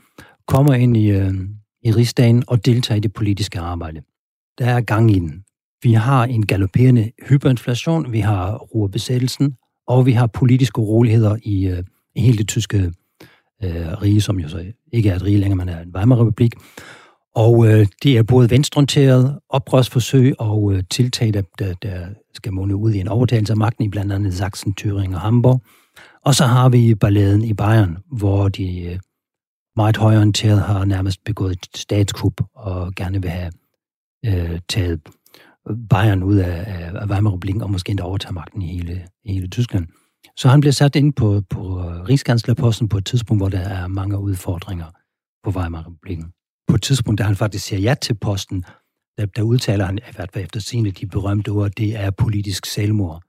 Kommer 0.47 0.75
ind 0.75 0.97
i, 0.97 1.11
øh, 1.11 1.35
i 1.83 1.93
rigsdagen 1.93 2.45
og 2.47 2.67
deltager 2.67 2.97
i 2.97 3.01
det 3.01 3.13
politiske 3.13 3.61
arbejde. 3.61 4.03
Der 4.59 4.67
er 4.67 4.81
gang 4.81 5.11
i 5.11 5.19
den. 5.19 5.46
Vi 5.83 5.93
har 5.93 6.25
en 6.25 6.47
galopperende 6.47 7.11
hyperinflation, 7.29 8.13
vi 8.13 8.21
har 8.21 8.57
ruerbesættelsen, 8.57 9.57
og 9.87 10.07
vi 10.07 10.13
har 10.13 10.27
politiske 10.27 10.79
uroligheder 10.79 11.37
i, 11.43 11.67
øh, 11.67 11.85
i 12.15 12.21
hele 12.21 12.39
det 12.39 12.49
tyske 12.49 12.93
øh, 13.65 14.03
rige, 14.03 14.21
som 14.21 14.39
jo 14.41 14.49
så 14.49 14.73
ikke 14.93 15.09
er 15.11 15.17
et 15.17 15.23
rige 15.23 15.39
længere, 15.39 15.57
men 15.57 15.69
er 15.69 15.81
en 15.81 15.97
Weimar-republik. 15.97 16.53
Og 17.35 17.67
øh, 17.67 17.87
det 18.03 18.17
er 18.17 18.23
både 18.23 18.51
venstreorienteret 18.51 19.39
oprørsforsøg 19.49 20.35
og 20.39 20.73
øh, 20.73 20.83
tiltag, 20.91 21.35
der, 21.35 21.43
der, 21.59 21.75
der 21.75 22.07
skal 22.35 22.53
måne 22.53 22.77
ud 22.77 22.93
i 22.93 23.01
en 23.01 23.09
overtagelse 23.09 23.53
af 23.53 23.57
magten 23.57 23.85
i 23.85 23.89
blandt 23.89 24.13
andet 24.13 24.35
Sachsen, 24.35 24.75
Thüringen 24.81 25.15
og 25.15 25.21
Hamburg. 25.21 25.61
Og 26.25 26.35
så 26.35 26.47
har 26.47 26.69
vi 26.69 26.95
balladen 26.95 27.45
i 27.45 27.55
Bayern, 27.55 27.99
hvor 28.13 28.49
de 28.49 28.81
øh, 28.81 28.99
meget 29.77 29.97
højorienterede 29.97 30.61
har 30.61 30.85
nærmest 30.85 31.25
begået 31.25 31.53
et 31.53 31.67
statskup 31.77 32.41
og 32.55 32.95
gerne 32.95 33.23
vil 33.23 33.31
have 33.31 33.53
øh, 34.27 34.61
taget 34.69 35.01
Bayern 35.91 36.23
ud 36.23 36.37
af, 36.37 36.65
af 36.95 37.07
Weimar-republikken 37.07 37.63
og 37.63 37.71
måske 37.71 37.91
endda 37.91 38.05
overtage 38.05 38.33
magten 38.33 38.63
i 38.63 38.67
hele, 38.67 39.07
i 39.25 39.33
hele 39.33 39.49
Tyskland. 39.49 39.87
Så 40.37 40.49
han 40.49 40.61
bliver 40.61 40.73
sat 40.73 40.97
ind 40.97 41.13
på, 41.13 41.43
på 41.51 41.61
Rigskanslerposten 42.09 42.89
på 42.89 42.99
et 42.99 43.05
tidspunkt, 43.05 43.41
hvor 43.41 43.49
der 43.49 43.59
er 43.59 43.87
mange 43.87 44.19
udfordringer 44.19 44.87
på 45.45 45.51
Weimar-republiken. 45.51 46.33
På 46.69 46.75
et 46.75 46.83
tidspunkt, 46.83 47.19
da 47.19 47.25
han 47.25 47.37
faktisk 47.37 47.65
siger 47.65 47.81
ja 47.81 47.95
til 47.95 48.15
posten, 48.15 48.65
der, 49.19 49.27
der 49.27 49.43
udtaler 49.43 49.85
han, 49.85 49.99
i 49.99 50.15
hvert 50.15 50.31
fald 50.33 50.45
efter 50.45 50.61
sine 50.61 50.91
de 50.91 51.07
berømte 51.07 51.49
ord, 51.49 51.71
det 51.71 51.97
er 51.97 52.11
politisk 52.11 52.67
selvmord. 52.67 53.23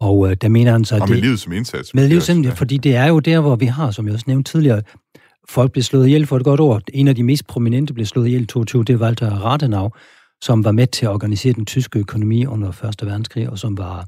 Og 0.00 0.30
øh, 0.30 0.36
der 0.40 0.48
mener 0.48 0.72
han 0.72 0.84
så... 0.84 0.94
Og 0.94 1.08
med 1.08 1.16
det, 1.16 1.24
livet 1.24 1.40
som 1.40 1.52
indsats. 1.52 1.94
Med 1.94 2.08
livet 2.08 2.22
som 2.22 2.36
indsats, 2.36 2.58
fordi 2.58 2.76
det 2.76 2.96
er 2.96 3.06
jo 3.06 3.18
der, 3.18 3.40
hvor 3.40 3.56
vi 3.56 3.66
har, 3.66 3.90
som 3.90 4.06
jeg 4.06 4.14
også 4.14 4.24
nævnte 4.28 4.52
tidligere, 4.52 4.82
folk 5.48 5.72
blev 5.72 5.82
slået 5.82 6.06
ihjel 6.06 6.26
for 6.26 6.36
et 6.36 6.44
godt 6.44 6.60
ord. 6.60 6.82
En 6.94 7.08
af 7.08 7.14
de 7.14 7.22
mest 7.22 7.46
prominente 7.46 7.94
blev 7.94 8.06
slået 8.06 8.26
ihjel 8.26 8.42
i 8.42 8.46
22, 8.46 8.84
det 8.84 9.00
var 9.00 9.06
Walter 9.06 9.30
Rathenau, 9.30 9.90
som 10.42 10.64
var 10.64 10.72
med 10.72 10.86
til 10.86 11.06
at 11.06 11.12
organisere 11.12 11.52
den 11.52 11.66
tyske 11.66 11.98
økonomi 11.98 12.46
under 12.46 12.68
1. 12.68 13.06
verdenskrig, 13.06 13.50
og 13.50 13.58
som 13.58 13.78
var 13.78 14.06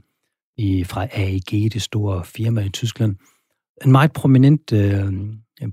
i, 0.56 0.84
fra 0.84 1.06
AEG, 1.12 1.72
det 1.72 1.82
store 1.82 2.24
firma 2.24 2.60
i 2.60 2.68
Tyskland. 2.68 3.16
En 3.84 3.92
meget 3.92 4.12
prominent 4.12 4.72
øh, 4.72 5.12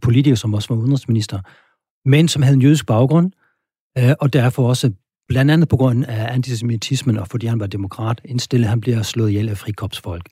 politiker, 0.01 0.35
som 0.35 0.53
også 0.53 0.73
var 0.73 0.81
udenrigsminister, 0.81 1.39
men 2.09 2.27
som 2.27 2.41
havde 2.41 2.55
en 2.55 2.61
jødisk 2.61 2.85
baggrund, 2.85 3.31
øh, 3.97 4.13
og 4.19 4.33
derfor 4.33 4.67
også 4.67 4.91
blandt 5.27 5.51
andet 5.51 5.69
på 5.69 5.77
grund 5.77 6.05
af 6.05 6.33
antisemitismen, 6.33 7.17
og 7.17 7.27
fordi 7.27 7.47
han 7.47 7.59
var 7.59 7.67
demokrat, 7.67 8.21
indstillet, 8.25 8.69
han 8.69 8.81
bliver 8.81 9.01
slået 9.01 9.29
ihjel 9.29 9.49
af 9.49 9.57
frikopsfolk, 9.57 10.25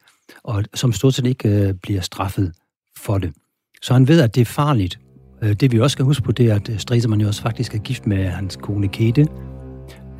og 0.43 0.63
som 0.73 0.93
stort 0.93 1.13
set 1.13 1.25
ikke 1.25 1.49
øh, 1.49 1.73
bliver 1.73 2.01
straffet 2.01 2.53
for 2.97 3.17
det. 3.17 3.33
Så 3.81 3.93
han 3.93 4.07
ved, 4.07 4.21
at 4.21 4.35
det 4.35 4.41
er 4.41 4.45
farligt. 4.45 4.99
Øh, 5.43 5.53
det 5.53 5.71
vi 5.71 5.79
også 5.79 5.93
skal 5.93 6.05
huske 6.05 6.23
på, 6.23 6.31
det 6.31 6.51
er, 6.51 6.55
at 6.55 6.69
øh, 6.69 6.79
Stresemann 6.79 7.21
jo 7.21 7.27
også 7.27 7.41
faktisk 7.41 7.75
er 7.75 7.79
gift 7.79 8.07
med 8.07 8.25
hans 8.25 8.55
kone 8.55 8.87
Kete, 8.87 9.27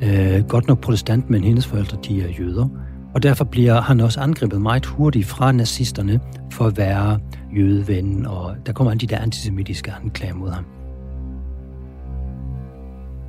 øh, 0.02 0.44
godt 0.48 0.68
nok 0.68 0.80
protestant, 0.80 1.30
men 1.30 1.44
hendes 1.44 1.66
forældre, 1.66 1.98
de 2.08 2.22
er 2.22 2.28
jøder. 2.38 2.68
Og 3.14 3.22
derfor 3.22 3.44
bliver 3.44 3.80
han 3.80 4.00
også 4.00 4.20
angrebet 4.20 4.62
meget 4.62 4.86
hurtigt 4.86 5.26
fra 5.26 5.52
nazisterne 5.52 6.20
for 6.52 6.66
at 6.66 6.76
være 6.76 7.20
jødeven, 7.56 8.26
og 8.26 8.56
der 8.66 8.72
kommer 8.72 8.90
alle 8.90 9.00
de 9.00 9.06
der 9.06 9.18
antisemitiske 9.18 9.92
anklager 10.02 10.34
mod 10.34 10.50
ham. 10.50 10.64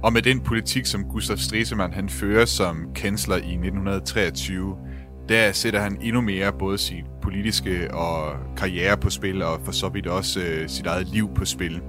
Og 0.04 0.14
med 0.14 0.22
den 0.22 0.40
politik, 0.40 0.86
som 0.86 1.04
Gustav 1.04 1.38
Stresemann 1.38 1.94
han 1.94 2.10
fører 2.10 2.46
som 2.46 2.78
kansler 2.96 3.36
i 3.36 3.54
1923, 3.54 4.76
der 5.30 5.52
sætter 5.52 5.80
han 5.80 5.98
endnu 6.02 6.22
mere 6.22 6.52
både 6.60 6.78
sin 6.78 7.04
politiske 7.22 7.94
og 7.94 8.34
karriere 8.58 8.98
på 8.98 9.10
spil, 9.10 9.42
og 9.42 9.60
for 9.64 9.72
så 9.72 9.90
vidt 9.90 10.08
også 10.08 10.40
øh, 10.40 10.70
sit 10.70 10.86
eget 10.86 11.08
liv 11.08 11.30
på 11.36 11.46
spil. 11.46 11.82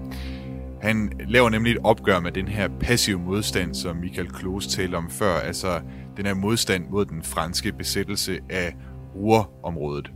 Han 0.82 1.12
laver 1.28 1.50
nemlig 1.50 1.72
et 1.72 1.78
opgør 1.84 2.20
med 2.20 2.32
den 2.32 2.48
her 2.48 2.68
passive 2.80 3.18
modstand, 3.18 3.74
som 3.74 3.96
Michael 3.96 4.28
Kloos 4.28 4.66
talte 4.66 4.94
om 4.94 5.10
før, 5.10 5.40
altså 5.40 5.80
den 6.16 6.26
her 6.26 6.34
modstand 6.34 6.84
mod 6.90 7.04
den 7.04 7.22
franske 7.22 7.72
besættelse 7.72 8.38
af 8.50 8.74
Ruhrområdet. 9.14 10.10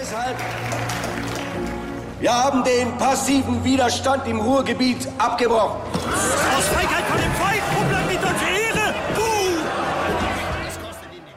Deshalb 0.00 0.36
wir 2.20 2.30
haben 2.30 2.62
den 2.64 2.98
passiven 2.98 3.64
Widerstand 3.64 4.20
im 4.28 4.40
Ruhrgebiet 4.40 5.08
abgebrochen. 5.20 5.80
Aus 6.56 6.68
Feigheit 6.74 7.04
von 7.10 7.18
dem 7.24 7.32
Volk, 7.42 7.62
wo 7.74 7.80
bleibt 7.88 8.10
die 8.12 8.20
deutsche 8.26 8.46
Ehre? 8.66 8.86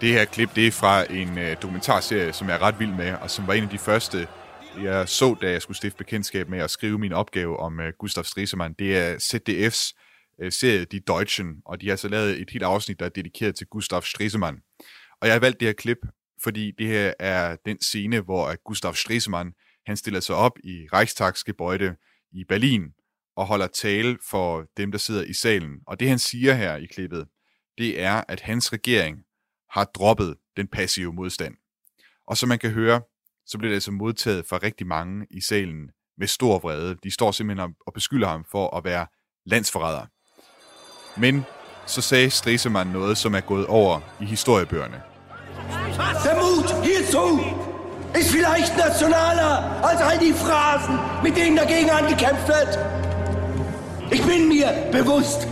Det 0.01 0.09
her 0.09 0.25
klip, 0.25 0.55
det 0.55 0.67
er 0.67 0.71
fra 0.71 1.03
en 1.09 1.29
uh, 1.29 1.61
dokumentarserie, 1.61 2.33
som 2.33 2.47
jeg 2.47 2.55
er 2.55 2.61
ret 2.61 2.79
vild 2.79 2.93
med, 2.93 3.13
og 3.21 3.29
som 3.29 3.47
var 3.47 3.53
en 3.53 3.63
af 3.63 3.69
de 3.69 3.77
første, 3.77 4.27
jeg 4.83 5.09
så, 5.09 5.35
da 5.41 5.51
jeg 5.51 5.61
skulle 5.61 5.77
stifte 5.77 5.97
bekendtskab 5.97 6.49
med 6.49 6.59
at 6.59 6.69
skrive 6.69 6.97
min 6.97 7.13
opgave 7.13 7.57
om 7.57 7.79
uh, 7.79 7.85
Gustav 7.99 8.23
Stresemann. 8.23 8.73
Det 8.79 8.97
er 8.97 9.15
ZDF's 9.15 9.93
uh, 10.39 10.45
øh, 10.45 10.51
serie 10.51 10.85
Die 10.85 10.99
Deutschen, 10.99 11.61
og 11.65 11.81
de 11.81 11.89
har 11.89 11.95
så 11.95 12.07
lavet 12.07 12.41
et 12.41 12.49
helt 12.49 12.63
afsnit, 12.63 12.99
der 12.99 13.05
er 13.05 13.09
dedikeret 13.09 13.55
til 13.55 13.67
Gustav 13.67 14.01
Stresemann. 14.01 14.57
Og 15.21 15.27
jeg 15.27 15.33
har 15.33 15.39
valgt 15.39 15.59
det 15.59 15.67
her 15.67 15.73
klip, 15.73 15.97
fordi 16.43 16.71
det 16.77 16.87
her 16.87 17.13
er 17.19 17.55
den 17.65 17.81
scene, 17.81 18.19
hvor 18.19 18.47
øh, 18.47 18.57
Gustav 18.65 18.93
Stresemann 18.93 19.51
han 19.85 19.97
stiller 19.97 20.19
sig 20.19 20.35
op 20.35 20.59
i 20.63 20.87
Reichstagsgebäude 20.93 21.95
i 22.31 22.43
Berlin 22.43 22.83
og 23.35 23.45
holder 23.45 23.67
tale 23.67 24.17
for 24.29 24.65
dem, 24.77 24.91
der 24.91 24.97
sidder 24.97 25.23
i 25.23 25.33
salen. 25.33 25.79
Og 25.87 25.99
det 25.99 26.09
han 26.09 26.19
siger 26.19 26.53
her 26.53 26.75
i 26.75 26.85
klippet, 26.85 27.27
det 27.77 28.01
er, 28.01 28.23
at 28.27 28.41
hans 28.41 28.73
regering 28.73 29.17
har 29.71 29.83
droppet 29.83 30.37
den 30.57 30.67
passive 30.67 31.13
modstand. 31.13 31.55
Og 32.27 32.37
som 32.37 32.49
man 32.49 32.59
kan 32.59 32.71
høre, 32.71 33.01
så 33.47 33.57
bliver 33.57 33.69
det 33.69 33.75
altså 33.75 33.91
modtaget 33.91 34.45
fra 34.45 34.57
rigtig 34.57 34.87
mange 34.87 35.25
i 35.31 35.41
salen 35.41 35.89
med 36.17 36.27
stor 36.27 36.59
vrede. 36.59 36.95
De 37.03 37.11
står 37.11 37.31
simpelthen 37.31 37.75
og 37.87 37.93
beskylder 37.93 38.27
ham 38.27 38.45
for 38.51 38.77
at 38.77 38.83
være 38.83 39.07
landsforræder. 39.45 40.05
Men 41.19 41.45
så 41.85 42.01
sagde 42.01 42.29
Stresemann 42.29 42.89
noget, 42.89 43.17
som 43.17 43.35
er 43.35 43.39
gået 43.39 43.65
over 43.65 43.99
i 44.21 44.25
historiebøgerne. 44.25 45.01
Der 46.23 46.35
Mut 46.41 46.85
hierzu 46.85 47.27
ist 48.19 48.31
vielleicht 48.31 48.77
nationaler 48.77 49.53
als 49.89 50.01
all 50.01 50.19
die 50.19 50.33
Phrasen, 50.33 50.95
mit 51.23 51.35
denen 51.35 51.57
dagegen 51.57 51.89
angekämpft 51.89 52.47
wird. 52.47 52.71
Ich 54.11 54.23
bin 54.25 54.47
mir 54.47 54.69
bewusst, 54.91 55.47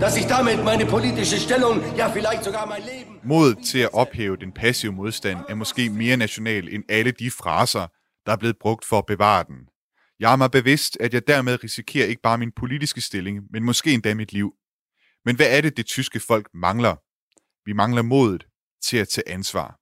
dass 0.00 0.16
ich 0.16 0.26
damit 0.26 0.64
meine 0.64 0.86
politische 0.86 1.38
Stellung, 1.46 1.76
ja 1.96 2.08
vielleicht 2.08 2.44
sogar 2.44 2.66
mein 2.66 2.82
Leben... 2.82 3.07
Mod 3.28 3.64
til 3.64 3.78
at 3.78 3.90
ophæve 3.92 4.36
den 4.36 4.52
passive 4.52 4.92
modstand 4.92 5.38
er 5.48 5.54
måske 5.54 5.90
mere 5.90 6.16
national 6.16 6.74
end 6.74 6.84
alle 6.88 7.10
de 7.10 7.30
fraser, 7.30 7.86
der 8.26 8.32
er 8.32 8.36
blevet 8.36 8.58
brugt 8.58 8.84
for 8.84 8.98
at 8.98 9.06
bevare 9.06 9.44
den. 9.44 9.68
Jeg 10.20 10.32
er 10.32 10.36
mig 10.36 10.50
bevidst, 10.50 10.96
at 11.00 11.14
jeg 11.14 11.26
dermed 11.26 11.64
risikerer 11.64 12.06
ikke 12.06 12.22
bare 12.22 12.38
min 12.38 12.52
politiske 12.52 13.00
stilling, 13.00 13.44
men 13.50 13.64
måske 13.64 13.92
endda 13.92 14.14
mit 14.14 14.32
liv. 14.32 14.54
Men 15.24 15.36
hvad 15.36 15.56
er 15.56 15.60
det, 15.60 15.76
det 15.76 15.86
tyske 15.86 16.20
folk 16.20 16.48
mangler? 16.54 16.96
Vi 17.64 17.72
mangler 17.72 18.02
modet 18.02 18.46
til 18.82 18.96
at 18.96 19.08
tage 19.08 19.28
ansvar. 19.28 19.78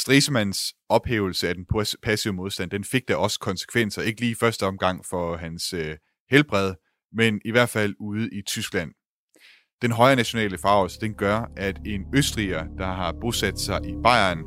Stresemanns 0.00 0.74
ophævelse 0.88 1.48
af 1.48 1.54
den 1.54 1.66
passive 2.02 2.34
modstand, 2.34 2.70
den 2.70 2.84
fik 2.84 3.08
da 3.08 3.16
også 3.16 3.38
konsekvenser, 3.38 4.02
ikke 4.02 4.20
lige 4.20 4.32
i 4.32 4.34
første 4.34 4.66
omgang 4.66 5.06
for 5.06 5.36
hans 5.36 5.72
øh, 5.72 5.96
helbred, 6.30 6.74
men 7.12 7.40
i 7.44 7.50
hvert 7.50 7.68
fald 7.68 7.94
ude 8.00 8.30
i 8.32 8.42
Tyskland. 8.42 8.92
Den 9.82 9.92
højre 9.92 10.16
nationale 10.16 10.58
farvelse, 10.58 11.00
den 11.00 11.14
gør, 11.14 11.50
at 11.56 11.76
en 11.86 12.06
østriger, 12.14 12.64
der 12.78 12.86
har 12.86 13.12
bosat 13.20 13.58
sig 13.58 13.80
i 13.84 13.92
Bayern, 14.04 14.38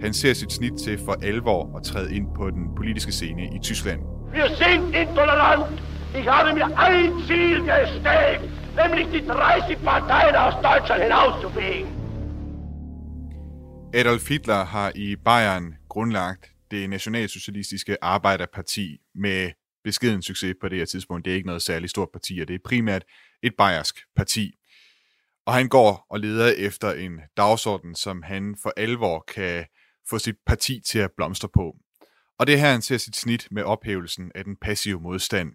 han 0.00 0.14
ser 0.14 0.32
sit 0.34 0.52
snit 0.52 0.72
til 0.84 0.98
for 1.04 1.16
alvor 1.22 1.76
at 1.76 1.82
træde 1.84 2.16
ind 2.16 2.26
på 2.36 2.50
den 2.50 2.74
politiske 2.76 3.12
scene 3.12 3.44
i 3.56 3.58
Tyskland. 3.62 4.00
Wir 4.32 4.46
sind 4.46 4.94
intolerant. 4.94 5.82
Ich 6.18 6.28
habe 6.28 6.54
mir 6.54 6.68
ein 6.88 7.12
Ziel 7.26 7.58
gestellt, 7.70 8.40
nämlich 8.80 9.06
die 9.14 9.26
30 9.26 9.76
Parteien 9.84 10.34
aus 10.34 10.54
Deutschland 10.54 11.02
hinauszufegen. 11.02 11.86
Adolf 13.94 14.28
Hitler 14.28 14.64
har 14.64 14.92
i 14.94 15.16
Bayern 15.16 15.74
grundlagt 15.88 16.50
det 16.70 16.90
nationalsocialistiske 16.90 18.04
arbejderparti 18.04 18.98
med 19.14 19.50
beskeden 19.84 20.22
succes 20.22 20.54
på 20.60 20.68
det 20.68 20.78
her 20.78 20.84
tidspunkt. 20.84 21.24
Det 21.24 21.30
er 21.30 21.34
ikke 21.34 21.46
noget 21.46 21.62
særligt 21.62 21.90
stort 21.90 22.08
parti, 22.12 22.38
og 22.42 22.48
det 22.48 22.54
er 22.54 22.58
primært 22.64 23.02
et 23.42 23.52
bayersk 23.58 23.96
parti. 24.16 24.54
Og 25.46 25.54
han 25.54 25.68
går 25.68 26.06
og 26.10 26.20
leder 26.20 26.52
efter 26.58 26.92
en 26.92 27.20
dagsorden, 27.36 27.94
som 27.94 28.22
han 28.22 28.56
for 28.62 28.72
alvor 28.76 29.24
kan 29.34 29.66
få 30.10 30.18
sit 30.18 30.36
parti 30.46 30.80
til 30.90 30.98
at 30.98 31.10
blomstre 31.16 31.48
på. 31.48 31.76
Og 32.38 32.46
det 32.46 32.54
er 32.54 32.58
her, 32.58 32.70
han 32.70 32.82
ser 32.82 32.96
sit 32.96 33.16
snit 33.16 33.48
med 33.50 33.62
ophævelsen 33.62 34.32
af 34.34 34.44
den 34.44 34.56
passive 34.56 35.00
modstand. 35.00 35.52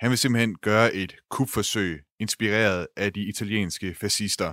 Han 0.00 0.10
vil 0.10 0.18
simpelthen 0.18 0.56
gøre 0.62 0.94
et 0.94 1.16
kupforsøg, 1.30 2.02
inspireret 2.20 2.86
af 2.96 3.12
de 3.12 3.28
italienske 3.28 3.94
fascister. 3.94 4.52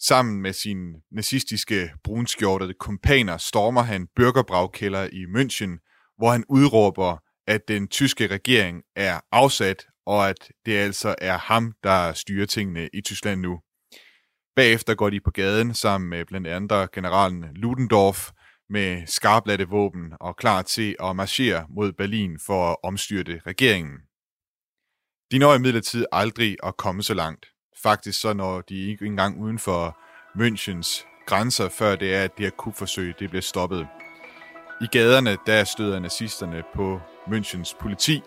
Sammen 0.00 0.42
med 0.42 0.52
sine 0.52 0.94
nazistiske 1.10 1.90
brunskjortede 2.04 2.74
kompaner 2.74 3.36
stormer 3.36 3.82
han 3.82 4.08
Bürgerbraukælder 4.20 5.08
i 5.12 5.24
München, 5.24 5.72
hvor 6.18 6.30
han 6.30 6.44
udråber, 6.48 7.16
at 7.46 7.68
den 7.68 7.88
tyske 7.88 8.26
regering 8.26 8.82
er 8.96 9.20
afsat, 9.32 9.86
og 10.06 10.28
at 10.28 10.48
det 10.66 10.76
altså 10.76 11.14
er 11.18 11.38
ham, 11.38 11.72
der 11.82 12.12
styrer 12.12 12.46
tingene 12.46 12.88
i 12.92 13.00
Tyskland 13.00 13.40
nu. 13.40 13.60
Bagefter 14.58 14.94
går 14.94 15.10
de 15.10 15.20
på 15.20 15.30
gaden 15.30 15.74
sammen 15.74 16.10
med 16.10 16.24
blandt 16.24 16.46
andre 16.46 16.88
generalen 16.92 17.44
Ludendorff 17.54 18.30
med 18.70 19.06
skarpladte 19.06 19.68
våben 19.68 20.12
og 20.20 20.36
klar 20.36 20.62
til 20.62 20.96
at 21.00 21.16
marchere 21.16 21.66
mod 21.70 21.92
Berlin 21.92 22.38
for 22.46 22.70
at 22.70 22.76
omstyrte 22.82 23.40
regeringen. 23.46 23.96
De 25.30 25.38
når 25.38 25.54
imidlertid 25.54 26.06
aldrig 26.12 26.56
at 26.62 26.76
komme 26.76 27.02
så 27.02 27.14
langt. 27.14 27.46
Faktisk 27.82 28.20
så 28.20 28.32
når 28.32 28.60
de 28.60 28.90
ikke 28.90 29.06
engang 29.06 29.40
uden 29.40 29.58
for 29.58 29.98
Münchens 30.38 31.06
grænser, 31.26 31.68
før 31.68 31.96
det 31.96 32.14
er, 32.14 32.24
at 32.24 32.36
det 32.38 32.46
her 32.46 32.50
kupforsøg 32.50 33.14
det 33.18 33.30
bliver 33.30 33.42
stoppet. 33.42 33.86
I 34.80 34.86
gaderne, 34.92 35.36
der 35.46 35.64
støder 35.64 36.00
nazisterne 36.00 36.62
på 36.74 37.00
Münchens 37.26 37.76
politi, 37.80 38.22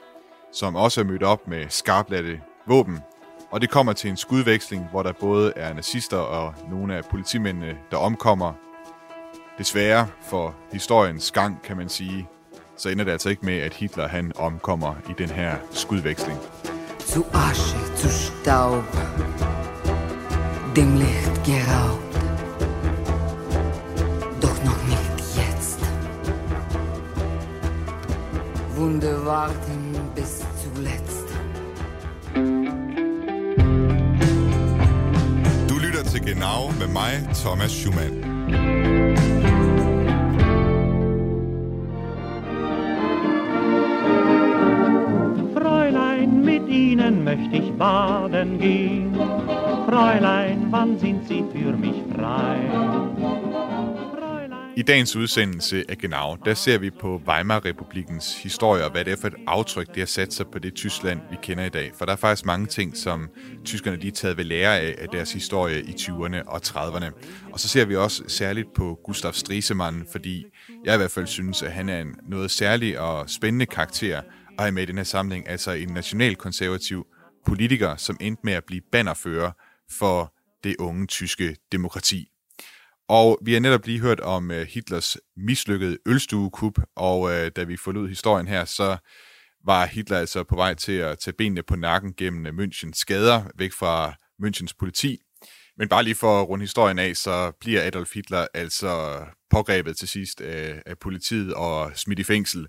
som 0.54 0.76
også 0.76 1.02
er 1.02 1.06
mødt 1.06 1.24
op 1.24 1.48
med 1.48 1.70
skarpladte 1.70 2.42
våben. 2.68 3.00
Og 3.52 3.62
det 3.62 3.70
kommer 3.70 3.94
til 3.94 4.10
en 4.10 4.18
skudveksling, 4.18 4.88
hvor 4.92 5.04
der 5.04 5.12
både 5.20 5.54
er 5.56 5.74
nazister 5.74 6.18
og 6.18 6.54
nogle 6.70 6.96
af 6.96 7.06
politimændene, 7.06 7.78
der 7.92 7.98
omkommer. 7.98 8.54
Desværre 9.58 10.08
for 10.22 10.56
historiens 10.72 11.32
gang, 11.32 11.62
kan 11.64 11.78
man 11.78 11.90
sige, 11.90 12.28
så 12.78 12.90
ender 12.90 13.04
det 13.04 13.12
altså 13.12 13.30
ikke 13.30 13.46
med, 13.46 13.58
at 13.58 13.74
Hitler 13.74 14.08
han 14.08 14.32
omkommer 14.36 14.96
i 15.10 15.14
den 15.18 15.30
her 15.30 15.56
skudveksling. 15.72 16.40
Zu 17.00 17.26
Asche, 17.34 17.78
zu 17.98 18.10
Staub, 18.10 18.84
dem 20.76 20.96
Licht 20.96 21.44
geraubt. 21.46 22.14
Doch 24.42 24.64
noch 24.64 24.88
nicht 24.88 25.38
jetzt. 25.38 25.80
Wunde 28.76 29.26
warten 29.26 30.12
bis 30.16 30.51
Genau 36.26 36.72
med 36.80 36.90
mig, 36.90 37.20
Thomas 37.44 37.72
Schumann. 37.72 38.22
Fräulein, 45.56 46.46
mit 46.46 46.68
Ihnen 46.68 47.24
möchte 47.24 47.58
ich 47.58 47.72
baden 47.74 48.60
gehen. 48.60 49.16
Fräulein, 49.88 50.68
wann 50.70 51.00
sind 51.00 51.28
Sie 51.28 51.44
für 51.52 51.76
mich 51.76 51.96
frei? 52.16 53.41
I 54.78 54.82
dagens 54.82 55.16
udsendelse 55.16 55.84
af 55.90 55.98
Genau, 55.98 56.38
der 56.46 56.54
ser 56.54 56.78
vi 56.78 56.90
på 56.90 57.22
Weimar-republikens 57.28 58.44
historie 58.44 58.86
og 58.86 58.92
hvad 58.92 59.06
det 59.06 59.14
er 59.14 59.18
for 59.18 59.28
et 59.28 59.36
aftryk, 59.48 59.88
det 59.88 59.98
har 59.98 60.06
sat 60.06 60.34
sig 60.34 60.46
på 60.52 60.60
det 60.60 60.74
Tyskland, 60.74 61.20
vi 61.32 61.38
kender 61.42 61.66
i 61.66 61.70
dag. 61.70 61.92
For 61.98 62.06
der 62.06 62.12
er 62.12 62.18
faktisk 62.18 62.46
mange 62.46 62.66
ting, 62.66 62.98
som 62.98 63.30
tyskerne 63.66 63.98
lige 63.98 64.12
er 64.12 64.16
taget 64.16 64.38
ved 64.38 64.44
lære 64.44 64.80
af, 64.80 64.96
af 64.98 65.10
deres 65.10 65.34
historie 65.34 65.82
i 65.82 65.92
20'erne 65.92 66.44
og 66.48 66.62
30'erne. 66.66 67.12
Og 67.52 67.60
så 67.60 67.68
ser 67.68 67.86
vi 67.86 67.96
også 67.96 68.24
særligt 68.28 68.68
på 68.76 69.00
Gustav 69.04 69.34
Stresemann, 69.34 70.08
fordi 70.12 70.46
jeg 70.86 70.94
i 70.94 70.98
hvert 70.98 71.12
fald 71.12 71.28
synes, 71.28 71.64
at 71.64 71.72
han 71.72 71.90
er 71.90 72.02
en 72.02 72.16
noget 72.30 72.52
særlig 72.52 73.00
og 73.00 73.30
spændende 73.30 73.66
karakter 73.66 74.22
at 74.58 74.64
have 74.64 74.72
med 74.72 74.84
i 74.84 74.86
den 74.86 74.98
her 74.98 75.04
samling, 75.04 75.50
altså 75.50 75.72
en 75.72 75.90
nationalkonservativ 75.90 77.06
politiker, 77.46 77.96
som 77.96 78.18
endte 78.22 78.42
med 78.44 78.54
at 78.54 78.64
blive 78.68 78.82
bannerfører 78.92 79.52
for 79.92 80.34
det 80.64 80.76
unge 80.80 81.08
tyske 81.08 81.56
demokrati. 81.72 82.28
Og 83.12 83.40
vi 83.42 83.54
har 83.54 83.60
netop 83.60 83.86
lige 83.86 84.00
hørt 84.00 84.20
om 84.20 84.52
øh, 84.52 84.68
Hitlers 84.68 85.18
mislykkede 85.38 85.98
ølstuekup, 86.06 86.80
og 86.96 87.32
øh, 87.32 87.52
da 87.56 87.64
vi 87.64 87.78
forlod 87.78 88.10
historien 88.10 88.48
her, 88.48 88.66
så 88.66 88.98
var 89.66 89.86
Hitler 89.86 90.18
altså 90.18 90.44
på 90.44 90.56
vej 90.56 90.74
til 90.74 90.92
at 90.92 91.20
tage 91.20 91.34
benene 91.38 91.64
på 91.64 91.76
nakken 91.76 92.14
gennem 92.14 92.46
øh, 92.46 92.54
Münchens 92.54 92.94
skader, 92.94 93.44
væk 93.56 93.72
fra 93.74 94.14
Münchens 94.44 94.76
politi. 94.80 95.18
Men 95.78 95.90
bare 95.90 96.04
lige 96.04 96.16
for 96.16 96.42
at 96.42 96.50
runde 96.50 96.64
historien 96.64 97.00
af, 97.00 97.16
så 97.16 97.52
bliver 97.60 97.88
Adolf 97.88 98.14
Hitler 98.14 98.48
altså 98.54 99.26
pågrebet 99.50 99.98
til 99.98 100.08
sidst 100.08 100.42
uh, 100.42 100.48
af 100.86 101.00
politiet 101.02 101.54
og 101.54 101.92
smidt 101.96 102.20
i 102.20 102.24
fængsel, 102.24 102.68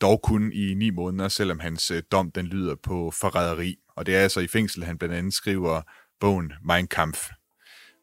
dog 0.00 0.20
kun 0.22 0.52
i 0.52 0.74
ni 0.74 0.90
måneder, 0.90 1.28
selvom 1.28 1.60
hans 1.60 1.92
dom 2.12 2.30
den 2.30 2.46
lyder 2.46 2.74
på 2.82 3.12
forræderi. 3.20 3.76
Og 3.96 4.06
det 4.06 4.16
er 4.16 4.20
altså 4.20 4.40
i 4.40 4.46
fængsel, 4.46 4.84
han 4.84 4.98
blandt 4.98 5.14
andet 5.14 5.34
skriver 5.34 5.82
bogen 6.20 6.52
Mein 6.62 6.86
Kampf. 6.86 7.28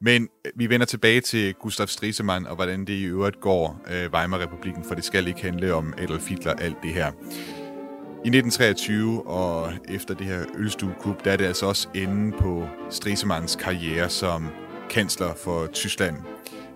Men 0.02 0.30
øh, 0.46 0.52
vi 0.56 0.70
vender 0.70 0.86
tilbage 0.86 1.22
til 1.22 1.54
Gustav 1.54 1.88
Stresemann 1.88 2.48
og 2.48 2.56
hvordan 2.56 2.80
det 2.80 2.94
i 2.94 3.04
øvrigt 3.04 3.40
går 3.40 3.82
øh, 3.92 4.12
Weimar-republiken, 4.14 4.84
for 4.84 4.96
det 4.96 5.04
skal 5.04 5.28
ikke 5.28 5.42
handle 5.42 5.74
om 5.74 5.94
Adolf 5.98 6.30
Hitler 6.30 6.54
alt 6.54 6.78
det 6.84 6.94
her. 6.94 7.12
I 8.26 8.28
1923 8.28 9.28
og 9.28 9.74
efter 9.90 10.14
det 10.14 10.28
her 10.28 10.46
ølstuekup, 10.58 11.26
der 11.26 11.32
er 11.32 11.38
det 11.38 11.46
altså 11.46 11.66
også 11.66 11.88
enden 11.94 12.32
på 12.32 12.68
Stresemanns 12.90 13.56
karriere 13.56 14.10
som 14.10 14.48
kansler 14.90 15.34
for 15.36 15.68
Tyskland. 15.68 16.16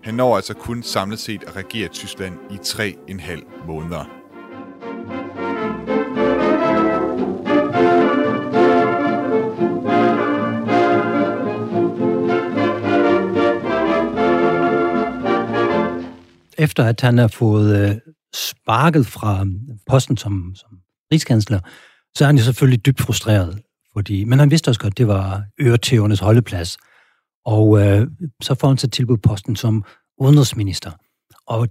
Han 0.03 0.13
når 0.13 0.35
altså 0.35 0.53
kun 0.53 0.83
samlet 0.83 1.19
set 1.19 1.43
at 1.43 1.55
regere 1.55 1.87
Tyskland 1.87 2.33
i 2.51 2.57
tre 2.63 2.95
en 3.07 3.19
halv 3.19 3.43
måneder. 3.67 4.18
Efter 16.59 16.85
at 16.85 17.01
han 17.01 17.17
har 17.17 17.27
fået 17.27 17.89
øh, 17.89 17.95
sparket 18.35 19.05
fra 19.05 19.45
posten 19.87 20.17
som, 20.17 20.53
som 20.55 20.69
rigskansler, 21.13 21.59
så 22.15 22.23
er 22.23 22.25
han 22.25 22.37
jo 22.37 22.43
selvfølgelig 22.43 22.85
dybt 22.85 23.01
frustreret. 23.01 23.61
Fordi, 23.93 24.23
men 24.23 24.39
han 24.39 24.51
vidste 24.51 24.69
også 24.69 24.79
godt, 24.79 24.93
at 24.93 24.97
det 24.97 25.07
var 25.07 25.43
øretævernes 25.61 26.19
holdeplads. 26.19 26.77
Og 27.45 27.81
øh, 27.81 28.07
så 28.41 28.55
får 28.55 28.67
han 28.67 28.77
så 28.77 28.87
tilbudt 28.87 29.21
posten 29.21 29.55
som 29.55 29.83
udenrigsminister. 30.17 30.91
Og 31.47 31.67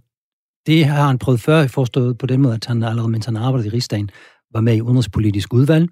det 0.67 0.85
har 0.85 1.07
han 1.07 1.19
prøvet 1.19 1.41
før, 1.41 1.67
forstået 1.67 2.19
på 2.19 2.27
den 2.27 2.43
måde, 2.43 2.55
at 2.55 2.67
han 2.67 2.83
allerede, 2.83 3.11
mens 3.11 3.27
han 3.27 3.37
arbejdede 3.37 3.69
i 3.69 3.71
Rigsdagen, 3.71 4.11
var 4.53 4.61
med 4.61 4.77
i 4.77 4.81
udenrigspolitisk 4.81 5.55
udvalg. 5.55 5.89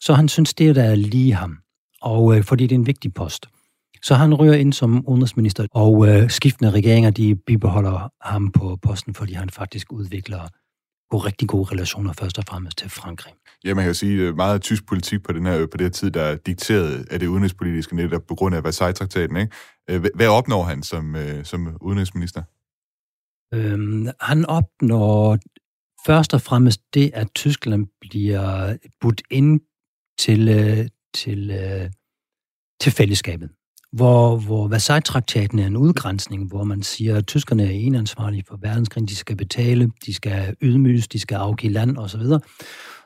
Så 0.00 0.14
han 0.14 0.28
synes, 0.28 0.54
det 0.54 0.68
er 0.68 0.72
der 0.72 0.94
lige 0.94 1.34
ham. 1.34 1.58
Og 2.02 2.36
øh, 2.36 2.44
fordi 2.44 2.66
det 2.66 2.74
er 2.74 2.78
en 2.78 2.86
vigtig 2.86 3.14
post. 3.14 3.46
Så 4.04 4.14
han 4.14 4.34
ryger 4.34 4.54
ind 4.54 4.72
som 4.72 5.08
udenrigsminister, 5.08 5.66
og 5.70 6.08
øh, 6.08 6.30
skiftende 6.30 6.70
regeringer 6.70 7.10
de 7.10 7.36
bibeholder 7.36 8.12
ham 8.20 8.52
på 8.52 8.78
posten, 8.82 9.14
fordi 9.14 9.32
han 9.32 9.50
faktisk 9.50 9.92
udvikler 9.92 10.48
gode, 11.10 11.26
rigtig 11.26 11.48
gode 11.48 11.72
relationer 11.72 12.12
først 12.12 12.38
og 12.38 12.44
fremmest 12.48 12.78
til 12.78 12.90
Frankrig. 12.90 13.34
Ja, 13.64 13.74
man 13.74 13.84
kan 13.84 13.94
sige, 13.94 14.28
at 14.28 14.36
meget 14.36 14.62
tysk 14.62 14.86
politik 14.86 15.22
på, 15.22 15.32
den 15.32 15.46
her, 15.46 15.66
på 15.66 15.76
det 15.76 15.80
her 15.80 15.90
tid, 15.90 16.10
der 16.10 16.22
er 16.22 16.36
dikteret 16.36 17.06
af 17.10 17.20
det 17.20 17.26
udenrigspolitiske 17.26 17.96
netop 17.96 18.22
på 18.28 18.34
grund 18.34 18.54
af 18.54 18.64
Versailles-traktaten. 18.64 19.36
Ikke? 19.36 19.52
Øh, 19.90 20.04
hvad 20.14 20.28
opnår 20.28 20.62
han 20.62 20.82
som, 20.82 21.16
øh, 21.16 21.44
som 21.44 21.76
udenrigsminister? 21.80 22.42
Øhm, 23.54 24.08
han 24.20 24.46
opnår 24.46 25.38
først 26.06 26.34
og 26.34 26.40
fremmest 26.40 26.80
det, 26.94 27.10
at 27.14 27.28
Tyskland 27.34 27.86
bliver 28.00 28.76
budt 29.00 29.22
ind 29.30 29.60
til, 30.18 30.48
øh, 30.48 30.88
til, 31.14 31.40
til 32.80 32.92
fællesskabet 32.92 33.50
hvor, 33.96 34.36
hvor 34.36 34.68
Versailles-traktaten 34.68 35.58
er 35.58 35.66
en 35.66 35.76
udgrænsning, 35.76 36.48
hvor 36.48 36.64
man 36.64 36.82
siger, 36.82 37.16
at 37.16 37.26
tyskerne 37.26 37.64
er 37.64 37.70
enansvarlige 37.70 38.44
for 38.48 38.58
verdenskrig, 38.62 39.08
de 39.08 39.16
skal 39.16 39.36
betale, 39.36 39.90
de 40.06 40.14
skal 40.14 40.56
ydmyges, 40.62 41.08
de 41.08 41.18
skal 41.18 41.34
afgive 41.34 41.72
land 41.72 41.98
osv., 41.98 42.22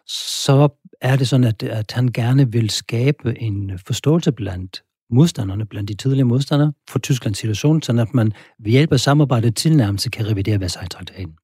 så 0.07 0.69
er 1.01 1.17
det 1.17 1.29
sådan, 1.29 1.45
at, 1.45 1.63
at 1.63 1.93
han 1.93 2.09
gerne 2.09 2.53
vil 2.53 2.71
skabe 2.71 3.41
en 3.41 3.79
forståelse 3.87 4.33
blandt 4.33 4.83
modstanderne, 5.11 5.67
blandt 5.67 5.89
de 5.89 5.95
tidligere 5.95 6.29
modstandere 6.29 6.73
for 6.91 6.99
Tysklands 6.99 7.39
situation, 7.39 7.83
sådan 7.83 7.99
at 7.99 8.15
man 8.15 8.33
ved 8.59 8.73
hjælp 8.73 8.93
af 8.93 9.01
samarbejdet 9.01 9.57
tilnærmelse 9.57 10.11
kan 10.11 10.27
revidere 10.27 10.61
Versailles-traktaten. 10.61 11.35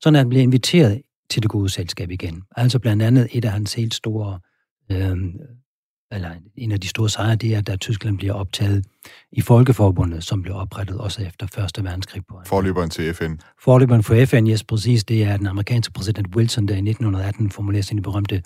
Sådan 0.00 0.16
at 0.16 0.20
han 0.20 0.28
bliver 0.28 0.42
inviteret 0.42 1.02
til 1.30 1.42
det 1.42 1.50
gode 1.50 1.68
selskab 1.68 2.10
igen. 2.10 2.42
Altså 2.56 2.78
blandt 2.78 3.02
andet 3.02 3.28
et 3.32 3.44
af 3.44 3.52
hans 3.52 3.74
helt 3.74 3.94
store 3.94 4.40
øh, 4.92 5.16
eller 6.14 6.30
en 6.56 6.72
af 6.72 6.80
de 6.80 6.88
store 6.88 7.08
sejre, 7.08 7.36
det 7.36 7.54
er, 7.54 7.72
at 7.72 7.80
Tyskland 7.80 8.18
bliver 8.18 8.32
optaget 8.32 8.84
i 9.32 9.40
Folkeforbundet, 9.40 10.24
som 10.24 10.42
blev 10.42 10.54
oprettet 10.54 10.98
også 10.98 11.22
efter 11.22 11.46
1. 11.78 11.84
verdenskrig. 11.84 12.22
På 12.26 12.40
Forløberen 12.46 12.90
til 12.90 13.14
FN. 13.14 13.34
Forløberen 13.64 14.02
for 14.02 14.24
FN, 14.24 14.46
yes, 14.46 14.64
præcis. 14.64 15.04
Det 15.04 15.24
er 15.24 15.36
den 15.36 15.46
amerikanske 15.46 15.92
præsident 15.92 16.36
Wilson, 16.36 16.68
der 16.68 16.74
i 16.74 16.78
1918 16.78 17.50
formulerer 17.50 17.82
sine 17.82 18.02
berømte 18.02 18.42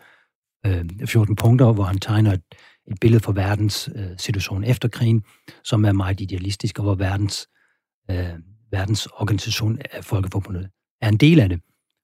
øh, 0.66 0.84
14 1.06 1.36
punkter, 1.36 1.72
hvor 1.72 1.84
han 1.84 1.98
tegner 1.98 2.32
et, 2.32 2.42
et 2.90 3.00
billede 3.00 3.22
for 3.22 3.32
verdens 3.32 3.90
øh, 3.94 4.06
situation 4.18 4.64
efter 4.64 4.88
krigen, 4.88 5.22
som 5.64 5.84
er 5.84 5.92
meget 5.92 6.20
idealistisk, 6.20 6.78
og 6.78 6.84
hvor 6.84 6.94
verdens, 6.94 7.48
øh, 8.10 8.28
verdens 8.70 9.06
organisation 9.06 9.78
af 9.92 10.04
Folkeforbundet 10.04 10.68
er 11.02 11.08
en 11.08 11.16
del 11.16 11.40
af 11.40 11.48
det 11.48 11.60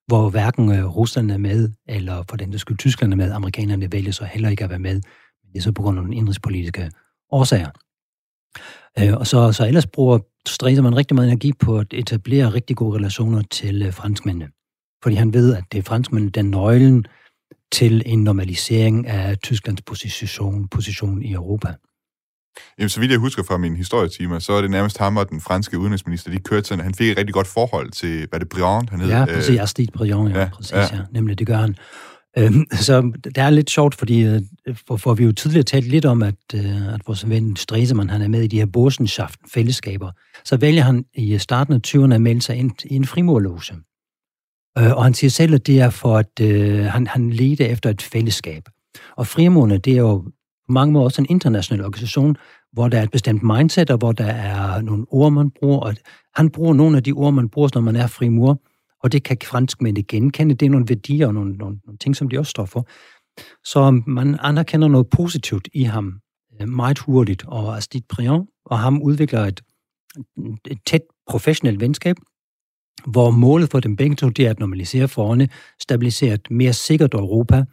hvor 0.07 0.29
hverken 0.29 0.71
øh, 0.71 0.95
Rusland 0.95 1.31
er 1.31 1.37
med, 1.37 1.69
eller 1.87 2.23
for 2.29 2.37
den 2.37 2.51
der 2.51 2.57
skyld 2.57 2.77
Tyskland 2.77 3.13
er 3.13 3.17
med, 3.17 3.31
amerikanerne 3.31 3.91
vælger 3.91 4.11
så 4.11 4.25
heller 4.25 4.49
ikke 4.49 4.63
at 4.63 4.69
være 4.69 4.79
med 4.79 5.01
så 5.61 5.71
på 5.71 5.81
grund 5.81 5.97
af 5.97 6.03
nogle 6.03 6.17
indrigspolitiske 6.17 6.91
årsager. 7.31 7.69
Øh, 8.99 9.13
og 9.13 9.27
så, 9.27 9.51
så 9.51 9.67
ellers 9.67 9.87
bruger 9.87 10.19
stræser 10.47 10.81
man 10.81 10.95
rigtig 10.95 11.15
meget 11.15 11.27
energi 11.27 11.53
på 11.53 11.77
at 11.79 11.87
etablere 11.91 12.53
rigtig 12.53 12.75
gode 12.75 12.97
relationer 12.97 13.41
til 13.51 13.81
øh, 13.81 13.93
franskmændene. 13.93 14.49
Fordi 15.03 15.15
han 15.15 15.33
ved, 15.33 15.55
at 15.55 15.63
det 15.71 15.77
er 15.77 15.83
franskmændene, 15.83 16.31
der 16.31 16.41
er 16.41 16.45
nøglen 16.45 17.05
til 17.71 18.03
en 18.05 18.23
normalisering 18.23 19.07
af 19.07 19.37
Tysklands 19.37 19.81
position, 19.81 20.67
position 20.67 21.23
i 21.23 21.33
Europa. 21.33 21.73
Jamen, 22.77 22.89
så 22.89 22.99
vidt 22.99 23.11
jeg 23.11 23.19
husker 23.19 23.43
fra 23.43 23.57
min 23.57 23.75
historietimer, 23.75 24.39
så 24.39 24.53
er 24.53 24.61
det 24.61 24.71
nærmest 24.71 24.97
ham 24.97 25.17
og 25.17 25.29
den 25.29 25.41
franske 25.41 25.79
udenrigsminister, 25.79 26.31
de 26.31 26.39
kørte 26.39 26.67
sådan, 26.67 26.83
han 26.83 26.93
fik 26.93 27.11
et 27.11 27.17
rigtig 27.17 27.33
godt 27.33 27.47
forhold 27.47 27.91
til, 27.91 28.27
hvad 28.29 28.39
det 28.39 28.49
Briand, 28.49 28.89
han 28.89 28.99
hed? 28.99 29.09
Ja, 29.09 29.25
præcis, 29.25 29.59
Arstide 29.59 29.91
Briand, 29.91 30.29
ja, 30.29 30.39
ja, 30.39 30.49
præcis, 30.53 30.71
ja. 30.73 30.81
ja. 30.81 31.01
Nemlig, 31.11 31.39
det 31.39 31.47
gør 31.47 31.57
han. 31.57 31.75
Øhm, 32.37 32.65
så 32.71 33.11
det 33.23 33.37
er 33.37 33.49
lidt 33.49 33.69
sjovt, 33.69 33.95
fordi 33.95 34.23
øh, 34.23 34.41
for, 34.87 34.97
for 34.97 35.13
vi 35.13 35.23
jo 35.23 35.31
tidligere 35.31 35.63
talt 35.63 35.87
lidt 35.87 36.05
om, 36.05 36.23
at, 36.23 36.35
øh, 36.55 36.93
at 36.93 37.01
vores 37.07 37.29
ven 37.29 37.55
Stresemann, 37.55 38.09
han 38.09 38.21
er 38.21 38.27
med 38.27 38.41
i 38.41 38.47
de 38.47 38.57
her 38.57 38.65
Borsenschaften 38.65 39.49
fællesskaber. 39.49 40.11
Så 40.43 40.57
vælger 40.57 40.81
han 40.81 41.05
i 41.13 41.37
starten 41.37 41.73
af 41.73 41.79
20'erne 41.87 42.13
at 42.13 42.21
melde 42.21 42.41
sig 42.41 42.55
ind 42.55 42.71
i 42.85 42.95
en 42.95 43.05
frimurloge. 43.05 43.61
Øh, 44.77 44.91
og 44.97 45.03
han 45.03 45.13
siger 45.13 45.31
selv, 45.31 45.53
at 45.53 45.67
det 45.67 45.79
er 45.79 45.89
for, 45.89 46.17
at 46.17 46.39
øh, 46.41 46.85
han, 46.85 47.07
han 47.07 47.29
ledte 47.29 47.67
efter 47.67 47.89
et 47.89 48.01
fællesskab. 48.01 48.63
Og 49.15 49.27
frimurerne, 49.27 49.77
det 49.77 49.93
er 49.93 49.97
jo 49.97 50.17
på 50.67 50.71
mange 50.71 50.93
måder 50.93 51.05
også 51.05 51.21
en 51.21 51.27
international 51.29 51.85
organisation, 51.85 52.37
hvor 52.73 52.87
der 52.87 52.99
er 52.99 53.03
et 53.03 53.11
bestemt 53.11 53.43
mindset, 53.43 53.89
og 53.89 53.97
hvor 53.97 54.11
der 54.11 54.25
er 54.25 54.81
nogle 54.81 55.05
ord, 55.09 55.31
man 55.31 55.51
bruger. 55.51 55.79
Og 55.79 55.95
han 56.35 56.49
bruger 56.49 56.73
nogle 56.73 56.97
af 56.97 57.03
de 57.03 57.11
ord, 57.11 57.33
man 57.33 57.49
bruger, 57.49 57.69
når 57.73 57.81
man 57.81 57.95
er 57.95 58.07
frimur 58.07 58.61
og 59.05 59.11
det 59.11 59.23
kan 59.23 59.37
franskmændene 59.43 60.03
genkende. 60.03 60.55
Det 60.55 60.65
er 60.65 60.69
nogle 60.69 60.89
værdier 60.89 61.27
og 61.27 61.33
nogle, 61.33 61.53
nogle, 61.53 61.79
nogle 61.85 61.97
ting, 61.97 62.15
som 62.15 62.29
de 62.29 62.39
også 62.39 62.49
står 62.49 62.65
for. 62.65 62.87
Så 63.63 63.91
man 64.07 64.39
anerkender 64.41 64.87
noget 64.87 65.09
positivt 65.09 65.67
i 65.73 65.83
ham 65.83 66.19
øh, 66.61 66.67
meget 66.69 66.99
hurtigt, 66.99 67.45
og 67.47 67.77
Astrid 67.77 68.01
Briand 68.09 68.47
og 68.65 68.79
ham 68.79 69.01
udvikler 69.01 69.39
et, 69.39 69.61
et 70.67 70.79
tæt 70.85 71.01
professionelt 71.27 71.79
venskab, 71.79 72.15
hvor 73.05 73.31
målet 73.31 73.69
for 73.69 73.79
dem 73.79 73.95
begge 73.95 74.15
to, 74.15 74.29
det 74.29 74.45
er 74.45 74.49
at 74.49 74.59
normalisere 74.59 75.07
forholdene, 75.07 75.49
stabilisere 75.81 76.33
et 76.33 76.47
mere 76.51 76.73
sikkert 76.73 77.13
Europa, 77.13 77.65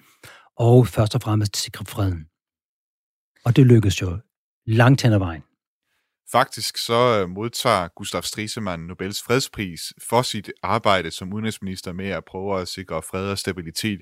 og 0.57 0.87
først 0.87 1.15
og 1.15 1.23
fremmest 1.23 1.57
sikre 1.57 1.85
freden. 1.85 2.25
Og 3.45 3.57
det 3.57 3.67
lykkedes 3.67 4.03
jo 4.03 4.19
langt 4.67 5.03
hen 5.03 5.13
ad 5.13 5.19
vejen. 5.19 5.43
Faktisk 6.33 6.77
så 6.79 7.23
øh, 7.23 7.29
modtager 7.29 7.89
Gustav 7.97 8.23
Stresemann 8.23 8.87
Nobels 8.87 9.23
fredspris 9.23 9.81
for 10.09 10.23
sit 10.23 10.53
arbejde 10.63 11.11
som 11.11 11.33
udenrigsminister 11.33 11.93
med 11.93 12.09
at 12.09 12.25
prøve 12.25 12.61
at 12.61 12.69
sikre 12.69 13.03
fred 13.03 13.31
og 13.31 13.39
stabilitet 13.39 14.01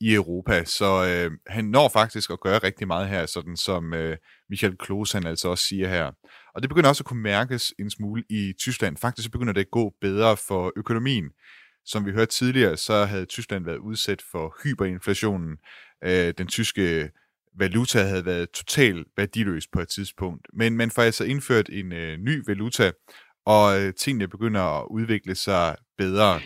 i 0.00 0.14
Europa. 0.14 0.64
Så 0.64 1.06
øh, 1.06 1.32
han 1.46 1.64
når 1.64 1.88
faktisk 1.88 2.30
at 2.30 2.40
gøre 2.40 2.58
rigtig 2.58 2.86
meget 2.86 3.08
her, 3.08 3.26
sådan 3.26 3.56
som 3.56 3.94
øh, 3.94 4.16
Michael 4.50 4.76
Klose 4.78 5.18
han 5.18 5.26
altså 5.26 5.48
også 5.48 5.64
siger 5.64 5.88
her. 5.88 6.10
Og 6.54 6.62
det 6.62 6.68
begynder 6.68 6.88
også 6.88 7.02
at 7.02 7.06
kunne 7.06 7.22
mærkes 7.22 7.74
en 7.78 7.90
smule 7.90 8.24
i 8.30 8.52
Tyskland. 8.58 8.96
Faktisk 8.96 9.30
begynder 9.32 9.52
det 9.52 9.60
at 9.60 9.70
gå 9.70 9.92
bedre 10.00 10.36
for 10.36 10.72
økonomien. 10.76 11.24
Som 11.84 12.06
vi 12.06 12.10
hørte 12.10 12.32
tidligere, 12.32 12.76
så 12.76 13.04
havde 13.04 13.24
Tyskland 13.24 13.64
været 13.64 13.78
udsat 13.78 14.22
for 14.30 14.56
hyperinflationen. 14.64 15.56
Øh, 16.04 16.34
den 16.38 16.46
tyske 16.46 17.10
valuta 17.58 18.02
havde 18.02 18.24
været 18.24 18.50
totalt 18.50 19.06
værdiløs 19.16 19.66
på 19.72 19.80
et 19.80 19.88
tidspunkt. 19.88 20.46
Men 20.52 20.76
man 20.76 20.90
får 20.90 21.02
altså 21.02 21.24
indført 21.24 21.68
en 21.72 21.92
øh, 21.92 22.18
ny 22.18 22.42
valuta, 22.46 22.90
og 23.46 23.80
øh, 23.80 23.94
tingene 23.94 24.28
begynder 24.28 24.60
at 24.60 24.86
udvikle 24.90 25.34
sig 25.34 25.76
bedre. 25.98 26.40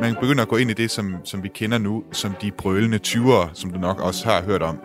Man 0.00 0.14
begynder 0.14 0.42
at 0.42 0.48
gå 0.48 0.56
ind 0.56 0.70
i 0.70 0.74
det, 0.74 0.90
som, 0.90 1.16
som 1.24 1.42
vi 1.42 1.48
kender 1.48 1.78
nu, 1.78 2.04
som 2.12 2.34
de 2.42 2.50
brølende 2.50 3.00
20'ere, 3.06 3.50
som 3.54 3.70
du 3.70 3.78
nok 3.78 4.00
også 4.00 4.24
har 4.24 4.42
hørt 4.42 4.62
om. 4.62 4.78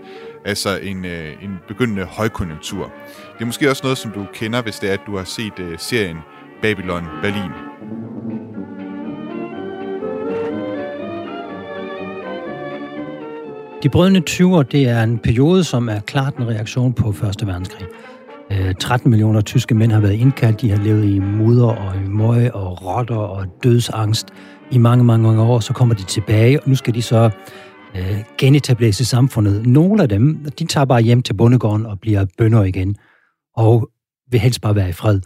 Altså 0.45 0.77
en, 0.77 1.05
øh, 1.05 1.43
en 1.43 1.57
begyndende 1.67 2.05
højkonjunktur. 2.05 2.93
Det 3.33 3.41
er 3.41 3.45
måske 3.45 3.69
også 3.69 3.83
noget, 3.83 3.97
som 3.97 4.11
du 4.11 4.27
kender, 4.33 4.61
hvis 4.61 4.79
det 4.79 4.89
er, 4.89 4.93
at 4.93 5.01
du 5.05 5.17
har 5.17 5.23
set 5.23 5.59
øh, 5.59 5.79
serien 5.79 6.17
Babylon 6.61 7.05
Berlin. 7.21 7.68
De 13.83 13.89
brødende 13.89 14.21
20'er, 14.29 14.63
det 14.63 14.87
er 14.87 15.03
en 15.03 15.17
periode, 15.17 15.63
som 15.63 15.89
er 15.89 15.99
klart 15.99 16.37
en 16.37 16.47
reaktion 16.47 16.93
på 16.93 17.09
1. 17.09 17.15
verdenskrig. 17.47 17.87
Øh, 18.51 18.75
13 18.79 19.09
millioner 19.09 19.41
tyske 19.41 19.75
mænd 19.75 19.91
har 19.91 19.99
været 19.99 20.13
indkaldt. 20.13 20.61
De 20.61 20.69
har 20.69 20.77
levet 20.83 21.05
i 21.05 21.19
mudder 21.19 21.67
og 21.67 21.95
i 21.95 22.07
møg 22.07 22.55
og 22.55 22.85
rotter 22.85 23.15
og 23.15 23.45
dødsangst 23.63 24.27
i 24.71 24.77
mange, 24.77 25.03
mange 25.03 25.23
mange 25.23 25.41
år. 25.41 25.59
Så 25.59 25.73
kommer 25.73 25.95
de 25.95 26.03
tilbage, 26.03 26.59
og 26.59 26.69
nu 26.69 26.75
skal 26.75 26.93
de 26.93 27.01
så 27.01 27.29
øh, 27.95 28.17
genetableres 28.37 28.99
i 28.99 29.05
samfundet. 29.05 29.65
Nogle 29.65 30.01
af 30.01 30.09
dem, 30.09 30.45
de 30.59 30.65
tager 30.65 30.85
bare 30.85 31.01
hjem 31.01 31.21
til 31.21 31.33
bondegården 31.33 31.85
og 31.85 31.99
bliver 31.99 32.25
bønder 32.37 32.63
igen, 32.63 32.95
og 33.55 33.89
vil 34.31 34.39
helst 34.39 34.61
bare 34.61 34.75
være 34.75 34.89
i 34.89 34.93
fred. 34.93 35.21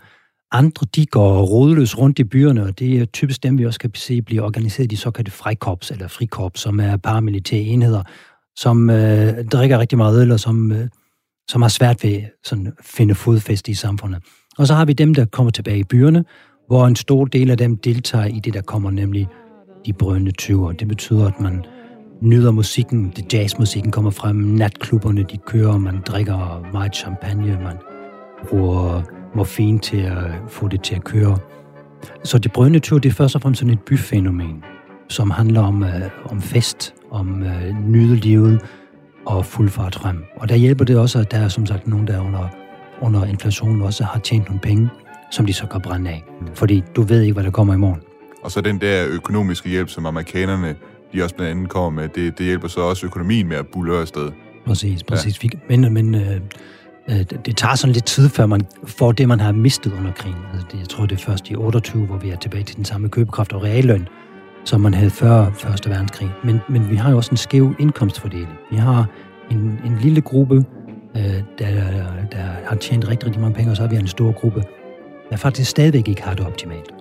Andre, 0.52 0.88
de 0.96 1.06
går 1.06 1.42
rodløs 1.42 1.98
rundt 1.98 2.20
i 2.20 2.24
byerne, 2.24 2.64
og 2.64 2.80
det 2.80 3.02
er 3.02 3.06
typisk 3.06 3.44
dem, 3.44 3.58
vi 3.58 3.66
også 3.66 3.80
kan 3.80 3.92
se 3.96 4.22
bliver 4.22 4.44
organiseret 4.44 4.86
i 4.86 4.88
de 4.88 4.98
såkaldte 4.98 5.32
frikorps, 5.32 5.92
eller 5.92 6.08
frikorps, 6.08 6.62
som 6.62 6.80
er 6.80 6.98
paramilitære 6.98 7.62
enheder, 7.62 8.04
som 8.56 8.90
øh, 8.90 9.46
drikker 9.46 9.80
rigtig 9.80 9.98
meget 9.98 10.22
øl, 10.22 10.32
og 10.32 10.40
som, 10.40 10.72
øh, 10.72 10.88
som 11.50 11.62
har 11.62 11.70
svært 11.70 12.04
ved 12.04 12.22
sådan, 12.44 12.68
at 12.68 12.74
finde 12.82 13.16
fodfæste 13.16 13.72
i 13.72 13.74
samfundet. 13.74 14.24
Og 14.58 14.68
så 14.68 14.74
har 14.74 14.86
vi 14.86 14.94
dem, 14.94 15.14
der 15.14 15.26
kommer 15.26 15.52
tilbage 15.52 15.80
i 15.80 15.84
byerne, 15.84 16.26
hvor 16.68 16.88
en 16.88 16.96
stor 16.96 17.26
del 17.26 17.52
af 17.52 17.58
dem 17.58 17.78
deltager 17.78 18.26
i 18.26 18.40
det, 18.40 18.54
der 18.54 18.62
kommer 18.62 18.92
nemlig 18.92 19.28
de 19.86 19.94
brønde 19.94 20.32
20'er. 20.42 20.72
Det 20.72 20.88
betyder, 20.88 21.28
at 21.28 21.40
man 21.40 21.66
nyder 22.22 22.52
musikken, 22.52 23.14
det 23.16 23.34
jazzmusikken 23.34 23.92
kommer 23.92 24.12
frem, 24.12 24.36
natklubberne 24.36 25.24
de 25.24 25.38
kører, 25.38 25.78
man 25.78 26.02
drikker 26.02 26.72
meget 26.74 26.96
champagne, 26.96 27.60
man 27.64 27.78
bruger 28.50 29.02
morfin 29.36 29.80
til 29.80 29.98
at 29.98 30.32
få 30.48 30.68
det 30.68 30.84
til 30.84 30.96
at 30.96 31.04
køre. 31.04 31.38
Så 32.24 32.38
det 32.38 32.52
brønde 32.52 32.80
20'er, 32.86 33.00
det 33.00 33.10
er 33.10 33.14
først 33.14 33.36
og 33.36 33.42
fremmest 33.42 33.60
sådan 33.60 33.74
et 33.74 33.82
byfænomen, 33.82 34.64
som 35.10 35.32
handler 35.32 35.62
om, 35.62 35.84
øh, 35.84 36.02
om 36.26 36.42
fest, 36.42 36.94
om 37.12 37.44
øh, 37.44 37.76
nyde 37.88 38.16
livet 38.16 38.62
og 39.26 39.46
fuld 39.46 39.70
fart 39.70 39.96
frem. 39.96 40.24
Og 40.38 40.50
der 40.50 40.56
hjælper 40.56 40.86
det 40.86 40.98
også, 40.98 41.20
at 41.20 41.32
der 41.32 41.38
er 41.38 41.48
som 41.48 41.66
sagt 41.66 41.88
nogen, 41.88 42.08
der 42.08 42.20
under, 42.20 42.48
under 43.02 43.26
inflationen 43.26 43.82
også 43.82 44.04
har 44.04 44.20
tjent 44.20 44.46
nogle 44.46 44.60
penge, 44.60 44.90
som 45.32 45.46
de 45.46 45.54
så 45.54 45.68
kan 45.68 45.82
brænde 45.82 46.10
af. 46.10 46.24
Mm. 46.42 46.48
Fordi 46.54 46.84
du 46.96 47.02
ved 47.02 47.22
ikke, 47.22 47.34
hvad 47.34 47.44
der 47.44 47.52
kommer 47.52 47.74
i 47.74 47.78
morgen. 47.78 48.02
Og 48.44 48.52
så 48.52 48.62
den 48.62 48.82
der 48.82 49.06
økonomiske 49.10 49.70
hjælp, 49.70 49.90
som 49.90 50.06
amerikanerne 50.06 50.76
de 51.14 51.24
også 51.24 51.36
blandt 51.36 51.52
andet 51.52 51.70
kommer 51.70 52.02
med, 52.02 52.10
det, 52.10 52.38
det 52.38 52.46
hjælper 52.46 52.68
så 52.68 52.82
også 52.82 53.06
økonomien 53.06 53.48
med 53.48 53.58
at 53.58 53.68
bulle 53.68 53.98
afsted. 53.98 54.32
Præcis, 54.66 55.04
præcis. 55.04 55.44
Ja. 55.44 55.50
Men, 55.70 55.94
men 55.94 56.16
øh, 56.16 56.36
øh, 57.10 57.26
det 57.46 57.58
tager 57.58 57.76
sådan 57.76 57.94
lidt 57.94 58.06
tid, 58.06 58.30
før 58.30 58.46
man 58.46 58.62
får 58.86 59.12
det, 59.12 59.28
man 59.28 59.40
har 59.40 59.52
mistet 59.52 59.94
under 59.94 60.12
krigen. 60.12 60.38
Altså, 60.54 60.68
det, 60.72 60.80
jeg 60.80 60.90
tror, 60.90 61.06
det 61.06 61.16
er 61.16 61.24
først 61.24 61.50
i 61.50 61.56
28, 61.56 62.06
hvor 62.06 62.18
vi 62.18 62.30
er 62.30 62.36
tilbage 62.36 62.64
til 62.64 62.76
den 62.76 62.86
samme 62.86 63.10
købekraft 63.10 63.54
og 63.54 63.64
realløn, 63.64 64.08
som 64.66 64.82
man 64.82 64.94
havde 64.94 65.10
før 65.10 65.52
Første 65.52 65.90
Verdenskrig. 65.90 66.32
Men, 66.44 66.60
men 66.70 66.90
vi 66.90 66.96
har 66.96 67.12
jo 67.12 67.18
også 67.18 67.32
en 67.32 67.38
skæv 67.38 67.76
indkomstfordeling. 67.80 68.54
Vi 68.72 68.76
har 68.76 69.08
en, 69.52 69.80
en 69.86 69.98
lille 70.02 70.22
gruppe, 70.22 70.66
øh, 71.18 71.24
der, 71.60 71.68
der 72.32 72.44
har 72.66 72.76
tjent 72.76 73.08
rigtig, 73.08 73.26
rigtig 73.26 73.42
mange 73.42 73.56
penge, 73.56 73.72
og 73.72 73.76
så 73.76 73.84
har 73.84 73.90
vi 73.90 73.96
en 73.96 74.08
stor 74.08 74.32
gruppe, 74.32 74.64
der 75.30 75.38
faktisk 75.38 75.70
stadigvæk 75.70 76.08
ikke 76.08 76.22
har 76.22 76.34
det 76.34 76.46
optimalt. 76.46 76.94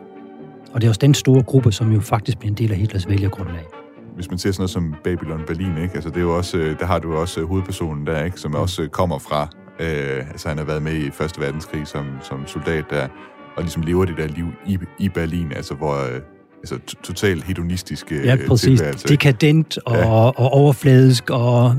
Og 0.72 0.80
det 0.80 0.86
er 0.86 0.90
også 0.90 0.98
den 0.98 1.14
store 1.14 1.42
gruppe, 1.42 1.72
som 1.72 1.92
jo 1.92 2.00
faktisk 2.00 2.38
bliver 2.38 2.50
en 2.50 2.58
del 2.58 2.72
af 2.72 2.78
Hitlers 2.78 3.08
vælgergrundlag. 3.08 3.64
Hvis 4.14 4.30
man 4.30 4.38
ser 4.38 4.52
sådan 4.52 4.60
noget 4.60 4.70
som 4.70 4.94
Babylon 5.04 5.40
Berlin, 5.46 5.76
ikke? 5.76 5.94
Altså, 5.94 6.08
det 6.08 6.16
er 6.16 6.20
jo 6.20 6.36
også, 6.36 6.58
øh, 6.58 6.78
der 6.78 6.86
har 6.86 6.98
du 6.98 7.14
også 7.14 7.40
øh, 7.40 7.48
hovedpersonen 7.48 8.06
der, 8.06 8.24
ikke? 8.24 8.40
som 8.40 8.50
mm. 8.50 8.56
også 8.56 8.88
kommer 8.92 9.18
fra, 9.18 9.48
øh, 9.80 10.30
altså 10.30 10.48
han 10.48 10.58
har 10.58 10.64
været 10.64 10.82
med 10.82 10.92
i 10.92 11.10
Første 11.10 11.40
Verdenskrig 11.40 11.86
som, 11.86 12.06
som 12.22 12.46
soldat 12.46 12.84
der, 12.90 13.08
og 13.56 13.62
ligesom 13.62 13.82
lever 13.82 14.04
det 14.04 14.16
der 14.16 14.26
liv 14.26 14.46
i, 14.66 14.78
i 14.98 15.08
Berlin, 15.08 15.52
altså 15.56 15.74
hvor, 15.74 16.14
øh, 16.14 16.20
altså 16.62 16.78
totalt 17.02 17.44
hedonistisk 17.44 18.12
Ja, 18.12 18.36
præcis. 18.48 18.80
Tilværelse. 18.80 19.08
Dekadent 19.08 19.78
og, 19.86 19.96
ja. 19.96 20.06
og 20.08 20.52
overfladisk, 20.52 21.30
og 21.30 21.76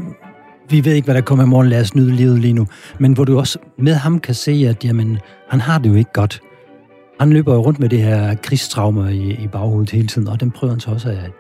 vi 0.70 0.86
ved 0.86 0.94
ikke, 0.94 1.06
hvad 1.06 1.16
der 1.16 1.22
kommer 1.22 1.46
i 1.46 1.48
morgen, 1.48 1.70
lad 1.70 1.82
os 1.82 1.96
nyde 1.96 2.12
livet 2.12 2.40
lige 2.40 2.54
nu. 2.54 2.68
Men 3.00 3.14
hvor 3.14 3.24
du 3.24 3.40
også 3.40 3.60
med 3.78 3.94
ham 3.94 4.20
kan 4.20 4.36
se, 4.36 4.66
at 4.70 4.86
jamen, 4.86 5.18
han 5.50 5.62
har 5.62 5.80
det 5.80 5.90
jo 5.90 5.96
ikke 5.96 6.14
godt. 6.14 6.42
Han 7.20 7.34
løber 7.34 7.54
jo 7.54 7.62
rundt 7.62 7.80
med 7.80 7.90
det 7.90 8.00
her 8.00 8.36
krigstraumer 8.36 9.10
i, 9.10 9.44
i 9.44 9.48
baghovedet 9.48 9.90
hele 9.90 10.08
tiden, 10.08 10.28
og 10.28 10.40
den 10.40 10.52
prøver 10.52 10.74
han 10.74 10.80
så 10.80 10.92
også 10.92 11.10
at, 11.10 11.32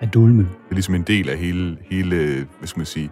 at 0.00 0.14
dulme. 0.14 0.42
Det 0.42 0.70
er 0.70 0.74
ligesom 0.74 0.94
en 0.94 1.02
del 1.02 1.28
af 1.28 1.38
hele, 1.38 1.76
hele 1.90 2.46
hvad 2.58 2.68
skal 2.68 2.80
man 2.80 2.86
sige, 2.86 3.10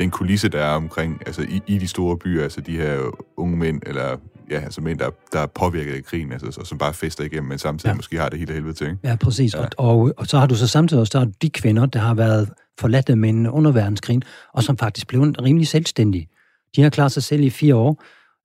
den 0.00 0.10
kulisse, 0.10 0.48
der 0.48 0.58
er 0.58 0.74
omkring, 0.74 1.22
altså 1.26 1.42
i, 1.42 1.62
i 1.66 1.78
de 1.78 1.88
store 1.88 2.16
byer, 2.16 2.42
altså 2.42 2.60
de 2.60 2.76
her 2.76 2.98
unge 3.36 3.56
mænd, 3.56 3.80
eller 3.86 4.16
ja, 4.50 4.60
altså 4.60 4.80
mænd, 4.80 4.98
der, 4.98 5.10
der 5.32 5.40
er 5.40 5.46
påvirket 5.46 5.94
af 5.94 6.04
krigen, 6.04 6.32
altså, 6.32 6.64
som 6.64 6.78
bare 6.78 6.94
fester 6.94 7.24
igennem, 7.24 7.48
men 7.48 7.58
samtidig 7.58 7.92
ja. 7.92 7.96
måske 7.96 8.18
har 8.18 8.28
det 8.28 8.38
hele 8.38 8.52
helvede 8.52 8.72
til. 8.72 8.86
Ikke? 8.86 8.98
Ja, 9.04 9.16
præcis. 9.16 9.54
Ja. 9.54 9.60
Og, 9.60 9.68
og, 9.78 10.14
og 10.16 10.26
så 10.26 10.38
har 10.38 10.46
du 10.46 10.54
så 10.54 10.66
samtidig 10.66 11.00
også 11.00 11.18
der 11.18 11.24
de 11.42 11.50
kvinder, 11.50 11.86
der 11.86 12.00
har 12.00 12.14
været 12.14 12.50
forladte 12.80 13.16
mænd 13.16 13.48
under 13.48 13.72
verdenskrigen, 13.72 14.22
og 14.54 14.62
som 14.62 14.78
faktisk 14.78 15.08
blev 15.08 15.20
rimelig 15.20 15.68
selvstændige. 15.68 16.28
De 16.76 16.82
har 16.82 16.90
klaret 16.90 17.12
sig 17.12 17.22
selv 17.22 17.42
i 17.42 17.50
fire 17.50 17.74
år. 17.74 18.02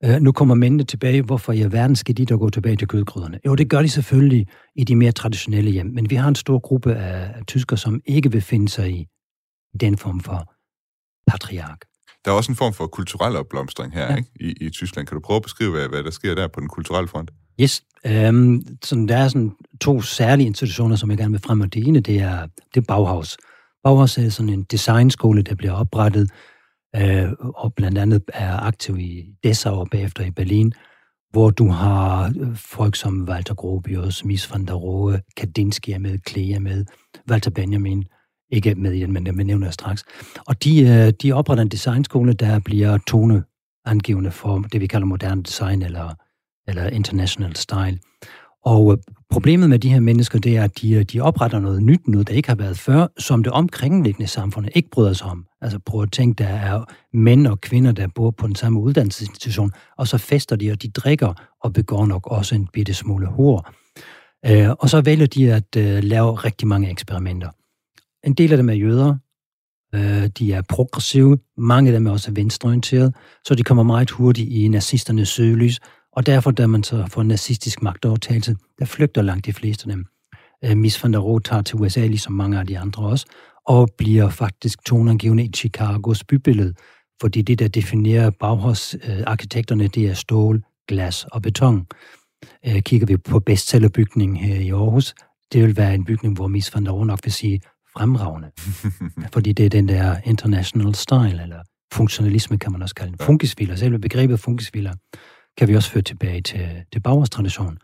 Uh, 0.08 0.22
nu 0.22 0.32
kommer 0.32 0.56
mændene 0.56 0.84
tilbage. 0.84 1.22
Hvorfor 1.22 1.54
i 1.54 1.72
verden 1.72 1.96
skal 1.96 2.18
de 2.18 2.26
der 2.26 2.38
gå 2.38 2.50
tilbage 2.50 2.76
til 2.76 2.88
kødgryderne? 2.88 3.40
Jo, 3.46 3.56
det 3.56 3.70
gør 3.70 3.82
de 3.82 3.90
selvfølgelig 3.90 4.48
i 4.76 4.84
de 4.84 4.96
mere 4.96 5.12
traditionelle 5.12 5.72
hjem, 5.72 5.86
men 5.86 6.10
vi 6.10 6.16
har 6.16 6.28
en 6.28 6.36
stor 6.36 6.60
gruppe 6.60 6.96
af, 6.96 7.32
af 7.36 7.46
tysker, 7.46 7.76
som 7.76 8.02
ikke 8.06 8.32
vil 8.32 8.42
finde 8.42 8.70
sig 8.70 8.92
i 8.92 9.08
den 9.80 9.98
form 9.98 10.20
for 10.20 10.54
patriark. 11.28 11.86
Der 12.26 12.32
er 12.32 12.36
også 12.36 12.52
en 12.52 12.56
form 12.56 12.74
for 12.74 12.88
kulturel 12.88 13.36
opblomstring 13.36 13.94
her 13.94 14.12
ja. 14.12 14.16
ikke? 14.16 14.30
I, 14.40 14.66
i 14.66 14.70
Tyskland. 14.70 15.08
Kan 15.08 15.16
du 15.16 15.22
prøve 15.22 15.36
at 15.36 15.44
beskrive, 15.44 15.72
hvad, 15.72 15.88
hvad 15.90 16.04
der 16.04 16.12
sker 16.12 16.36
der 16.36 16.48
på 16.48 16.60
den 16.60 16.68
kulturelle 16.68 17.08
front? 17.08 17.32
Yes. 17.62 17.84
Um, 18.30 18.62
sådan, 18.84 19.08
der 19.08 19.18
er 19.18 19.28
sådan 19.28 19.52
to 19.82 20.02
særlige 20.02 20.48
institutioner, 20.48 20.96
som 20.96 21.10
jeg 21.10 21.18
gerne 21.18 21.32
vil 21.32 21.42
frem, 21.42 21.62
og 21.62 21.74
det 21.74 21.88
ene, 21.88 22.00
det 22.00 22.20
er, 22.20 22.48
det 22.74 22.82
er 22.82 22.86
Bauhaus. 22.88 23.38
Bauhaus 23.84 24.18
er 24.18 24.30
sådan 24.30 24.50
en 24.50 24.64
designskole, 24.64 25.42
der 25.42 25.56
bliver 25.56 25.74
oprettet, 25.74 26.32
uh, 26.98 27.32
og 27.40 27.74
blandt 27.74 27.98
andet 27.98 28.24
er 28.34 28.60
aktiv 28.60 28.98
i 28.98 29.24
Dessau 29.44 29.76
og 29.76 29.88
bagefter 29.92 30.26
i 30.26 30.32
Berlin, 30.32 30.74
hvor 31.32 31.50
du 31.50 31.70
har 31.70 32.34
øh, 32.40 32.56
folk 32.56 32.96
som 32.96 33.28
Walter 33.30 33.54
Gropius, 33.54 34.26
Mies 34.26 34.52
van 34.52 34.66
der 34.66 34.74
Rohe, 34.74 35.22
Kandinsky 35.38 35.90
er 35.90 36.00
med, 36.00 36.18
Klee 36.18 36.54
er 36.54 36.60
med, 36.60 36.86
Walter 37.30 37.52
Benjamin, 37.52 38.04
ikke 38.52 38.76
med 38.76 38.94
i 38.94 39.00
den, 39.00 39.14
men 39.14 39.26
det 39.26 39.46
nævner 39.46 39.68
jeg 39.68 39.74
straks. 39.74 40.04
Og 40.48 40.64
de, 40.64 40.82
øh, 40.82 41.14
de 41.22 41.32
opretter 41.32 41.62
en 41.62 41.70
designskole, 41.70 42.34
der 42.34 42.60
bliver 42.60 42.98
toneangivende 43.08 44.32
for 44.32 44.60
det, 44.60 44.82
vi 44.82 44.88
kalder 44.88 45.08
moderne 45.08 45.44
design 45.44 45.82
eller, 45.82 46.14
eller 46.68 46.88
international 46.88 47.56
style. 47.56 48.00
Og 48.66 48.92
øh, 48.92 48.98
problemet 49.30 49.70
med 49.70 49.80
de 49.80 49.90
her 49.90 50.00
mennesker, 50.00 50.40
det 50.40 50.58
er, 50.58 50.64
at 50.64 50.82
de, 50.82 50.92
øh, 50.92 51.04
de 51.04 51.22
opretter 51.22 51.60
noget 51.60 51.84
nyt, 51.84 52.08
noget 52.08 52.28
der 52.28 52.34
ikke 52.34 52.50
har 52.50 52.56
været 52.56 52.78
før, 52.78 53.08
som 53.18 53.44
det 53.44 53.54
omkringliggende 53.54 54.28
samfund 54.28 54.68
ikke 54.76 54.90
bryder 54.90 55.14
sig 55.14 55.28
om. 55.28 55.46
Altså 55.62 55.80
prøv 55.80 56.02
at 56.02 56.12
tænke, 56.12 56.44
der 56.44 56.50
er 56.50 56.84
mænd 57.14 57.48
og 57.48 57.62
kvinder, 57.62 57.92
der 57.92 58.08
bor 58.16 58.32
på 58.32 58.48
den 58.48 58.56
samme 58.56 58.80
uddannelsesinstitution, 58.80 59.72
og 59.98 60.08
så 60.08 60.18
fester 60.18 60.56
de, 60.56 60.72
og 60.72 60.82
de 60.82 60.90
drikker 60.90 61.34
og 61.64 61.74
begår 61.74 62.06
nok 62.06 62.28
også 62.28 62.56
en 62.56 62.68
bitte 62.74 62.94
smule 62.94 63.28
hår. 63.28 63.70
og 64.80 64.90
så 64.90 65.02
vælger 65.02 65.26
de 65.26 65.54
at 65.54 65.76
lave 66.04 66.36
rigtig 66.36 66.68
mange 66.68 66.90
eksperimenter. 66.90 67.50
En 68.26 68.34
del 68.34 68.52
af 68.52 68.58
dem 68.58 68.70
er 68.70 68.74
jøder. 68.74 69.16
Øh, 69.96 70.28
de 70.28 70.54
er 70.54 70.62
progressive. 70.70 71.38
Mange 71.58 71.90
af 71.90 71.94
dem 71.94 72.08
er 72.08 72.12
også 72.12 72.32
venstreorienterede. 72.32 73.14
Så 73.46 73.56
de 73.56 73.64
kommer 73.64 73.84
meget 73.84 74.12
hurtigt 74.12 74.50
i 74.52 74.68
nazisternes 74.68 75.30
søgelys. 75.30 75.80
Og 76.12 76.26
derfor, 76.26 76.52
da 76.52 76.68
man 76.68 76.84
så 76.84 77.08
får 77.12 77.24
nazistisk 77.24 77.82
magtovertagelse, 77.82 78.56
der 78.80 78.86
flygter 78.86 79.22
langt 79.22 79.46
de 79.46 79.54
fleste 79.54 79.90
af 79.90 79.96
dem. 79.96 80.06
Øh, 80.66 80.78
Miss 80.78 81.04
van 81.04 81.14
der 81.14 81.20
Rohe 81.20 81.40
tager 81.40 81.62
til 81.62 81.76
USA, 81.76 82.08
ligesom 82.08 82.34
mange 82.34 82.60
af 82.60 82.68
de 82.68 82.80
andre 82.80 83.04
også, 83.04 83.26
og 83.68 83.90
bliver 83.98 84.30
faktisk 84.30 84.86
toneangivende 84.86 85.44
i 85.44 85.52
Chicagos 85.56 86.24
bybillede, 86.24 86.74
fordi 87.22 87.42
det, 87.42 87.60
der 87.60 87.68
definerer 87.68 88.30
Bauhaus-arkitekterne, 88.30 89.88
det 89.88 90.08
er 90.08 90.14
stål, 90.14 90.64
glas 90.88 91.26
og 91.32 91.42
beton. 91.42 91.88
Øh, 92.68 92.82
kigger 92.82 93.08
vi 93.08 93.18
på 93.18 93.40
bestsellerbygningen 93.40 94.38
her 94.38 94.56
i 94.56 94.70
Aarhus, 94.70 95.16
det 95.54 95.64
vil 95.64 95.78
være 95.78 95.96
en 95.96 96.06
bygning, 96.06 96.36
hvor 96.36 96.48
Miss 96.48 96.76
van 96.76 96.86
der 96.86 96.92
Rohe 96.92 97.06
nok 97.06 97.20
vil 97.24 97.34
sige 97.34 97.62
fremragende. 97.98 98.52
fordi 99.34 99.54
det 99.54 99.66
er 99.66 99.70
den 99.70 99.88
der 99.88 100.18
international 100.24 100.96
style, 100.96 101.42
eller 101.44 101.64
funktionalisme 101.94 102.58
kan 102.58 102.72
man 102.72 102.82
også 102.82 102.96
kalde 102.96 103.12
den. 103.12 103.20
Funkisviler, 103.20 103.76
selve 103.76 104.00
begrebet 104.00 104.40
funkisviler, 104.40 104.94
kan 105.58 105.68
vi 105.68 105.76
også 105.76 105.90
føre 105.92 106.04
tilbage 106.04 106.42
til, 106.42 106.70
til 106.94 107.00
Bauhaus-traditionen. 107.00 107.78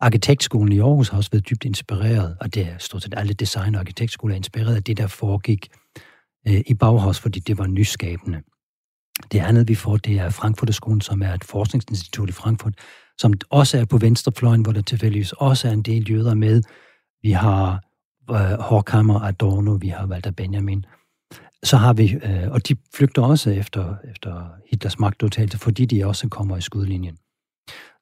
Arkitektskolen 0.00 0.72
i 0.72 0.78
Aarhus 0.78 1.08
har 1.08 1.16
også 1.16 1.30
været 1.32 1.50
dybt 1.50 1.64
inspireret, 1.64 2.36
og 2.40 2.54
det 2.54 2.62
er 2.62 2.78
stort 2.78 3.02
set 3.02 3.14
alle 3.16 3.32
design- 3.32 3.74
og 3.74 3.80
arkitektskoler 3.80 4.34
er 4.34 4.36
inspireret 4.36 4.76
af 4.76 4.84
det, 4.84 4.96
der 4.96 5.06
foregik 5.06 5.68
øh, 6.48 6.60
i 6.66 6.74
Bauhaus, 6.74 7.20
fordi 7.20 7.40
det 7.40 7.58
var 7.58 7.66
nyskabende. 7.66 8.42
Det 9.32 9.38
andet, 9.38 9.68
vi 9.68 9.74
får, 9.74 9.96
det 9.96 10.18
er 10.18 10.30
Frankfurterskolen, 10.30 11.00
som 11.00 11.22
er 11.22 11.34
et 11.34 11.44
forskningsinstitut 11.44 12.28
i 12.28 12.32
Frankfurt, 12.32 12.74
som 13.18 13.34
også 13.50 13.78
er 13.78 13.84
på 13.84 13.98
venstrefløjen, 13.98 14.62
hvor 14.62 14.72
der 14.72 14.82
tilfældigvis 14.82 15.32
også 15.32 15.68
er 15.68 15.72
en 15.72 15.82
del 15.82 16.10
jøder 16.10 16.34
med. 16.34 16.62
Vi 17.22 17.30
har 17.30 17.82
øh, 18.30 18.58
Horkheimer, 18.60 19.20
Adorno, 19.20 19.72
vi 19.72 19.88
har 19.88 20.06
Walter 20.06 20.30
Benjamin. 20.30 20.84
Så 21.62 21.76
har 21.76 21.92
vi, 21.92 22.12
øh, 22.12 22.50
og 22.50 22.68
de 22.68 22.76
flygter 22.94 23.22
også 23.22 23.50
efter, 23.50 23.96
efter 24.04 24.48
Hitlers 24.70 24.98
magtudtagelse, 24.98 25.58
fordi 25.58 25.86
de 25.86 26.06
også 26.06 26.28
kommer 26.28 26.56
i 26.56 26.60
skudlinjen. 26.60 27.18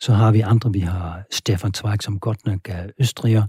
Så 0.00 0.12
har 0.12 0.32
vi 0.32 0.40
andre, 0.40 0.72
vi 0.72 0.80
har 0.80 1.22
Stefan 1.30 1.74
Zweig, 1.74 2.02
som 2.02 2.20
godt 2.20 2.46
nok 2.46 2.60
er 2.68 2.86
østriger. 2.98 3.46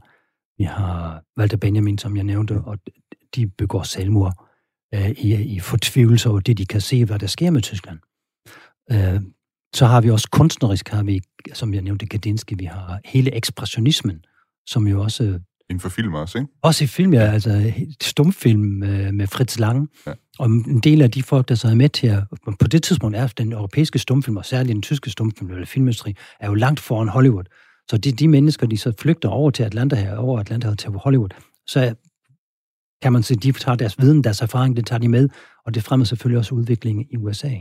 Vi 0.58 0.64
har 0.64 1.24
Walter 1.40 1.58
Benjamin, 1.58 1.98
som 1.98 2.16
jeg 2.16 2.24
nævnte, 2.24 2.62
og 2.62 2.78
de 3.36 3.48
begår 3.48 3.84
selvmord 3.84 4.48
øh, 4.94 5.10
i, 5.10 5.56
i 5.56 5.60
fortvivlelse 5.60 6.30
over 6.30 6.40
det, 6.40 6.58
de 6.58 6.66
kan 6.66 6.82
se, 6.82 7.06
hvad 7.06 7.20
der 7.20 7.28
sker 7.28 7.52
med 7.52 7.62
Tyskland. 7.62 8.00
Øh, 8.92 9.22
så 9.74 9.86
har 9.86 10.02
vi 10.02 10.10
også 10.10 10.30
kunstnerisk, 10.32 10.90
har 10.90 11.04
vi, 11.04 11.22
som 11.54 11.74
jeg 11.74 11.82
nævnte, 11.82 12.06
Kandinsky, 12.06 12.54
vi 12.58 12.66
har 12.66 13.00
hele 13.06 13.36
ekspressionismen, 13.36 14.26
som 14.68 14.88
jo 14.88 15.02
også... 15.02 15.40
Inden 15.70 15.82
for 15.82 15.90
film 15.90 16.14
også, 16.14 16.38
ikke? 16.38 16.52
Også 16.62 16.84
i 16.84 16.88
film, 16.88 17.14
ja, 17.14 17.20
altså 17.20 17.74
stumfilm 18.02 18.62
med, 18.62 19.12
med 19.12 19.28
Fritz 19.28 19.60
Lang. 19.60 19.90
Ja. 20.08 20.14
Og 20.40 20.46
en 20.46 20.80
del 20.80 21.02
af 21.02 21.12
de 21.12 21.24
folk, 21.24 21.50
der 21.50 21.56
så 21.56 21.68
er 21.68 21.76
med 21.76 21.90
til 21.90 22.08
at... 22.08 22.24
På 22.60 22.68
det 22.68 22.84
tidspunkt 22.84 23.18
er 23.18 23.28
den 23.28 23.54
europæiske 23.54 24.00
stumfilm, 24.00 24.38
og 24.38 24.46
særligt 24.46 24.74
den 24.74 24.82
tyske 24.82 25.10
stumfilm, 25.10 25.52
eller 25.52 25.66
filmindustri, 25.66 26.16
er 26.40 26.48
jo 26.48 26.54
langt 26.54 26.80
foran 26.80 27.08
Hollywood. 27.08 27.44
Så 27.90 27.98
de, 27.98 28.12
de 28.12 28.28
mennesker, 28.28 28.68
de 28.68 28.78
så 28.78 28.94
flygter 29.00 29.30
over 29.30 29.52
til 29.52 29.64
Atlanta 29.64 29.96
her, 29.96 30.18
over 30.18 30.40
Atlanta 30.40 30.76
til 30.76 30.90
Hollywood, 30.90 31.30
så 31.68 31.96
kan 33.02 33.14
man 33.14 33.24
sige, 33.24 33.38
de 33.38 33.52
tager 33.52 33.76
deres 33.76 34.00
viden, 34.00 34.24
deres 34.24 34.42
erfaring, 34.42 34.76
det 34.76 34.86
tager 34.86 35.00
de 35.00 35.08
med, 35.08 35.30
og 35.66 35.74
det 35.74 35.84
fremmer 35.84 36.06
selvfølgelig 36.06 36.40
også 36.40 36.56
udviklingen 36.56 37.06
i 37.12 37.18
USA. 37.18 37.52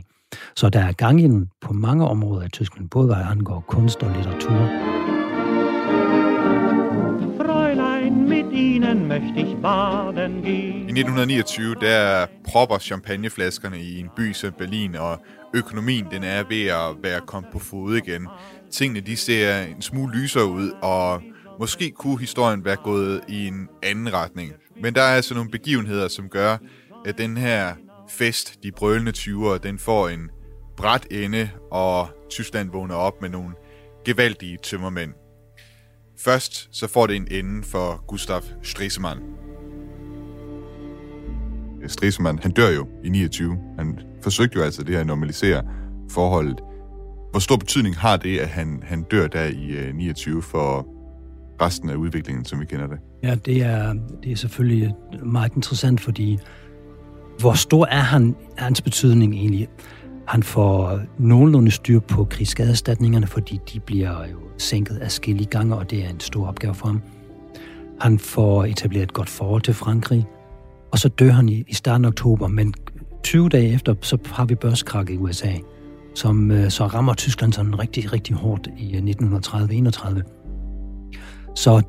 Så 0.55 0.69
der 0.69 0.79
er 0.79 0.91
gang 0.91 1.21
i 1.21 1.29
på 1.61 1.73
mange 1.73 2.07
områder 2.07 2.45
i 2.45 2.49
Tyskland, 2.49 2.89
både 2.89 3.05
hvad 3.05 3.17
angår 3.17 3.65
kunst 3.67 4.03
og 4.03 4.15
litteratur. 4.15 4.96
Ihnen 8.77 9.07
möchte 9.07 9.39
ich 9.39 9.55
baden 9.61 10.45
I 10.45 10.85
1929, 10.91 11.75
der 11.81 12.27
propper 12.43 12.79
champagneflaskerne 12.79 13.79
i 13.79 13.99
en 13.99 14.09
by 14.15 14.33
som 14.33 14.53
Berlin, 14.57 14.95
og 14.95 15.21
økonomien 15.55 16.05
den 16.11 16.23
er 16.23 16.43
ved 16.49 16.67
at 16.67 17.03
være 17.03 17.21
kommet 17.21 17.51
på 17.51 17.59
fod 17.59 17.95
igen. 17.95 18.27
Tingene 18.71 18.99
de 18.99 19.15
ser 19.15 19.61
en 19.61 19.81
smule 19.81 20.17
lysere 20.17 20.45
ud, 20.45 20.71
og 20.81 21.21
måske 21.59 21.91
kunne 21.91 22.19
historien 22.19 22.65
være 22.65 22.75
gået 22.75 23.21
i 23.27 23.47
en 23.47 23.67
anden 23.83 24.13
retning. 24.13 24.53
Men 24.81 24.95
der 24.95 25.01
er 25.01 25.15
altså 25.15 25.33
nogle 25.33 25.51
begivenheder, 25.51 26.07
som 26.07 26.29
gør, 26.29 26.57
at 27.05 27.17
den 27.17 27.37
her 27.37 27.73
fest, 28.09 28.63
de 28.63 28.71
brølende 28.71 29.11
20'ere, 29.17 29.57
den 29.57 29.79
får 29.79 30.09
en 30.09 30.29
bræt 30.77 31.07
ende, 31.11 31.49
og 31.71 32.07
Tyskland 32.29 32.71
vågner 32.71 32.95
op 32.95 33.21
med 33.21 33.29
nogle 33.29 33.53
gevaldige 34.05 34.57
tømmermænd. 34.63 35.13
Først 36.19 36.69
så 36.71 36.87
får 36.87 37.07
det 37.07 37.15
en 37.15 37.27
ende 37.31 37.63
for 37.63 38.03
Gustav 38.07 38.41
Stresemann. 38.63 39.19
Stresemann, 41.87 42.39
han 42.39 42.51
dør 42.51 42.69
jo 42.69 42.87
i 43.03 43.09
29. 43.09 43.57
Han 43.77 43.99
forsøgte 44.23 44.57
jo 44.57 44.63
altså 44.63 44.83
det 44.83 44.93
her 44.93 44.99
at 44.99 45.07
normalisere 45.07 45.63
forholdet. 46.11 46.59
Hvor 47.31 47.39
stor 47.39 47.55
betydning 47.55 47.97
har 47.97 48.17
det, 48.17 48.39
at 48.39 48.47
han, 48.47 48.83
han 48.85 49.03
dør 49.03 49.27
der 49.27 49.43
i 49.43 49.67
øh, 49.67 49.95
29 49.95 50.41
for 50.41 50.87
resten 51.61 51.89
af 51.89 51.95
udviklingen, 51.95 52.45
som 52.45 52.59
vi 52.59 52.65
kender 52.65 52.87
det? 52.87 52.97
Ja, 53.23 53.35
det 53.35 53.63
er, 53.63 53.93
det 54.23 54.31
er 54.31 54.35
selvfølgelig 54.35 54.95
meget 55.25 55.55
interessant, 55.55 56.01
fordi 56.01 56.39
hvor 57.39 57.53
stor 57.53 57.85
er 57.85 57.99
han, 57.99 58.35
hans 58.57 58.81
betydning 58.81 59.33
egentlig? 59.35 59.67
Han 60.27 60.43
får 60.43 60.99
nogenlunde 61.17 61.71
styr 61.71 61.99
på 61.99 62.23
krigsskadeerstatningerne, 62.23 63.27
fordi 63.27 63.59
de 63.73 63.79
bliver 63.79 64.27
jo 64.31 64.37
sænket 64.57 64.97
af 64.97 65.11
skille 65.11 65.45
gange, 65.45 65.75
og 65.75 65.91
det 65.91 66.05
er 66.05 66.09
en 66.09 66.19
stor 66.19 66.47
opgave 66.47 66.73
for 66.73 66.87
ham. 66.87 67.01
Han 68.01 68.19
får 68.19 68.65
etableret 68.65 69.03
et 69.03 69.13
godt 69.13 69.29
forhold 69.29 69.61
til 69.61 69.73
Frankrig, 69.73 70.25
og 70.91 70.99
så 70.99 71.09
dør 71.09 71.31
han 71.31 71.49
i, 71.49 71.63
i 71.67 71.73
starten 71.73 72.05
af 72.05 72.09
oktober, 72.09 72.47
men 72.47 72.73
20 73.23 73.49
dage 73.49 73.73
efter, 73.73 73.95
så 74.01 74.17
har 74.25 74.45
vi 74.45 74.55
børskrak 74.55 75.09
i 75.09 75.17
USA, 75.17 75.51
som 76.15 76.51
øh, 76.51 76.69
så 76.69 76.87
rammer 76.87 77.13
Tyskland 77.13 77.53
sådan 77.53 77.79
rigtig, 77.79 78.13
rigtig 78.13 78.35
hårdt 78.35 78.69
i 78.77 78.97
øh, 78.97 79.03
1930-31. 79.03 80.21
Så 81.55 81.81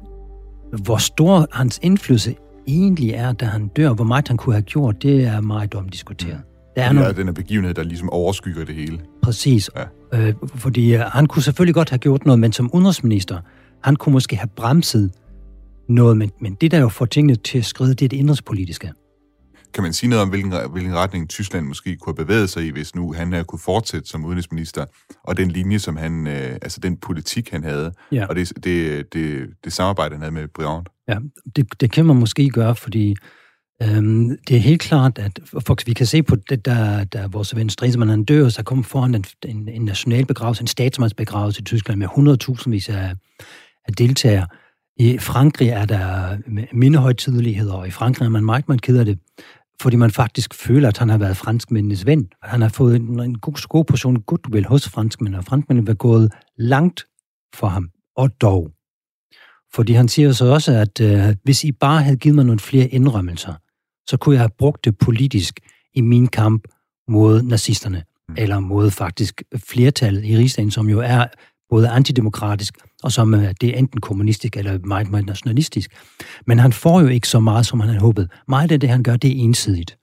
hvor 0.85 0.97
stor 0.97 1.47
hans 1.53 1.81
indflydelse 1.83 2.35
egentlig 2.67 3.11
er, 3.11 3.33
da 3.33 3.45
han 3.45 3.69
dør, 3.69 3.93
hvor 3.93 4.05
meget 4.05 4.29
han 4.29 4.37
kunne 4.37 4.55
have 4.55 4.63
gjort, 4.63 5.03
det 5.03 5.25
er 5.25 5.41
meget 5.41 5.75
omdiskuteret. 5.75 6.41
Der 6.79 6.85
er, 6.85 6.93
nogle... 6.93 7.13
den 7.13 7.27
her 7.27 7.33
begivenhed, 7.33 7.75
der 7.75 7.83
ligesom 7.83 8.11
overskygger 8.11 8.65
det 8.65 8.75
hele. 8.75 9.01
Præcis. 9.23 9.71
Ja. 9.77 10.29
Øh, 10.29 10.35
fordi 10.55 10.95
øh, 10.95 11.01
han 11.01 11.27
kunne 11.27 11.43
selvfølgelig 11.43 11.75
godt 11.75 11.91
have 11.91 11.99
gjort 11.99 12.25
noget, 12.25 12.39
men 12.39 12.53
som 12.53 12.71
udenrigsminister, 12.75 13.41
han 13.85 13.97
kunne 13.97 14.13
måske 14.13 14.37
have 14.37 14.49
bremset 14.57 15.13
noget, 15.89 16.17
men, 16.17 16.31
men 16.41 16.55
det 16.55 16.71
der 16.71 16.79
jo 16.79 16.89
får 16.89 17.07
tingene 17.07 17.35
til 17.35 17.59
at 17.59 17.65
skride, 17.65 17.95
det 17.95 18.05
er 18.05 18.09
det 18.09 18.17
indrigspolitiske. 18.17 18.93
Kan 19.75 19.83
man 19.83 19.93
sige 19.93 20.11
noget 20.11 20.23
om, 20.23 20.29
hvilken, 20.29 20.53
hvilken 20.73 20.95
retning 20.95 21.29
Tyskland 21.29 21.67
måske 21.67 21.97
kunne 21.97 22.15
have 22.19 22.27
bevæget 22.27 22.51
sig 22.51 22.67
i, 22.67 22.71
hvis 22.71 22.95
nu 22.95 23.13
han 23.13 23.33
havde 23.33 23.45
kunne 23.45 23.59
fortsætte 23.59 24.09
som 24.09 24.25
udenrigsminister, 24.25 24.85
og 25.25 25.37
den 25.37 25.51
linje, 25.51 25.79
som 25.79 25.97
han, 25.97 26.27
øh, 26.27 26.53
altså 26.63 26.81
den 26.81 26.97
politik, 26.97 27.51
han 27.51 27.65
havde, 27.65 27.93
ja. 28.13 28.27
og 28.27 28.37
det, 28.37 28.53
det, 28.65 29.13
det, 29.13 29.47
det 29.65 29.73
samarbejde, 29.73 30.15
han 30.15 30.23
havde 30.23 30.35
med 30.35 30.49
Briand? 30.55 30.87
Ja, 31.09 31.19
det, 31.57 31.81
det 31.81 31.93
kan 31.93 32.07
man 32.07 32.17
måske 32.17 32.49
gøre, 32.49 32.75
fordi 32.75 33.17
øhm, 33.83 34.39
det 34.49 34.57
er 34.57 34.61
helt 34.61 34.81
klart, 34.81 35.19
at 35.19 35.41
for, 35.67 35.77
vi 35.87 35.93
kan 35.93 36.07
se 36.07 36.23
på 36.23 36.37
det, 36.37 36.65
der, 36.65 37.05
der 37.05 37.29
vores 37.29 37.57
ven 37.57 37.71
Stresemann, 37.71 38.11
han 38.11 38.25
dør, 38.25 38.49
så 38.49 38.63
kom 38.63 38.85
foran 38.85 39.15
en, 39.15 39.25
en, 39.45 39.69
en 39.69 39.83
national 39.83 40.27
begravelse, 40.27 40.63
en 40.63 40.67
statsmandsbegravelse 40.67 41.61
i 41.61 41.65
Tyskland 41.65 41.99
med 41.99 42.09
100.000 42.89 42.97
af, 42.97 43.15
af 43.85 43.93
deltagere. 43.99 44.47
I 44.97 45.19
Frankrig 45.19 45.69
er 45.69 45.85
der 45.85 46.37
mindehøjtidligheder, 46.73 47.73
og 47.73 47.89
i 47.89 47.91
Frankrig 47.91 48.27
er 48.27 48.31
man 48.31 48.45
meget, 48.45 48.69
meget 48.69 48.83
ked 48.83 48.99
af 48.99 49.05
det 49.05 49.19
fordi 49.83 49.97
man 49.97 50.11
faktisk 50.11 50.55
føler, 50.55 50.89
at 50.89 50.99
han 50.99 51.09
har 51.09 51.19
været 51.19 51.37
franskmændenes 51.37 52.07
ven. 52.07 52.29
Han 52.43 52.63
har 52.63 52.69
fået 52.69 52.97
en, 52.97 53.21
en 53.21 53.39
god, 53.39 53.69
god 53.69 53.85
portion 53.85 54.23
goodwill 54.23 54.67
hos 54.67 54.89
franskmændene, 54.89 55.39
og 55.39 55.45
franskmændene 55.45 55.87
var 55.87 55.95
gået 55.95 56.33
langt 56.57 57.07
for 57.55 57.67
ham, 57.67 57.91
og 58.17 58.41
dog. 58.41 58.71
Fordi 59.75 59.93
han 59.93 60.09
siger 60.09 60.33
så 60.33 60.45
også, 60.47 60.73
at 60.73 61.01
øh, 61.01 61.37
hvis 61.43 61.65
I 61.65 61.73
bare 61.73 62.03
havde 62.03 62.17
givet 62.17 62.35
mig 62.35 62.45
nogle 62.45 62.61
flere 62.61 62.89
indrømmelser, 62.89 63.55
så 64.09 64.17
kunne 64.17 64.35
jeg 64.35 64.41
have 64.41 64.51
brugt 64.59 64.85
det 64.85 64.99
politisk 64.99 65.61
i 65.95 66.01
min 66.01 66.27
kamp 66.27 66.65
mod 67.09 67.43
nazisterne, 67.43 68.05
mm. 68.29 68.35
eller 68.39 68.61
mod 68.61 68.91
faktisk 68.91 69.43
flertallet 69.57 70.25
i 70.25 70.37
rigsdagen, 70.37 70.71
som 70.71 70.89
jo 70.89 71.01
er 71.01 71.27
både 71.71 71.89
antidemokratisk, 71.89 72.75
og 73.03 73.13
som 73.13 73.35
øh, 73.35 73.55
det 73.61 73.69
er 73.69 73.79
enten 73.79 74.01
kommunistisk 74.01 74.57
eller 74.57 74.79
meget, 74.79 75.11
meget 75.11 75.27
nationalistisk. 75.27 75.91
Men 76.47 76.59
han 76.59 76.73
får 76.73 77.01
jo 77.01 77.07
ikke 77.07 77.29
så 77.29 77.41
meget, 77.41 77.67
som 77.67 77.81
han 77.81 77.89
havde 77.89 78.01
håbet. 78.01 78.31
Meget 78.49 78.73
af 78.73 78.81
det, 78.81 78.89
han 78.89 79.03
gør, 79.03 79.17
det 79.17 79.31
er 79.31 79.45
ensidigt. 79.45 79.99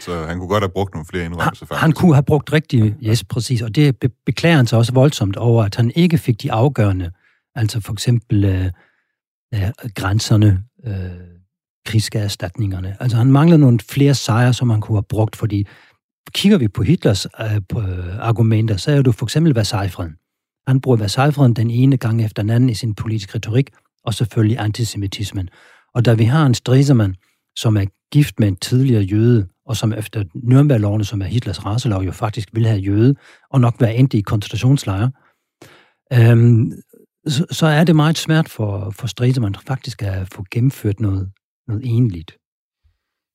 Så 0.00 0.26
han 0.26 0.38
kunne 0.38 0.48
godt 0.48 0.62
have 0.62 0.70
brugt 0.70 0.94
nogle 0.94 1.06
flere 1.06 1.24
indrømmelser, 1.24 1.66
faktisk. 1.66 1.80
Han 1.80 1.92
kunne 1.92 2.14
have 2.14 2.22
brugt 2.22 2.52
rigtig, 2.52 2.96
yes, 3.02 3.24
præcis. 3.24 3.62
Og 3.62 3.74
det 3.74 4.12
beklager 4.26 4.56
han 4.56 4.66
sig 4.66 4.78
også 4.78 4.92
voldsomt 4.92 5.36
over, 5.36 5.64
at 5.64 5.74
han 5.76 5.92
ikke 5.94 6.18
fik 6.18 6.42
de 6.42 6.52
afgørende, 6.52 7.10
altså 7.54 7.80
for 7.80 7.92
eksempel 7.92 8.44
øh, 8.44 8.64
øh, 9.54 9.70
grænserne, 9.94 10.64
øh, 10.86 11.32
krigsskaderstatningerne. 11.86 12.96
Altså 13.00 13.16
han 13.16 13.32
manglede 13.32 13.60
nogle 13.60 13.78
flere 13.90 14.14
sejre, 14.14 14.52
som 14.52 14.70
han 14.70 14.80
kunne 14.80 14.96
have 14.96 15.02
brugt, 15.08 15.36
fordi 15.36 15.66
kigger 16.34 16.58
vi 16.58 16.68
på 16.68 16.82
Hitlers 16.82 17.26
øh, 17.40 17.60
på, 17.68 17.80
øh, 17.80 18.18
argumenter, 18.18 18.76
så 18.76 18.92
er 18.92 19.02
du 19.02 19.12
for 19.12 19.26
eksempel 19.26 19.54
Versailles-freden. 19.54 20.16
Han 20.66 20.80
bruger 20.80 20.96
Versailles 20.96 21.56
den 21.56 21.70
ene 21.70 21.96
gang 21.96 22.24
efter 22.24 22.42
den 22.42 22.50
anden 22.50 22.70
i 22.70 22.74
sin 22.74 22.94
politiske 22.94 23.34
retorik, 23.34 23.70
og 24.04 24.14
selvfølgelig 24.14 24.58
antisemitismen. 24.58 25.48
Og 25.94 26.04
da 26.04 26.14
vi 26.14 26.24
har 26.24 26.46
en 26.46 26.54
Stresemann, 26.54 27.14
som 27.56 27.76
er 27.76 27.84
gift 28.12 28.40
med 28.40 28.48
en 28.48 28.56
tidligere 28.56 29.02
jøde, 29.02 29.46
og 29.66 29.76
som 29.76 29.92
efter 29.92 30.24
Nürnberg-lovene, 30.34 31.04
som 31.04 31.22
er 31.22 31.26
Hitlers 31.26 31.64
raselov, 31.64 32.02
jo 32.02 32.12
faktisk 32.12 32.48
vil 32.52 32.66
have 32.66 32.80
jøde, 32.80 33.14
og 33.50 33.60
nok 33.60 33.74
være 33.80 33.96
endt 33.96 34.14
i 34.14 34.20
koncentrationslejre, 34.20 35.10
øhm, 36.12 36.72
så, 37.26 37.46
så 37.50 37.66
er 37.66 37.84
det 37.84 37.96
meget 37.96 38.18
svært 38.18 38.48
for, 38.48 38.90
for 38.90 39.06
Stresemann 39.06 39.54
faktisk 39.66 40.02
at 40.02 40.28
få 40.28 40.44
gennemført 40.50 41.00
noget, 41.00 41.30
noget 41.68 41.82
enligt. 41.84 42.38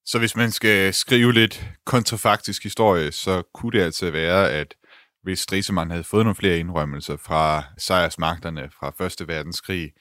Så 0.06 0.20
hvis 0.20 0.36
man 0.36 0.52
skal 0.52 0.94
skrive 0.94 1.34
lidt 1.34 1.72
kontrafaktisk 1.86 2.64
historie, 2.64 3.12
så 3.12 3.44
kunne 3.54 3.80
det 3.80 3.84
altså 3.84 4.12
være, 4.12 4.52
at 4.52 4.76
hvis 5.24 5.40
Stresemann 5.40 5.92
havde 5.92 6.04
fået 6.04 6.26
nogle 6.26 6.36
flere 6.36 6.60
indrømmelser 6.60 7.18
fra 7.18 7.64
sejrsmagterne 7.78 8.70
fra 8.80 8.94
Første 8.98 9.28
Verdenskrig, 9.28 9.92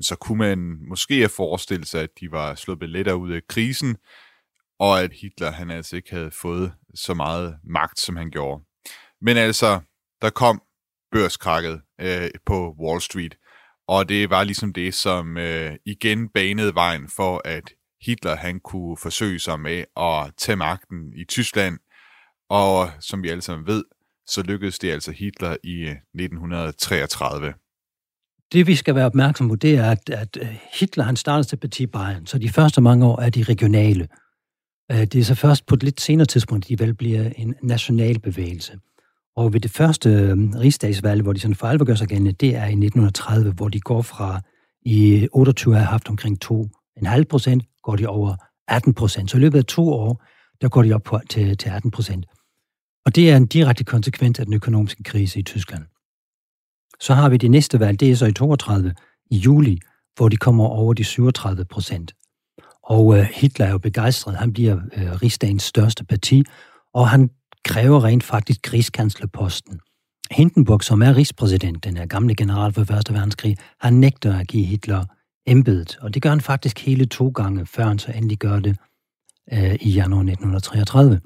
så 0.00 0.16
kunne 0.16 0.38
man 0.38 0.58
måske 0.88 1.18
have 1.18 1.28
forestillet 1.28 1.88
sig, 1.88 2.02
at 2.02 2.10
de 2.20 2.30
var 2.30 2.54
sluppet 2.54 2.88
lettere 2.88 3.16
ud 3.16 3.32
af 3.32 3.40
krisen, 3.48 3.96
og 4.78 5.02
at 5.02 5.12
Hitler 5.12 5.50
han 5.50 5.70
altså 5.70 5.96
ikke 5.96 6.10
havde 6.10 6.30
fået 6.30 6.72
så 6.94 7.14
meget 7.14 7.58
magt, 7.64 8.00
som 8.00 8.16
han 8.16 8.30
gjorde. 8.30 8.64
Men 9.20 9.36
altså, 9.36 9.80
der 10.22 10.30
kom 10.30 10.62
børskrakket 11.12 11.80
øh, 12.00 12.30
på 12.46 12.74
Wall 12.80 13.00
Street, 13.00 13.36
og 13.94 14.08
det 14.08 14.30
var 14.30 14.44
ligesom 14.44 14.72
det, 14.72 14.94
som 14.94 15.36
øh, 15.36 15.72
igen 15.86 16.28
banede 16.28 16.74
vejen 16.74 17.08
for, 17.08 17.42
at 17.44 17.64
Hitler 18.06 18.36
han 18.36 18.60
kunne 18.60 18.96
forsøge 18.96 19.38
sig 19.38 19.60
med 19.60 19.84
at 19.96 20.32
tage 20.38 20.56
magten 20.56 21.12
i 21.16 21.24
Tyskland, 21.24 21.78
og 22.50 22.90
som 23.00 23.22
vi 23.22 23.28
alle 23.28 23.42
sammen 23.42 23.66
ved, 23.66 23.84
så 24.26 24.42
lykkedes 24.42 24.78
det 24.78 24.90
altså 24.90 25.12
Hitler 25.12 25.56
i 25.64 25.74
øh, 25.74 25.90
1933. 25.90 27.54
Det 28.52 28.66
vi 28.66 28.74
skal 28.74 28.94
være 28.94 29.06
opmærksom 29.06 29.48
på, 29.48 29.56
det 29.56 29.76
er, 29.76 29.90
at, 29.90 30.10
at 30.10 30.38
øh, 30.40 30.56
Hitler 30.80 31.04
han 31.04 31.16
startede 31.16 31.48
til 31.48 31.56
parti 31.56 31.86
Bayern, 31.86 32.26
så 32.26 32.38
de 32.38 32.48
første 32.48 32.80
mange 32.80 33.06
år 33.06 33.20
er 33.20 33.30
de 33.30 33.42
regionale. 33.42 34.08
Øh, 34.90 35.00
det 35.00 35.14
er 35.14 35.24
så 35.24 35.34
først 35.34 35.66
på 35.66 35.74
et 35.74 35.82
lidt 35.82 36.00
senere 36.00 36.26
tidspunkt, 36.26 36.64
at 36.64 36.68
de 36.68 36.84
vel 36.84 36.94
bliver 36.94 37.30
en 37.36 37.54
national 37.62 38.18
bevægelse. 38.18 38.78
Og 39.40 39.52
ved 39.52 39.60
det 39.60 39.70
første 39.70 40.10
øhm, 40.10 40.50
rigsdagsvalg, 40.50 41.22
hvor 41.22 41.32
de 41.32 41.40
sådan 41.40 41.54
for 41.54 41.66
alvor 41.66 41.84
gør 41.84 41.94
sig 41.94 42.08
gældende, 42.08 42.32
det 42.32 42.48
er 42.48 42.64
i 42.64 42.76
1930, 42.84 43.52
hvor 43.52 43.68
de 43.68 43.80
går 43.80 44.02
fra 44.02 44.40
i 44.82 45.28
28 45.32 45.76
har 45.76 45.84
haft 45.84 46.08
omkring 46.08 46.38
2,5 46.44 47.24
procent, 47.24 47.64
går 47.82 47.96
de 47.96 48.06
over 48.06 48.36
18 48.68 48.94
procent. 48.94 49.30
Så 49.30 49.36
i 49.36 49.40
løbet 49.40 49.58
af 49.58 49.64
to 49.64 49.88
år, 49.88 50.24
der 50.60 50.68
går 50.68 50.82
de 50.82 50.92
op 50.92 51.02
på, 51.02 51.20
til, 51.30 51.56
til 51.56 51.68
18 51.68 51.90
procent. 51.90 52.26
Og 53.06 53.14
det 53.14 53.30
er 53.30 53.36
en 53.36 53.46
direkte 53.46 53.84
konsekvens 53.84 54.38
af 54.38 54.44
den 54.44 54.54
økonomiske 54.54 55.02
krise 55.02 55.38
i 55.38 55.42
Tyskland. 55.42 55.84
Så 57.00 57.14
har 57.14 57.28
vi 57.28 57.36
det 57.36 57.50
næste 57.50 57.80
valg, 57.80 58.00
det 58.00 58.10
er 58.10 58.16
så 58.16 58.26
i 58.26 58.32
32 58.32 58.94
i 59.30 59.36
juli, 59.36 59.78
hvor 60.16 60.28
de 60.28 60.36
kommer 60.36 60.64
over 60.64 60.94
de 60.94 61.04
37 61.04 61.64
procent. 61.64 62.14
Og 62.82 63.18
øh, 63.18 63.24
Hitler 63.34 63.66
er 63.66 63.70
jo 63.70 63.78
begejstret. 63.78 64.36
Han 64.36 64.52
bliver 64.52 64.76
øh, 64.96 65.12
rigsdagens 65.22 65.62
største 65.62 66.04
parti, 66.04 66.44
og 66.94 67.08
han 67.08 67.30
kræver 67.64 68.04
rent 68.04 68.24
faktisk 68.24 68.72
rigskanslerposten. 68.72 69.80
Hindenburg, 70.30 70.84
som 70.84 71.02
er 71.02 71.16
rigspræsident, 71.16 71.84
den 71.84 71.96
her 71.96 72.06
gamle 72.06 72.34
general 72.34 72.72
for 72.72 72.80
1. 72.80 72.88
Verdenskrig, 72.88 73.56
han 73.80 73.94
nægter 73.94 74.38
at 74.38 74.48
give 74.48 74.64
Hitler 74.64 75.04
embedet, 75.46 75.98
og 76.00 76.14
det 76.14 76.22
gør 76.22 76.30
han 76.30 76.40
faktisk 76.40 76.86
hele 76.86 77.06
to 77.06 77.28
gange, 77.28 77.66
før 77.66 77.84
han 77.84 77.98
så 77.98 78.12
endelig 78.12 78.38
gør 78.38 78.60
det 78.60 78.76
øh, 79.52 79.74
i 79.80 79.90
januar 79.90 80.20
1933. 80.20 81.20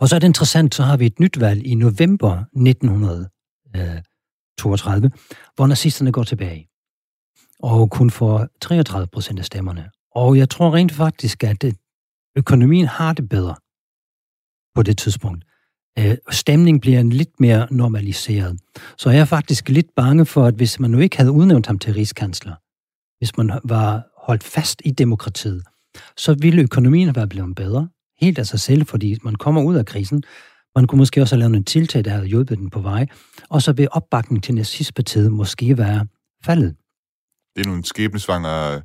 Og 0.00 0.08
så 0.08 0.14
er 0.14 0.18
det 0.18 0.26
interessant, 0.26 0.74
så 0.74 0.82
har 0.82 0.96
vi 0.96 1.06
et 1.06 1.20
nyt 1.20 1.40
valg 1.40 1.66
i 1.66 1.74
november 1.74 2.44
1932, 2.56 5.10
hvor 5.54 5.66
nazisterne 5.66 6.12
går 6.12 6.24
tilbage 6.24 6.70
og 7.62 7.90
kun 7.90 8.10
får 8.10 8.46
33 8.60 9.06
procent 9.06 9.38
af 9.38 9.44
stemmerne. 9.44 9.90
Og 10.14 10.38
jeg 10.38 10.50
tror 10.50 10.74
rent 10.74 10.92
faktisk, 10.92 11.44
at 11.44 11.64
øh, 11.64 11.72
økonomien 12.36 12.86
har 12.86 13.12
det 13.12 13.28
bedre 13.28 13.54
på 14.74 14.82
det 14.82 14.98
tidspunkt. 14.98 15.44
Øh, 15.98 16.16
stemningen 16.30 16.80
bliver 16.80 17.02
lidt 17.02 17.40
mere 17.40 17.66
normaliseret. 17.70 18.60
Så 18.98 19.10
jeg 19.10 19.20
er 19.20 19.24
faktisk 19.24 19.68
lidt 19.68 19.86
bange 19.96 20.26
for, 20.26 20.46
at 20.46 20.54
hvis 20.54 20.80
man 20.80 20.90
nu 20.90 20.98
ikke 20.98 21.16
havde 21.16 21.32
udnævnt 21.32 21.66
ham 21.66 21.78
til 21.78 21.94
rigskansler, 21.94 22.54
hvis 23.18 23.36
man 23.36 23.60
var 23.64 24.02
holdt 24.26 24.44
fast 24.44 24.82
i 24.84 24.90
demokratiet, 24.90 25.62
så 26.16 26.34
ville 26.34 26.62
økonomien 26.62 27.16
være 27.16 27.28
blevet 27.28 27.54
bedre, 27.54 27.88
helt 28.20 28.38
af 28.38 28.46
sig 28.46 28.60
selv, 28.60 28.86
fordi 28.86 29.18
man 29.24 29.34
kommer 29.34 29.62
ud 29.62 29.76
af 29.76 29.86
krisen. 29.86 30.22
Man 30.76 30.86
kunne 30.86 30.98
måske 30.98 31.22
også 31.22 31.34
have 31.34 31.40
lavet 31.40 31.56
en 31.56 31.64
tiltag, 31.64 32.04
der 32.04 32.10
havde 32.10 32.26
hjulpet 32.26 32.58
den 32.58 32.70
på 32.70 32.80
vej, 32.80 33.06
og 33.50 33.62
så 33.62 33.72
vil 33.72 33.88
opbakningen 33.92 34.42
til 34.42 34.54
nazistpartiet 34.54 35.32
måske 35.32 35.78
være 35.78 36.06
faldet. 36.44 36.76
Det 37.56 37.66
er 37.66 37.68
nogle 37.68 37.84
skæbnesvanger 37.84 38.80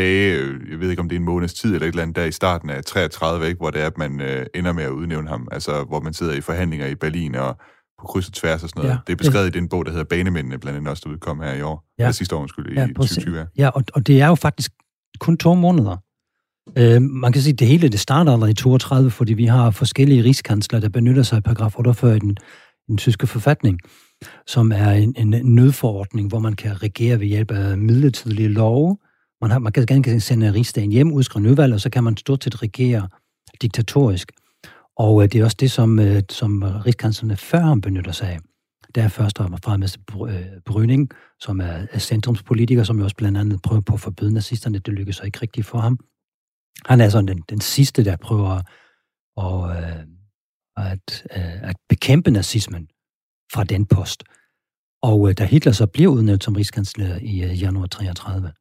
dage, 0.00 0.54
jeg 0.70 0.80
ved 0.80 0.90
ikke 0.90 1.02
om 1.02 1.08
det 1.08 1.16
er 1.16 1.20
en 1.20 1.24
måneds 1.24 1.54
tid 1.54 1.74
eller 1.74 1.86
et 1.86 1.92
eller 1.92 2.02
andet, 2.02 2.16
der 2.16 2.24
i 2.24 2.32
starten 2.32 2.70
af 2.70 2.84
33, 2.84 3.46
ikke, 3.46 3.58
hvor 3.58 3.70
det 3.70 3.82
er, 3.82 3.86
at 3.86 3.98
man 3.98 4.20
øh, 4.20 4.46
ender 4.54 4.72
med 4.72 4.84
at 4.84 4.90
udnævne 4.90 5.28
ham, 5.28 5.48
altså 5.52 5.84
hvor 5.84 6.00
man 6.00 6.12
sidder 6.12 6.32
i 6.32 6.40
forhandlinger 6.40 6.86
i 6.86 6.94
Berlin 6.94 7.34
og 7.34 7.56
på 8.00 8.06
kryds 8.06 8.26
og 8.26 8.32
tværs 8.32 8.62
og 8.62 8.68
sådan 8.68 8.80
noget. 8.80 8.94
Ja, 8.94 8.98
det 9.06 9.12
er 9.12 9.16
beskrevet 9.16 9.46
i 9.46 9.58
den 9.58 9.68
bog, 9.68 9.84
der 9.84 9.90
hedder 9.90 10.04
Banemændene, 10.04 10.58
blandt 10.58 10.76
andet 10.76 10.90
også, 10.90 11.02
der 11.06 11.10
udkom 11.10 11.40
her 11.40 11.54
i 11.54 11.62
år. 11.62 11.84
Ja. 11.98 12.04
Eller 12.04 12.12
sidste 12.12 12.36
år, 12.36 12.40
undskyld, 12.40 12.74
ja, 12.74 12.84
i 12.84 12.94
2020. 12.94 13.46
Ja, 13.58 13.68
og, 13.68 13.84
og 13.94 14.06
det 14.06 14.20
er 14.20 14.28
jo 14.28 14.34
faktisk 14.34 14.72
kun 15.20 15.36
to 15.36 15.54
måneder. 15.54 15.96
Øh, 16.78 17.02
man 17.02 17.32
kan 17.32 17.42
sige, 17.42 17.52
at 17.52 17.58
det 17.58 17.68
hele 17.68 17.88
det 17.88 18.00
starter 18.00 18.32
allerede 18.32 18.50
i 18.50 18.54
32, 18.54 19.10
fordi 19.10 19.34
vi 19.34 19.44
har 19.44 19.70
forskellige 19.70 20.24
rigskansler, 20.24 20.80
der 20.80 20.88
benytter 20.88 21.22
sig 21.22 21.36
af 21.36 21.42
paragraf 21.42 21.78
48 21.78 22.16
i 22.16 22.18
den, 22.18 22.36
den 22.86 22.96
tyske 22.96 23.26
forfatning, 23.26 23.78
som 24.46 24.72
er 24.72 24.90
en, 24.90 25.14
en 25.16 25.54
nødforordning, 25.54 26.28
hvor 26.28 26.38
man 26.38 26.52
kan 26.52 26.82
regere 26.82 27.20
ved 27.20 27.26
hjælp 27.26 27.50
af 27.50 27.78
midlertidige 27.78 28.48
love. 28.48 28.96
Man, 29.40 29.50
har, 29.50 29.58
man 29.58 29.72
kan 29.72 29.86
gerne 29.86 30.20
sende 30.20 30.52
rigsdagen 30.52 30.92
hjem, 30.92 31.12
udskrive 31.12 31.42
nyvalg, 31.42 31.74
og 31.74 31.80
så 31.80 31.90
kan 31.90 32.04
man 32.04 32.16
stort 32.16 32.44
set 32.44 32.62
regere 32.62 33.08
diktatorisk. 33.62 34.32
Og 34.96 35.22
øh, 35.22 35.32
det 35.32 35.40
er 35.40 35.44
også 35.44 35.56
det, 35.60 35.70
som, 35.70 35.98
øh, 35.98 36.22
som 36.30 36.62
rigskanslerne 36.62 37.36
før 37.36 37.60
ham 37.60 37.80
benytter 37.80 38.12
sig 38.12 38.28
af. 38.28 38.38
Der 38.94 39.02
er 39.02 39.08
først 39.08 39.40
og 39.40 39.58
fremmest 39.64 39.98
Bryning, 40.64 41.10
øh, 41.12 41.18
som 41.40 41.60
er 41.60 41.98
centrumspolitiker, 41.98 42.84
som 42.84 42.98
jo 42.98 43.04
også 43.04 43.16
blandt 43.16 43.38
andet 43.38 43.62
prøver 43.62 43.80
på 43.80 43.94
at 43.94 44.00
forbyde 44.00 44.34
nazisterne. 44.34 44.78
Det 44.78 44.94
lykkedes 44.94 45.16
så 45.16 45.22
ikke 45.22 45.42
rigtigt 45.42 45.66
for 45.66 45.78
ham. 45.78 45.98
Han 46.86 47.00
er 47.00 47.08
sådan 47.08 47.28
den, 47.28 47.42
den 47.48 47.60
sidste, 47.60 48.04
der 48.04 48.16
prøver 48.16 48.60
at, 49.36 49.76
øh, 49.76 50.06
at, 50.76 51.26
øh, 51.36 51.68
at 51.70 51.76
bekæmpe 51.88 52.30
nazismen 52.30 52.88
fra 53.52 53.64
den 53.64 53.86
post. 53.86 54.24
Og 55.02 55.28
øh, 55.28 55.34
da 55.38 55.44
Hitler 55.44 55.72
så 55.72 55.86
bliver 55.86 56.12
udnævnt 56.12 56.44
som 56.44 56.54
rigskansler 56.54 57.18
i 57.22 57.42
øh, 57.42 57.62
januar 57.62 57.86
33, 57.86 58.52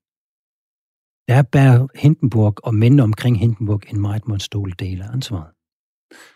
der 1.28 1.42
bærer 1.42 1.88
Hindenburg 1.96 2.56
og 2.64 2.76
mændene 2.76 3.04
omkring 3.04 3.40
Hindenburg 3.40 3.82
en 3.90 4.02
meget, 4.02 4.42
stor 4.42 4.66
del 4.66 5.02
af 5.02 5.08
ansvaret. 5.14 5.48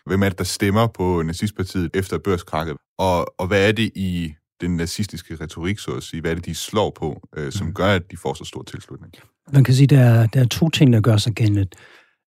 Hvem 0.06 0.22
er 0.22 0.28
det, 0.28 0.38
der 0.38 0.44
stemmer 0.44 0.86
på 0.86 1.22
nazistpartiet 1.22 1.90
efter 1.94 2.18
børskrakket? 2.18 2.76
Og, 2.98 3.40
og 3.40 3.46
hvad 3.46 3.68
er 3.68 3.72
det 3.72 3.92
i 3.94 4.34
den 4.60 4.76
nazistiske 4.76 5.36
retorik, 5.40 5.78
så 5.78 5.90
at 5.90 6.02
sige? 6.02 6.20
Hvad 6.20 6.30
er 6.30 6.34
det, 6.34 6.46
de 6.46 6.54
slår 6.54 6.90
på, 6.90 7.28
øh, 7.36 7.52
som 7.52 7.66
mm. 7.66 7.74
gør, 7.74 7.86
at 7.86 8.10
de 8.10 8.16
får 8.16 8.34
så 8.34 8.44
stor 8.44 8.62
tilslutning? 8.62 9.14
Man 9.52 9.64
kan 9.64 9.74
sige, 9.74 9.84
at 9.84 9.90
der 9.90 10.00
er, 10.00 10.26
der 10.26 10.40
er 10.40 10.46
to 10.46 10.70
ting, 10.70 10.92
der 10.92 11.00
gør 11.00 11.16
sig 11.16 11.32
gældende. 11.32 11.66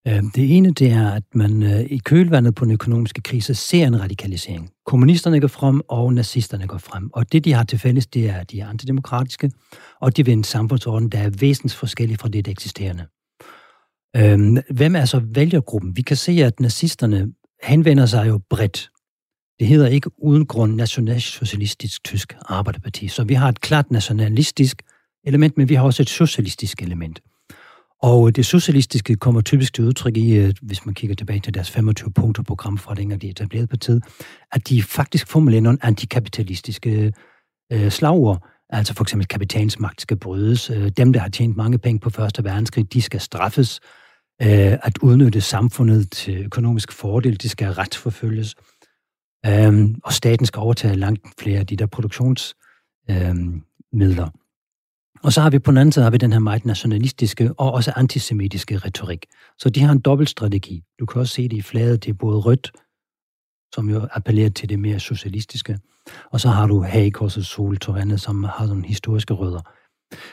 Øh, 0.07 0.23
det 0.35 0.57
ene, 0.57 0.71
det 0.71 0.91
er, 0.91 1.11
at 1.11 1.23
man 1.35 1.63
øh, 1.63 1.79
i 1.79 1.97
kølvandet 1.97 2.55
på 2.55 2.65
den 2.65 2.73
økonomiske 2.73 3.21
krise 3.21 3.55
ser 3.55 3.87
en 3.87 4.01
radikalisering. 4.01 4.71
Kommunisterne 4.85 5.39
går 5.39 5.47
frem, 5.47 5.81
og 5.87 6.13
nazisterne 6.13 6.67
går 6.67 6.77
frem. 6.77 7.09
Og 7.13 7.31
det, 7.31 7.45
de 7.45 7.53
har 7.53 7.63
til 7.63 7.79
fælles, 7.79 8.07
det 8.07 8.29
er, 8.29 8.35
at 8.35 8.51
de 8.51 8.59
er 8.59 8.67
antidemokratiske, 8.67 9.51
og 10.01 10.17
de 10.17 10.25
vil 10.25 10.31
en 10.31 10.43
samfundsorden, 10.43 11.09
der 11.09 11.19
er 11.19 11.29
væsentligt 11.39 11.75
forskellig 11.75 12.19
fra 12.19 12.29
det, 12.29 12.45
der 12.45 12.51
eksisterende. 12.51 13.05
Øh, 14.15 14.63
hvem 14.69 14.95
er 14.95 15.05
så 15.05 15.21
vælgergruppen? 15.25 15.97
Vi 15.97 16.01
kan 16.01 16.17
se, 16.17 16.31
at 16.31 16.59
nazisterne 16.59 17.33
henvender 17.63 18.05
sig 18.05 18.27
jo 18.27 18.39
bredt. 18.49 18.89
Det 19.59 19.67
hedder 19.67 19.87
ikke 19.87 20.09
uden 20.17 20.45
grund 20.45 20.75
Nationalsocialistisk 20.75 22.03
Tysk 22.03 22.35
Arbejderparti. 22.41 23.07
Så 23.07 23.23
vi 23.23 23.33
har 23.33 23.49
et 23.49 23.61
klart 23.61 23.91
nationalistisk 23.91 24.81
element, 25.23 25.57
men 25.57 25.69
vi 25.69 25.75
har 25.75 25.83
også 25.83 26.03
et 26.03 26.09
socialistisk 26.09 26.81
element. 26.81 27.21
Og 28.03 28.35
det 28.35 28.45
socialistiske 28.45 29.15
kommer 29.15 29.41
typisk 29.41 29.73
til 29.73 29.83
udtryk 29.83 30.17
i, 30.17 30.51
hvis 30.61 30.85
man 30.85 30.95
kigger 30.95 31.15
tilbage 31.15 31.39
til 31.39 31.53
deres 31.53 31.71
25 31.71 32.11
punkter 32.11 32.43
program 32.43 32.77
fra 32.77 32.95
dengang 32.95 33.21
de 33.21 33.29
etablerede 33.29 33.67
partiet, 33.67 34.03
at 34.51 34.69
de 34.69 34.83
faktisk 34.83 35.27
formulerer 35.27 35.61
nogle 35.61 35.79
antikapitalistiske 35.81 37.13
øh, 37.71 37.91
slagord. 37.91 38.47
Altså 38.69 38.93
for 38.93 39.03
eksempel 39.03 39.27
kapitalens 39.27 39.79
magt 39.79 40.01
skal 40.01 40.17
brydes. 40.17 40.69
Øh, 40.69 40.89
dem, 40.89 41.13
der 41.13 41.19
har 41.19 41.29
tjent 41.29 41.57
mange 41.57 41.77
penge 41.77 41.99
på 41.99 42.09
Første 42.09 42.43
Verdenskrig, 42.43 42.93
de 42.93 43.01
skal 43.01 43.19
straffes. 43.19 43.79
Øh, 44.41 44.77
at 44.83 44.97
udnytte 45.01 45.41
samfundet 45.41 46.11
til 46.11 46.45
økonomisk 46.45 46.91
fordel, 46.91 47.41
de 47.41 47.49
skal 47.49 47.71
retsforfølges. 47.71 48.55
Øh, 49.45 49.89
og 50.03 50.13
staten 50.13 50.45
skal 50.45 50.59
overtage 50.59 50.95
langt 50.95 51.27
flere 51.39 51.59
af 51.59 51.67
de 51.67 51.75
der 51.75 51.85
produktionsmidler. 51.85 54.25
Øh, 54.25 54.42
og 55.23 55.33
så 55.33 55.41
har 55.41 55.49
vi 55.49 55.59
på 55.59 55.71
den 55.71 55.77
anden 55.77 55.91
side 55.91 56.03
har 56.03 56.11
vi 56.11 56.17
den 56.17 56.31
her 56.31 56.39
meget 56.39 56.65
nationalistiske 56.65 57.53
og 57.57 57.71
også 57.71 57.93
antisemitiske 57.95 58.77
retorik. 58.77 59.25
Så 59.57 59.69
de 59.69 59.79
har 59.81 59.91
en 59.91 59.99
dobbelt 59.99 60.29
strategi. 60.29 60.83
Du 60.99 61.05
kan 61.05 61.21
også 61.21 61.33
se 61.33 61.49
det 61.49 61.57
i 61.57 61.61
flaget, 61.61 62.03
det 62.03 62.09
er 62.09 62.13
både 62.13 62.39
rødt, 62.39 62.71
som 63.73 63.89
jo 63.89 64.07
appellerer 64.11 64.49
til 64.49 64.69
det 64.69 64.79
mere 64.79 64.99
socialistiske, 64.99 65.79
og 66.31 66.39
så 66.39 66.49
har 66.49 66.67
du 66.67 66.83
Hagekors 66.83 67.37
og 67.37 67.43
Soltorvandet, 67.43 68.21
som 68.21 68.43
har 68.43 68.65
nogle 68.65 68.85
historiske 68.85 69.33
rødder. 69.33 69.61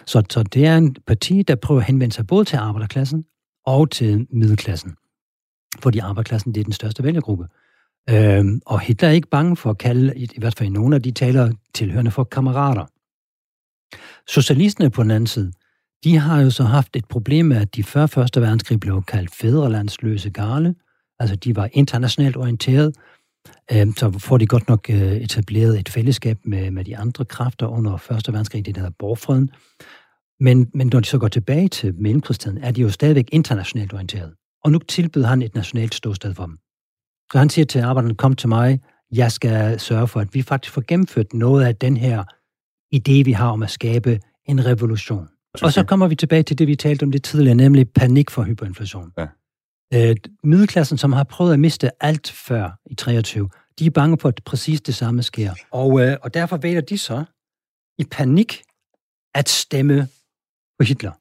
Så, 0.07 0.23
så 0.31 0.43
det 0.43 0.67
er 0.67 0.77
en 0.77 0.97
parti, 1.07 1.43
der 1.43 1.55
prøver 1.55 1.81
at 1.81 1.87
henvende 1.87 2.15
sig 2.15 2.27
både 2.27 2.45
til 2.45 2.57
arbejderklassen 2.57 3.25
og 3.67 3.91
til 3.91 4.27
middelklassen. 4.33 4.95
Fordi 5.81 5.99
arbejderklassen, 5.99 6.55
det 6.55 6.61
er 6.61 6.65
den 6.65 6.73
største 6.73 7.03
vælgergruppe. 7.03 7.47
Øhm, 8.11 8.61
og 8.67 8.81
Hitler 8.81 9.09
er 9.09 9.13
ikke 9.13 9.29
bange 9.29 9.57
for 9.57 9.71
at 9.71 9.79
kalde, 9.79 10.13
i, 10.17 10.23
i 10.23 10.39
hvert 10.39 10.59
fald 10.59 10.69
i 10.69 10.73
nogle 10.73 10.97
af 10.97 11.03
de 11.03 11.11
taler, 11.11 11.53
tilhørende 11.75 12.11
for 12.11 12.25
kammerater. 12.25 12.87
Socialisterne 14.29 14.91
på 14.91 15.03
den 15.03 15.11
anden 15.11 15.27
side, 15.27 15.53
de 16.05 16.17
har 16.17 16.41
jo 16.41 16.51
så 16.51 16.65
haft 16.65 16.97
et 16.97 17.05
problem 17.05 17.47
med, 17.47 17.57
at 17.57 17.77
de 17.77 17.85
før 17.85 18.07
Første 18.07 18.41
Verdenskrig 18.41 18.81
blev 18.81 19.03
kaldt 19.03 19.35
fædrelandsløse 19.35 20.31
gale. 20.31 20.75
Altså, 21.19 21.37
de 21.37 21.57
var 21.57 21.69
internationalt 21.73 22.37
orienteret. 22.37 22.93
Øhm, 23.73 23.97
så 23.97 24.19
får 24.19 24.39
de 24.39 24.47
godt 24.47 24.69
nok 24.69 24.91
øh, 24.91 25.13
etableret 25.13 25.81
et 25.81 25.89
fællesskab 25.89 26.39
med, 26.45 26.71
med 26.71 26.85
de 26.85 26.97
andre 26.97 27.25
kræfter 27.25 27.67
under 27.67 27.97
Første 27.97 28.33
Verdenskrig, 28.33 28.67
det 28.67 28.75
der 28.75 28.81
hedder 28.81 28.95
Borgfreden. 28.99 29.51
Men, 30.41 30.71
men 30.75 30.91
når 30.93 31.01
de 31.01 31.07
så 31.07 31.19
går 31.19 31.29
tilbage 31.29 31.69
til 31.69 31.95
mellemkrigstiden, 31.95 32.59
er 32.59 32.71
de 32.71 32.81
jo 32.81 32.91
stadigvæk 32.91 33.29
internationalt 33.33 33.93
orienteret. 33.93 34.35
Og 34.65 34.73
nu 34.73 34.79
tilbyder 34.79 35.27
han 35.27 35.43
et 35.43 35.55
nationalt 35.55 35.95
ståsted 35.95 36.35
for 36.35 36.47
dem. 36.47 36.59
Så 37.33 37.39
han 37.39 37.51
siger 37.51 37.65
til 37.65 37.79
arbejderne, 37.79 38.15
kom 38.15 38.37
til 38.37 38.49
mig, 38.49 38.81
jeg 39.13 39.33
skal 39.33 39.81
sørge 39.81 40.09
for, 40.09 40.21
at 40.21 40.35
vi 40.35 40.43
faktisk 40.43 40.75
får 40.75 40.85
gennemført 40.89 41.35
noget 41.35 41.65
af 41.65 41.77
den 41.77 41.97
her 41.97 42.25
idé, 42.95 43.23
vi 43.25 43.33
har 43.33 43.51
om 43.51 43.63
at 43.63 43.71
skabe 43.71 44.21
en 44.47 44.67
revolution. 44.67 45.29
Okay. 45.55 45.65
Og 45.67 45.73
så 45.73 45.85
kommer 45.85 46.09
vi 46.09 46.15
tilbage 46.15 46.43
til 46.43 46.59
det, 46.59 46.67
vi 46.67 46.77
talte 46.77 47.03
om 47.03 47.11
lidt 47.11 47.25
tidligere, 47.25 47.55
nemlig 47.55 47.91
panik 47.91 48.31
for 48.31 48.43
hyperinflation. 48.43 49.13
Ja. 49.19 49.27
Øh, 49.95 50.17
middelklassen, 50.45 50.99
som 50.99 51.13
har 51.13 51.25
prøvet 51.25 51.53
at 51.53 51.61
miste 51.61 51.91
alt 52.05 52.31
før 52.31 52.71
i 52.91 52.95
23, 52.95 53.49
de 53.79 53.87
er 53.87 53.91
bange 53.91 54.19
for, 54.21 54.29
at 54.29 54.41
præcis 54.45 54.81
det 54.81 54.95
samme 54.95 55.23
sker. 55.23 55.53
Og, 55.71 56.01
øh, 56.01 56.17
og 56.23 56.35
derfor 56.35 56.57
vælger 56.57 56.81
de 56.81 56.99
så 56.99 57.25
i 57.99 58.05
panik 58.05 58.63
at 59.35 59.49
stemme 59.49 60.09
på 60.79 60.85
Hitler. 60.85 61.13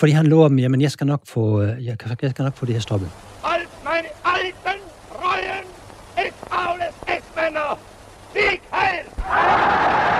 Fordi 0.00 0.12
han 0.12 0.26
lover 0.26 0.48
dem, 0.48 0.58
jamen 0.58 0.80
jeg 0.80 0.90
skal 0.90 1.06
nok 1.06 1.26
få, 1.26 1.62
øh, 1.62 1.84
jeg, 1.84 1.98
kan- 1.98 2.16
jeg 2.22 2.30
skal 2.30 2.42
nok 2.42 2.56
få 2.56 2.66
det 2.66 2.74
her 2.74 2.80
stoppet. 2.80 3.10
Als 3.44 3.68
meine 3.84 4.08
alten 4.24 4.80
Treuen 5.12 5.64
ist 6.26 6.36
Aules 6.50 6.94
Ex-Männer! 7.08 7.78
Sieg 8.32 8.60
heil! 8.72 10.19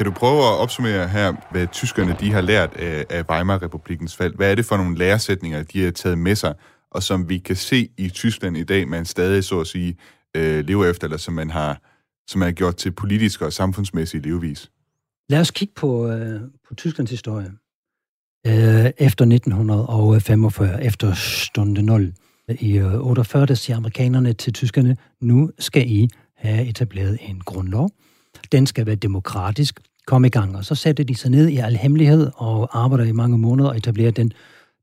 Kan 0.00 0.04
du 0.04 0.12
prøve 0.12 0.38
at 0.38 0.58
opsummere 0.58 1.08
her, 1.08 1.32
hvad 1.50 1.66
tyskerne 1.66 2.16
de 2.20 2.32
har 2.32 2.40
lært 2.40 2.70
øh, 2.78 2.88
af, 2.88 3.04
af 3.10 3.30
Weimar-republikens 3.30 4.16
fald? 4.16 4.34
Hvad 4.34 4.50
er 4.50 4.54
det 4.54 4.64
for 4.64 4.76
nogle 4.76 4.98
læresætninger, 4.98 5.62
de 5.62 5.84
har 5.84 5.90
taget 5.90 6.18
med 6.18 6.34
sig, 6.34 6.54
og 6.90 7.02
som 7.02 7.28
vi 7.28 7.38
kan 7.38 7.56
se 7.56 7.88
i 7.98 8.08
Tyskland 8.08 8.56
i 8.56 8.64
dag, 8.64 8.88
man 8.88 9.04
stadig, 9.04 9.44
så 9.44 9.60
at 9.60 9.66
sige, 9.66 9.96
øh, 10.36 10.64
lever 10.64 10.86
efter, 10.86 11.06
eller 11.06 11.16
som 11.16 11.34
man 11.34 11.50
har 11.50 11.80
som 12.28 12.38
man 12.38 12.46
har 12.46 12.52
gjort 12.52 12.76
til 12.76 12.90
politisk 12.90 13.42
og 13.42 13.52
samfundsmæssig 13.52 14.26
levevis? 14.26 14.70
Lad 15.28 15.40
os 15.40 15.50
kigge 15.50 15.74
på, 15.76 16.08
øh, 16.08 16.40
på 16.68 16.74
Tysklands 16.74 17.10
historie. 17.10 17.50
Øh, 18.46 18.90
efter 18.98 19.24
1945, 19.24 20.84
efter 20.84 21.14
stunde 21.14 21.82
0 21.82 22.14
i 22.48 22.78
øh, 22.78 22.94
48, 22.94 23.46
der 23.46 23.54
siger 23.54 23.76
amerikanerne 23.76 24.32
til 24.32 24.52
tyskerne, 24.52 24.96
nu 25.20 25.50
skal 25.58 25.90
I 25.90 26.08
have 26.36 26.66
etableret 26.66 27.18
en 27.20 27.40
grundlov. 27.40 27.90
Den 28.52 28.66
skal 28.66 28.86
være 28.86 28.96
demokratisk. 28.96 29.80
Kom 30.06 30.24
i 30.24 30.28
gang. 30.28 30.56
Og 30.56 30.64
så 30.64 30.74
satte 30.74 31.04
de 31.04 31.14
sig 31.14 31.30
ned 31.30 31.48
i 31.48 31.56
al 31.56 31.76
hemmelighed 31.76 32.30
og 32.34 32.84
arbejder 32.84 33.04
i 33.04 33.12
mange 33.12 33.38
måneder 33.38 33.68
og 33.68 33.76
etablerer 33.76 34.10
den, 34.10 34.32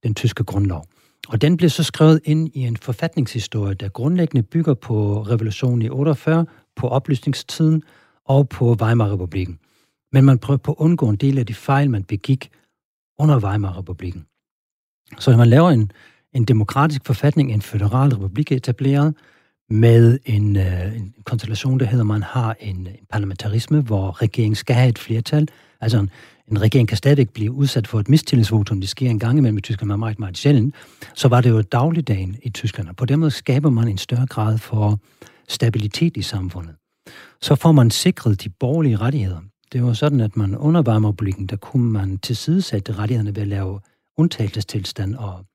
den 0.03 0.15
tyske 0.15 0.43
grundlov. 0.43 0.85
Og 1.27 1.41
den 1.41 1.57
blev 1.57 1.69
så 1.69 1.83
skrevet 1.83 2.21
ind 2.23 2.49
i 2.53 2.59
en 2.59 2.77
forfatningshistorie, 2.77 3.73
der 3.73 3.89
grundlæggende 3.89 4.43
bygger 4.43 4.73
på 4.73 5.21
revolutionen 5.21 5.81
i 5.81 5.89
48, 5.89 6.45
på 6.75 6.87
oplysningstiden 6.87 7.83
og 8.25 8.49
på 8.49 8.77
Weimar-republiken. 8.81 9.59
Men 10.11 10.25
man 10.25 10.39
prøver 10.39 10.57
på 10.57 10.71
at 10.71 10.75
undgå 10.77 11.09
en 11.09 11.15
del 11.15 11.39
af 11.39 11.45
de 11.45 11.53
fejl, 11.53 11.89
man 11.89 12.03
begik 12.03 12.51
under 13.19 13.39
Weimar-republiken. 13.39 14.25
Så 15.19 15.37
man 15.37 15.47
laver 15.47 15.69
en, 15.69 15.91
en 16.33 16.45
demokratisk 16.45 17.05
forfatning, 17.05 17.51
en 17.51 17.61
federal 17.61 18.13
republik 18.15 18.51
etableret, 18.51 19.15
med 19.69 20.19
en, 20.25 20.55
øh, 20.57 20.95
en 20.95 21.13
konstellation, 21.25 21.79
der 21.79 21.85
hedder, 21.85 22.03
man 22.03 22.23
har 22.23 22.55
en, 22.59 22.75
en 22.75 23.05
parlamentarisme, 23.09 23.81
hvor 23.81 24.21
regeringen 24.21 24.55
skal 24.55 24.75
have 24.75 24.89
et 24.89 24.99
flertal. 24.99 25.47
Altså 25.81 25.99
en, 25.99 26.09
en 26.51 26.61
regering 26.61 26.87
kan 26.87 26.97
stadigvæk 26.97 27.29
blive 27.29 27.51
udsat 27.51 27.87
for 27.87 27.99
et 27.99 28.09
mistillidsvotum, 28.09 28.79
det 28.79 28.89
sker 28.89 29.09
en 29.09 29.19
gang 29.19 29.37
imellem 29.37 29.57
i 29.57 29.61
Tyskland, 29.61 29.87
men 29.87 29.99
meget, 29.99 30.19
meget 30.19 30.37
sjældent. 30.37 30.75
Så 31.15 31.27
var 31.27 31.41
det 31.41 31.49
jo 31.49 31.61
dagligdagen 31.61 32.37
i 32.43 32.49
Tyskland, 32.49 32.89
og 32.89 32.95
på 32.95 33.05
den 33.05 33.19
måde 33.19 33.31
skaber 33.31 33.69
man 33.69 33.87
en 33.87 33.97
større 33.97 34.25
grad 34.25 34.57
for 34.57 34.99
stabilitet 35.47 36.17
i 36.17 36.21
samfundet. 36.21 36.75
Så 37.41 37.55
får 37.55 37.71
man 37.71 37.91
sikret 37.91 38.43
de 38.43 38.49
borgerlige 38.49 38.97
rettigheder. 38.97 39.39
Det 39.73 39.83
var 39.83 39.93
sådan, 39.93 40.19
at 40.19 40.37
man 40.37 40.57
under 40.57 40.81
Weimar-republiken, 40.81 41.47
der 41.47 41.55
kunne 41.55 41.91
man 41.91 42.17
tilsidesætte 42.17 42.93
rettighederne 42.93 43.35
ved 43.35 43.41
at 43.41 43.47
lave 43.47 43.79
undtagelsestilstand 44.17 45.15
og, 45.15 45.45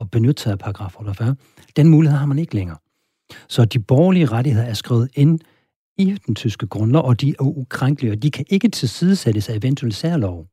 og 0.00 0.10
benytte 0.10 0.42
sig 0.42 0.52
af 0.52 0.58
paragraf 0.58 0.94
48. 0.98 1.36
Den 1.76 1.88
mulighed 1.88 2.18
har 2.18 2.26
man 2.26 2.38
ikke 2.38 2.54
længere. 2.54 2.76
Så 3.48 3.64
de 3.64 3.78
borgerlige 3.78 4.26
rettigheder 4.26 4.66
er 4.66 4.74
skrevet 4.74 5.08
ind 5.14 5.40
i 5.98 6.18
den 6.26 6.34
tyske 6.34 6.66
grundlov, 6.66 7.04
og 7.04 7.20
de 7.20 7.28
er 7.30 7.42
ukrænkelige, 7.42 8.12
og 8.12 8.22
de 8.22 8.30
kan 8.30 8.44
ikke 8.48 8.68
tilsidesættes 8.68 9.48
af 9.48 9.56
eventuelle 9.56 9.94
særlov. 9.94 10.46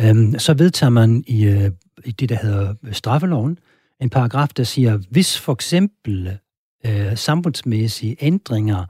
Øhm, 0.00 0.38
så 0.38 0.54
vedtager 0.54 0.90
man 0.90 1.24
i, 1.26 1.44
øh, 1.44 1.70
i 2.04 2.10
det, 2.10 2.28
der 2.28 2.36
hedder 2.36 2.74
straffeloven, 2.92 3.58
en 4.00 4.10
paragraf, 4.10 4.48
der 4.48 4.64
siger, 4.64 4.98
hvis 5.10 5.38
for 5.38 5.52
eksempel 5.52 6.38
øh, 6.86 7.16
samfundsmæssige 7.16 8.16
ændringer 8.20 8.84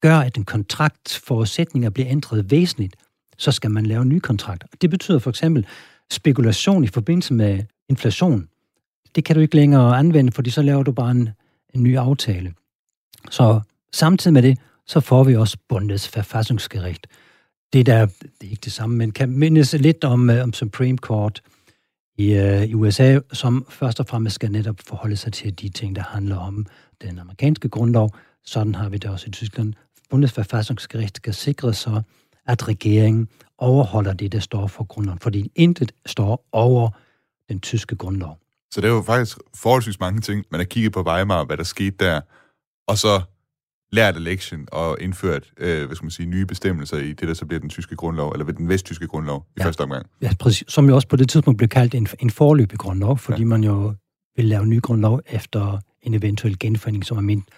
gør, 0.00 0.16
at 0.16 0.36
en 0.36 0.44
kontrakt 0.44 1.22
forudsætninger 1.26 1.90
bliver 1.90 2.10
ændret 2.10 2.50
væsentligt, 2.50 2.96
så 3.38 3.52
skal 3.52 3.70
man 3.70 3.86
lave 3.86 4.02
en 4.02 4.08
ny 4.08 4.18
kontrakt. 4.18 4.64
Det 4.80 4.90
betyder 4.90 5.18
for 5.18 5.30
eksempel 5.30 5.66
spekulation 6.10 6.84
i 6.84 6.86
forbindelse 6.86 7.34
med 7.34 7.64
inflation. 7.88 8.48
Det 9.14 9.24
kan 9.24 9.36
du 9.36 9.42
ikke 9.42 9.56
længere 9.56 9.98
anvende, 9.98 10.32
fordi 10.32 10.50
så 10.50 10.62
laver 10.62 10.82
du 10.82 10.92
bare 10.92 11.10
en, 11.10 11.28
en 11.74 11.82
ny 11.82 11.96
aftale. 11.96 12.54
Så 13.30 13.60
samtidig 13.92 14.32
med 14.32 14.42
det, 14.42 14.58
så 14.86 15.00
får 15.00 15.24
vi 15.24 15.36
også 15.36 15.56
Bundesverfassungsgericht. 15.68 17.06
Det 17.72 17.86
der, 17.86 18.06
det 18.06 18.46
er 18.46 18.50
ikke 18.50 18.64
det 18.64 18.72
samme, 18.72 18.96
men 18.96 19.10
kan 19.10 19.30
mindes 19.30 19.72
lidt 19.72 20.04
om, 20.04 20.30
øh, 20.30 20.42
om 20.42 20.52
Supreme 20.52 20.98
Court 20.98 21.42
i, 22.18 22.34
øh, 22.34 22.64
i 22.64 22.74
USA, 22.74 23.18
som 23.32 23.66
først 23.70 24.00
og 24.00 24.06
fremmest 24.06 24.34
skal 24.34 24.52
netop 24.52 24.76
forholde 24.86 25.16
sig 25.16 25.32
til 25.32 25.58
de 25.60 25.68
ting, 25.68 25.96
der 25.96 26.02
handler 26.02 26.36
om 26.36 26.66
den 27.02 27.18
amerikanske 27.18 27.68
grundlov. 27.68 28.10
Sådan 28.44 28.74
har 28.74 28.88
vi 28.88 28.98
det 28.98 29.10
også 29.10 29.26
i 29.28 29.30
Tyskland. 29.30 29.74
Bundesverfassungsgericht 30.10 31.16
skal 31.16 31.34
sikre 31.34 31.74
sig, 31.74 32.02
at 32.46 32.68
regeringen 32.68 33.28
overholder 33.58 34.12
det, 34.12 34.32
der 34.32 34.40
står 34.40 34.66
for 34.66 34.84
grundloven, 34.84 35.18
fordi 35.18 35.52
intet 35.54 35.92
står 36.06 36.48
over 36.52 36.90
den 37.48 37.60
tyske 37.60 37.96
grundlov. 37.96 38.38
Så 38.74 38.80
det 38.80 38.88
er 38.88 38.92
jo 38.92 39.02
faktisk 39.02 39.38
forholdsvis 39.56 40.00
mange 40.00 40.20
ting, 40.20 40.44
man 40.50 40.60
har 40.60 40.64
kigget 40.64 40.92
på 40.92 41.02
Weimar, 41.02 41.44
hvad 41.44 41.56
der 41.56 41.62
skete 41.62 41.96
der, 42.04 42.20
og 42.88 42.98
så 42.98 43.22
lært 43.92 44.14
af 44.16 44.24
lektion 44.24 44.66
og 44.72 44.96
indført, 45.00 45.52
øh, 45.58 45.86
hvad 45.86 45.96
skal 45.96 46.04
man 46.04 46.10
sige, 46.10 46.26
nye 46.26 46.46
bestemmelser 46.46 46.96
i 46.96 47.12
det, 47.12 47.28
der 47.28 47.34
så 47.34 47.46
bliver 47.46 47.60
den 47.60 47.68
tyske 47.70 47.96
grundlov, 47.96 48.30
eller 48.32 48.44
ved 48.44 48.54
den 48.54 48.68
vesttyske 48.68 49.06
grundlov 49.06 49.46
i 49.48 49.52
Ja. 49.58 49.66
første 49.66 49.80
omgang. 49.80 50.06
Ja, 50.22 50.30
præcis. 50.40 50.64
Som 50.68 50.88
jo 50.88 50.94
også 50.94 51.08
på 51.08 51.16
det 51.16 51.28
tidspunkt 51.28 51.58
blev 51.58 51.68
kaldt 51.68 51.94
en, 51.94 52.08
en 52.20 52.30
forløbig 52.30 52.78
grundlov, 52.78 53.18
fordi 53.18 53.38
ja. 53.42 53.44
man 53.46 53.64
jo 53.64 53.94
vil 54.36 54.44
lave 54.44 54.62
en 54.62 54.68
ny 54.70 54.82
grundlov 54.82 55.20
efter 55.26 55.78
en 56.02 56.14
eventuel 56.14 56.58
genforening, 56.58 57.04
som 57.04 57.16
man 57.16 57.24
mente 57.24 57.50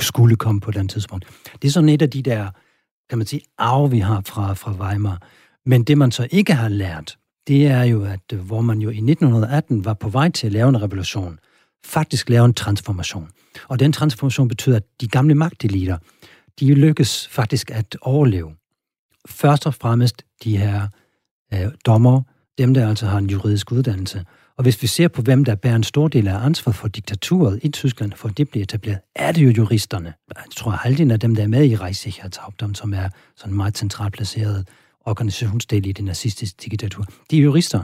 skulle 0.00 0.36
komme 0.36 0.60
på 0.60 0.70
den 0.70 0.88
tidspunkt. 0.88 1.26
Det 1.62 1.68
er 1.68 1.72
sådan 1.72 1.88
et 1.88 2.02
af 2.02 2.10
de 2.10 2.22
der, 2.22 2.50
kan 3.08 3.18
man 3.18 3.26
sige, 3.26 3.42
arv, 3.58 3.90
vi 3.92 3.98
har 3.98 4.22
fra, 4.26 4.54
fra 4.54 4.72
Weimar. 4.72 5.22
Men 5.66 5.84
det, 5.84 5.98
man 5.98 6.10
så 6.12 6.28
ikke 6.30 6.54
har 6.54 6.68
lært, 6.68 7.16
det 7.50 7.66
er 7.66 7.82
jo, 7.82 8.04
at 8.04 8.20
øh, 8.32 8.40
hvor 8.40 8.60
man 8.60 8.78
jo 8.78 8.90
i 8.90 8.96
1918 8.96 9.84
var 9.84 9.94
på 9.94 10.08
vej 10.08 10.30
til 10.30 10.46
at 10.46 10.52
lave 10.52 10.68
en 10.68 10.82
revolution, 10.82 11.38
faktisk 11.84 12.28
lave 12.28 12.44
en 12.44 12.54
transformation. 12.54 13.28
Og 13.68 13.80
den 13.80 13.92
transformation 13.92 14.48
betyder, 14.48 14.76
at 14.76 14.82
de 15.00 15.08
gamle 15.08 15.34
magteliter, 15.34 15.98
de 16.60 16.74
lykkes 16.74 17.28
faktisk 17.28 17.70
at 17.70 17.96
overleve. 18.00 18.50
Først 19.28 19.66
og 19.66 19.74
fremmest 19.74 20.22
de 20.44 20.56
her 20.56 20.88
øh, 21.54 21.66
dommer, 21.86 22.22
dem 22.58 22.74
der 22.74 22.88
altså 22.88 23.06
har 23.06 23.18
en 23.18 23.30
juridisk 23.30 23.72
uddannelse. 23.72 24.24
Og 24.56 24.62
hvis 24.62 24.82
vi 24.82 24.86
ser 24.86 25.08
på, 25.08 25.22
hvem 25.22 25.44
der 25.44 25.54
bærer 25.54 25.76
en 25.76 25.82
stor 25.82 26.08
del 26.08 26.28
af 26.28 26.44
ansvaret 26.44 26.76
for 26.76 26.88
diktaturet 26.88 27.60
i 27.62 27.68
Tyskland, 27.68 28.12
for 28.12 28.28
det 28.28 28.48
bliver 28.50 28.62
etableret, 28.62 29.00
er 29.16 29.32
det 29.32 29.44
jo 29.44 29.50
juristerne. 29.50 30.14
Jeg 30.28 30.44
tror 30.56 30.70
halvdelen 30.70 31.10
af 31.10 31.20
dem, 31.20 31.34
der 31.34 31.42
er 31.42 31.46
med 31.46 31.64
i 31.64 31.76
Reichssicherheitshauptamt, 31.76 32.78
som 32.78 32.94
er 32.94 33.08
sådan 33.36 33.52
en 33.52 33.56
meget 33.56 33.78
centralt 33.78 34.12
placeret 34.12 34.68
organisationsdel 35.06 35.86
i 35.86 35.92
det 35.92 36.04
nazistiske 36.04 36.56
diktatur, 36.64 37.04
de 37.30 37.38
er 37.38 37.42
jurister. 37.42 37.82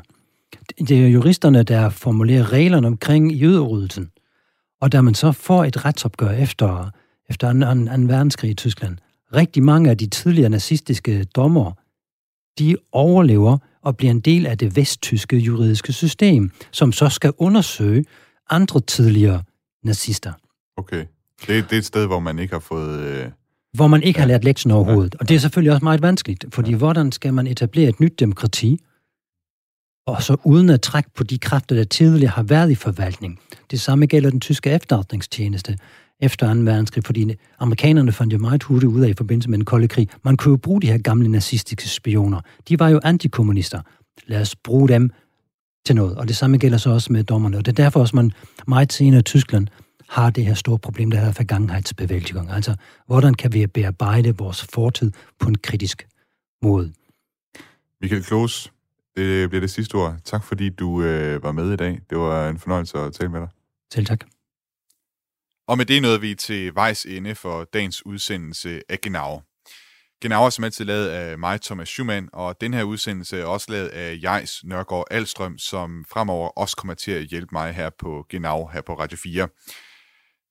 Det 0.79 1.05
er 1.05 1.09
juristerne, 1.09 1.63
der 1.63 1.89
formulerer 1.89 2.53
reglerne 2.53 2.87
omkring 2.87 3.33
jøderyddelsen. 3.33 4.11
Og 4.81 4.93
da 4.93 5.01
man 5.01 5.15
så 5.15 5.33
får 5.33 5.65
et 5.65 5.85
retsopgør 5.85 6.31
efter, 6.31 6.91
efter 7.31 7.51
en, 7.51 7.63
en, 7.63 7.89
en 7.89 8.09
verdenskrig 8.09 8.51
i 8.51 8.55
Tyskland, 8.55 8.99
rigtig 9.35 9.63
mange 9.63 9.91
af 9.91 9.99
de 9.99 10.07
tidligere 10.07 10.51
nazistiske 10.51 11.25
dommer, 11.25 11.73
de 12.59 12.77
overlever 12.93 13.59
og 13.83 13.97
bliver 13.97 14.11
en 14.11 14.21
del 14.21 14.47
af 14.47 14.59
det 14.59 14.77
vesttyske 14.77 15.37
juridiske 15.37 15.93
system, 15.93 16.51
som 16.73 16.93
så 16.93 17.09
skal 17.09 17.33
undersøge 17.39 18.05
andre 18.51 18.81
tidligere 18.81 19.43
nazister, 19.85 20.33
Okay. 20.77 21.07
Det, 21.41 21.49
det 21.49 21.73
er 21.73 21.79
et 21.79 21.85
sted, 21.85 22.07
hvor 22.07 22.21
man 22.21 22.39
ikke 22.39 22.55
har 22.55 22.61
fået... 22.61 22.99
Øh, 22.99 23.31
hvor 23.77 23.87
man 23.87 24.03
ikke 24.03 24.19
ja. 24.19 24.23
har 24.23 24.29
lært 24.29 24.45
lektion 24.45 24.73
overhovedet. 24.73 25.15
Og 25.15 25.29
det 25.29 25.35
er 25.35 25.39
selvfølgelig 25.39 25.73
også 25.73 25.85
meget 25.85 26.03
vanskeligt, 26.03 26.45
fordi 26.53 26.73
hvordan 26.73 27.13
skal 27.13 27.35
man 27.35 27.47
etablere 27.47 27.89
et 27.89 28.01
nyt 28.01 28.21
demokrati, 28.21 28.79
og 30.07 30.23
så 30.23 30.37
uden 30.45 30.71
at 30.71 30.81
trække 30.81 31.11
på 31.17 31.25
de 31.25 31.39
kræfter, 31.39 31.77
der 31.77 31.85
tidligere 31.85 32.31
har 32.31 32.43
været 32.43 32.71
i 32.71 32.75
forvaltning. 32.75 33.39
Det 33.71 33.81
samme 33.81 34.07
gælder 34.07 34.31
den 34.31 34.41
tyske 34.41 34.71
efterretningstjeneste 34.71 35.79
efter 36.21 36.55
2. 36.55 36.61
verdenskrig, 36.61 37.05
fordi 37.05 37.35
amerikanerne 37.59 38.13
fandt 38.13 38.33
jo 38.33 38.39
meget 38.39 38.63
hurtigt 38.63 38.93
ud 38.93 39.01
af 39.01 39.09
i 39.09 39.15
forbindelse 39.15 39.51
med 39.51 39.59
den 39.59 39.65
kolde 39.65 39.89
krig. 39.89 40.09
Man 40.25 40.37
kunne 40.37 40.53
jo 40.53 40.57
bruge 40.57 40.83
de 40.83 40.87
her 40.87 40.99
gamle 40.99 41.29
nazistiske 41.29 41.89
spioner. 41.89 42.41
De 42.69 42.79
var 42.79 42.89
jo 42.89 43.01
antikommunister. 43.05 43.81
Lad 44.27 44.41
os 44.41 44.57
bruge 44.57 44.89
dem 44.89 45.11
til 45.87 45.97
noget. 45.97 46.17
Og 46.17 46.29
det 46.29 46.37
samme 46.37 46.59
gælder 46.59 46.79
så 46.79 46.91
også 46.91 47.13
med 47.13 47.25
dommerne. 47.25 47.57
Og 47.57 47.67
det 47.67 47.79
er 47.79 47.85
derfor 47.85 48.01
også, 48.01 48.17
man 48.17 48.33
meget 48.67 48.93
senere 48.93 49.21
i 49.21 49.23
Tyskland 49.23 49.67
har 50.09 50.31
det 50.31 50.45
her 50.45 50.55
store 50.55 50.79
problem, 50.79 51.11
der 51.11 51.19
hedder 51.19 51.33
forgangenhedsbevægelsen. 51.33 52.49
Altså, 52.49 52.77
hvordan 53.07 53.35
kan 53.35 53.53
vi 53.53 53.67
bearbejde 53.67 54.37
vores 54.37 54.67
fortid 54.75 55.13
på 55.39 55.49
en 55.49 55.59
kritisk 55.59 56.07
måde? 56.63 56.93
Michael 58.01 58.25
Kloos, 58.25 58.73
det 59.17 59.51
bliver 59.51 59.61
det 59.61 59.71
sidste 59.71 59.95
ord. 59.95 60.17
Tak 60.25 60.45
fordi 60.45 60.69
du 60.69 61.03
øh, 61.03 61.43
var 61.43 61.53
med 61.53 61.73
i 61.73 61.77
dag. 61.77 62.01
Det 62.11 62.19
var 62.19 62.49
en 62.49 62.59
fornøjelse 62.59 62.99
at 62.99 63.13
tale 63.13 63.29
med 63.29 63.41
dig. 63.41 63.49
Selv 63.93 64.07
tak. 64.07 64.21
Og 65.69 65.79
med 65.79 65.87
det 65.87 66.03
nåede 66.03 66.21
vi 66.21 66.35
til 66.35 66.75
vejs 66.75 67.05
ende 67.05 67.35
for 67.35 67.65
dagens 67.65 68.07
udsendelse 68.07 68.81
af 68.89 69.01
Genau. 69.01 69.43
Genau 70.23 70.45
er 70.45 70.51
som 70.51 70.65
altid 70.65 70.85
lavet 70.85 71.09
af 71.09 71.39
mig, 71.39 71.61
Thomas 71.61 71.89
Schumann, 71.89 72.29
og 72.33 72.61
den 72.61 72.75
her 72.75 72.83
udsendelse 72.83 73.41
er 73.41 73.45
også 73.45 73.73
lavet 73.73 73.89
af 73.89 74.19
Jejs 74.23 74.65
Nørgaard 74.65 75.07
Alstrøm, 75.11 75.59
som 75.59 76.05
fremover 76.13 76.49
også 76.49 76.77
kommer 76.77 76.95
til 76.95 77.11
at 77.11 77.25
hjælpe 77.25 77.49
mig 77.53 77.75
her 77.75 77.91
på 77.99 78.27
Genau 78.29 78.67
her 78.73 78.81
på 78.81 78.99
Radio 78.99 79.19
4. 79.23 79.49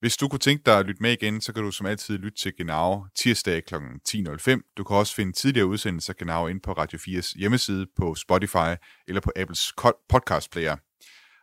Hvis 0.00 0.16
du 0.16 0.28
kunne 0.28 0.38
tænke 0.38 0.62
dig 0.66 0.78
at 0.78 0.86
lytte 0.86 1.02
med 1.02 1.12
igen, 1.12 1.40
så 1.40 1.52
kan 1.52 1.62
du 1.62 1.70
som 1.70 1.86
altid 1.86 2.18
lytte 2.18 2.38
til 2.38 2.56
Genau 2.56 3.06
tirsdag 3.16 3.64
kl. 3.64 3.74
10.05. 3.74 4.72
Du 4.76 4.84
kan 4.84 4.96
også 4.96 5.14
finde 5.14 5.32
tidligere 5.32 5.66
udsendelser 5.66 6.12
af 6.12 6.16
Genau 6.16 6.46
ind 6.46 6.60
på 6.60 6.72
Radio 6.72 6.98
4's 6.98 7.38
hjemmeside, 7.38 7.86
på 7.96 8.14
Spotify 8.14 8.74
eller 9.08 9.20
på 9.20 9.32
Apples 9.36 9.72
podcast 10.08 10.50
player. 10.50 10.76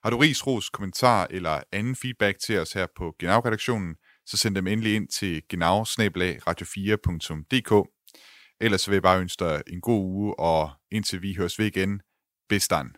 Har 0.03 0.09
du 0.09 0.17
ris, 0.17 0.47
ros, 0.47 0.69
kommentar 0.69 1.27
eller 1.29 1.61
anden 1.71 1.95
feedback 1.95 2.39
til 2.39 2.59
os 2.59 2.73
her 2.73 2.87
på 2.97 3.15
Genau-redaktionen, 3.19 3.95
så 4.25 4.37
send 4.37 4.55
dem 4.55 4.67
endelig 4.67 4.95
ind 4.95 5.07
til 5.07 5.41
genau 5.49 5.83
radio4.dk. 5.83 7.89
Ellers 8.61 8.81
så 8.81 8.91
vil 8.91 8.95
jeg 8.95 9.03
bare 9.03 9.19
ønske 9.19 9.45
dig 9.45 9.61
en 9.67 9.81
god 9.81 10.03
uge, 10.03 10.39
og 10.39 10.71
indtil 10.91 11.21
vi 11.21 11.33
høres 11.33 11.59
ved 11.59 11.65
igen, 11.65 12.01
bestand. 12.49 12.93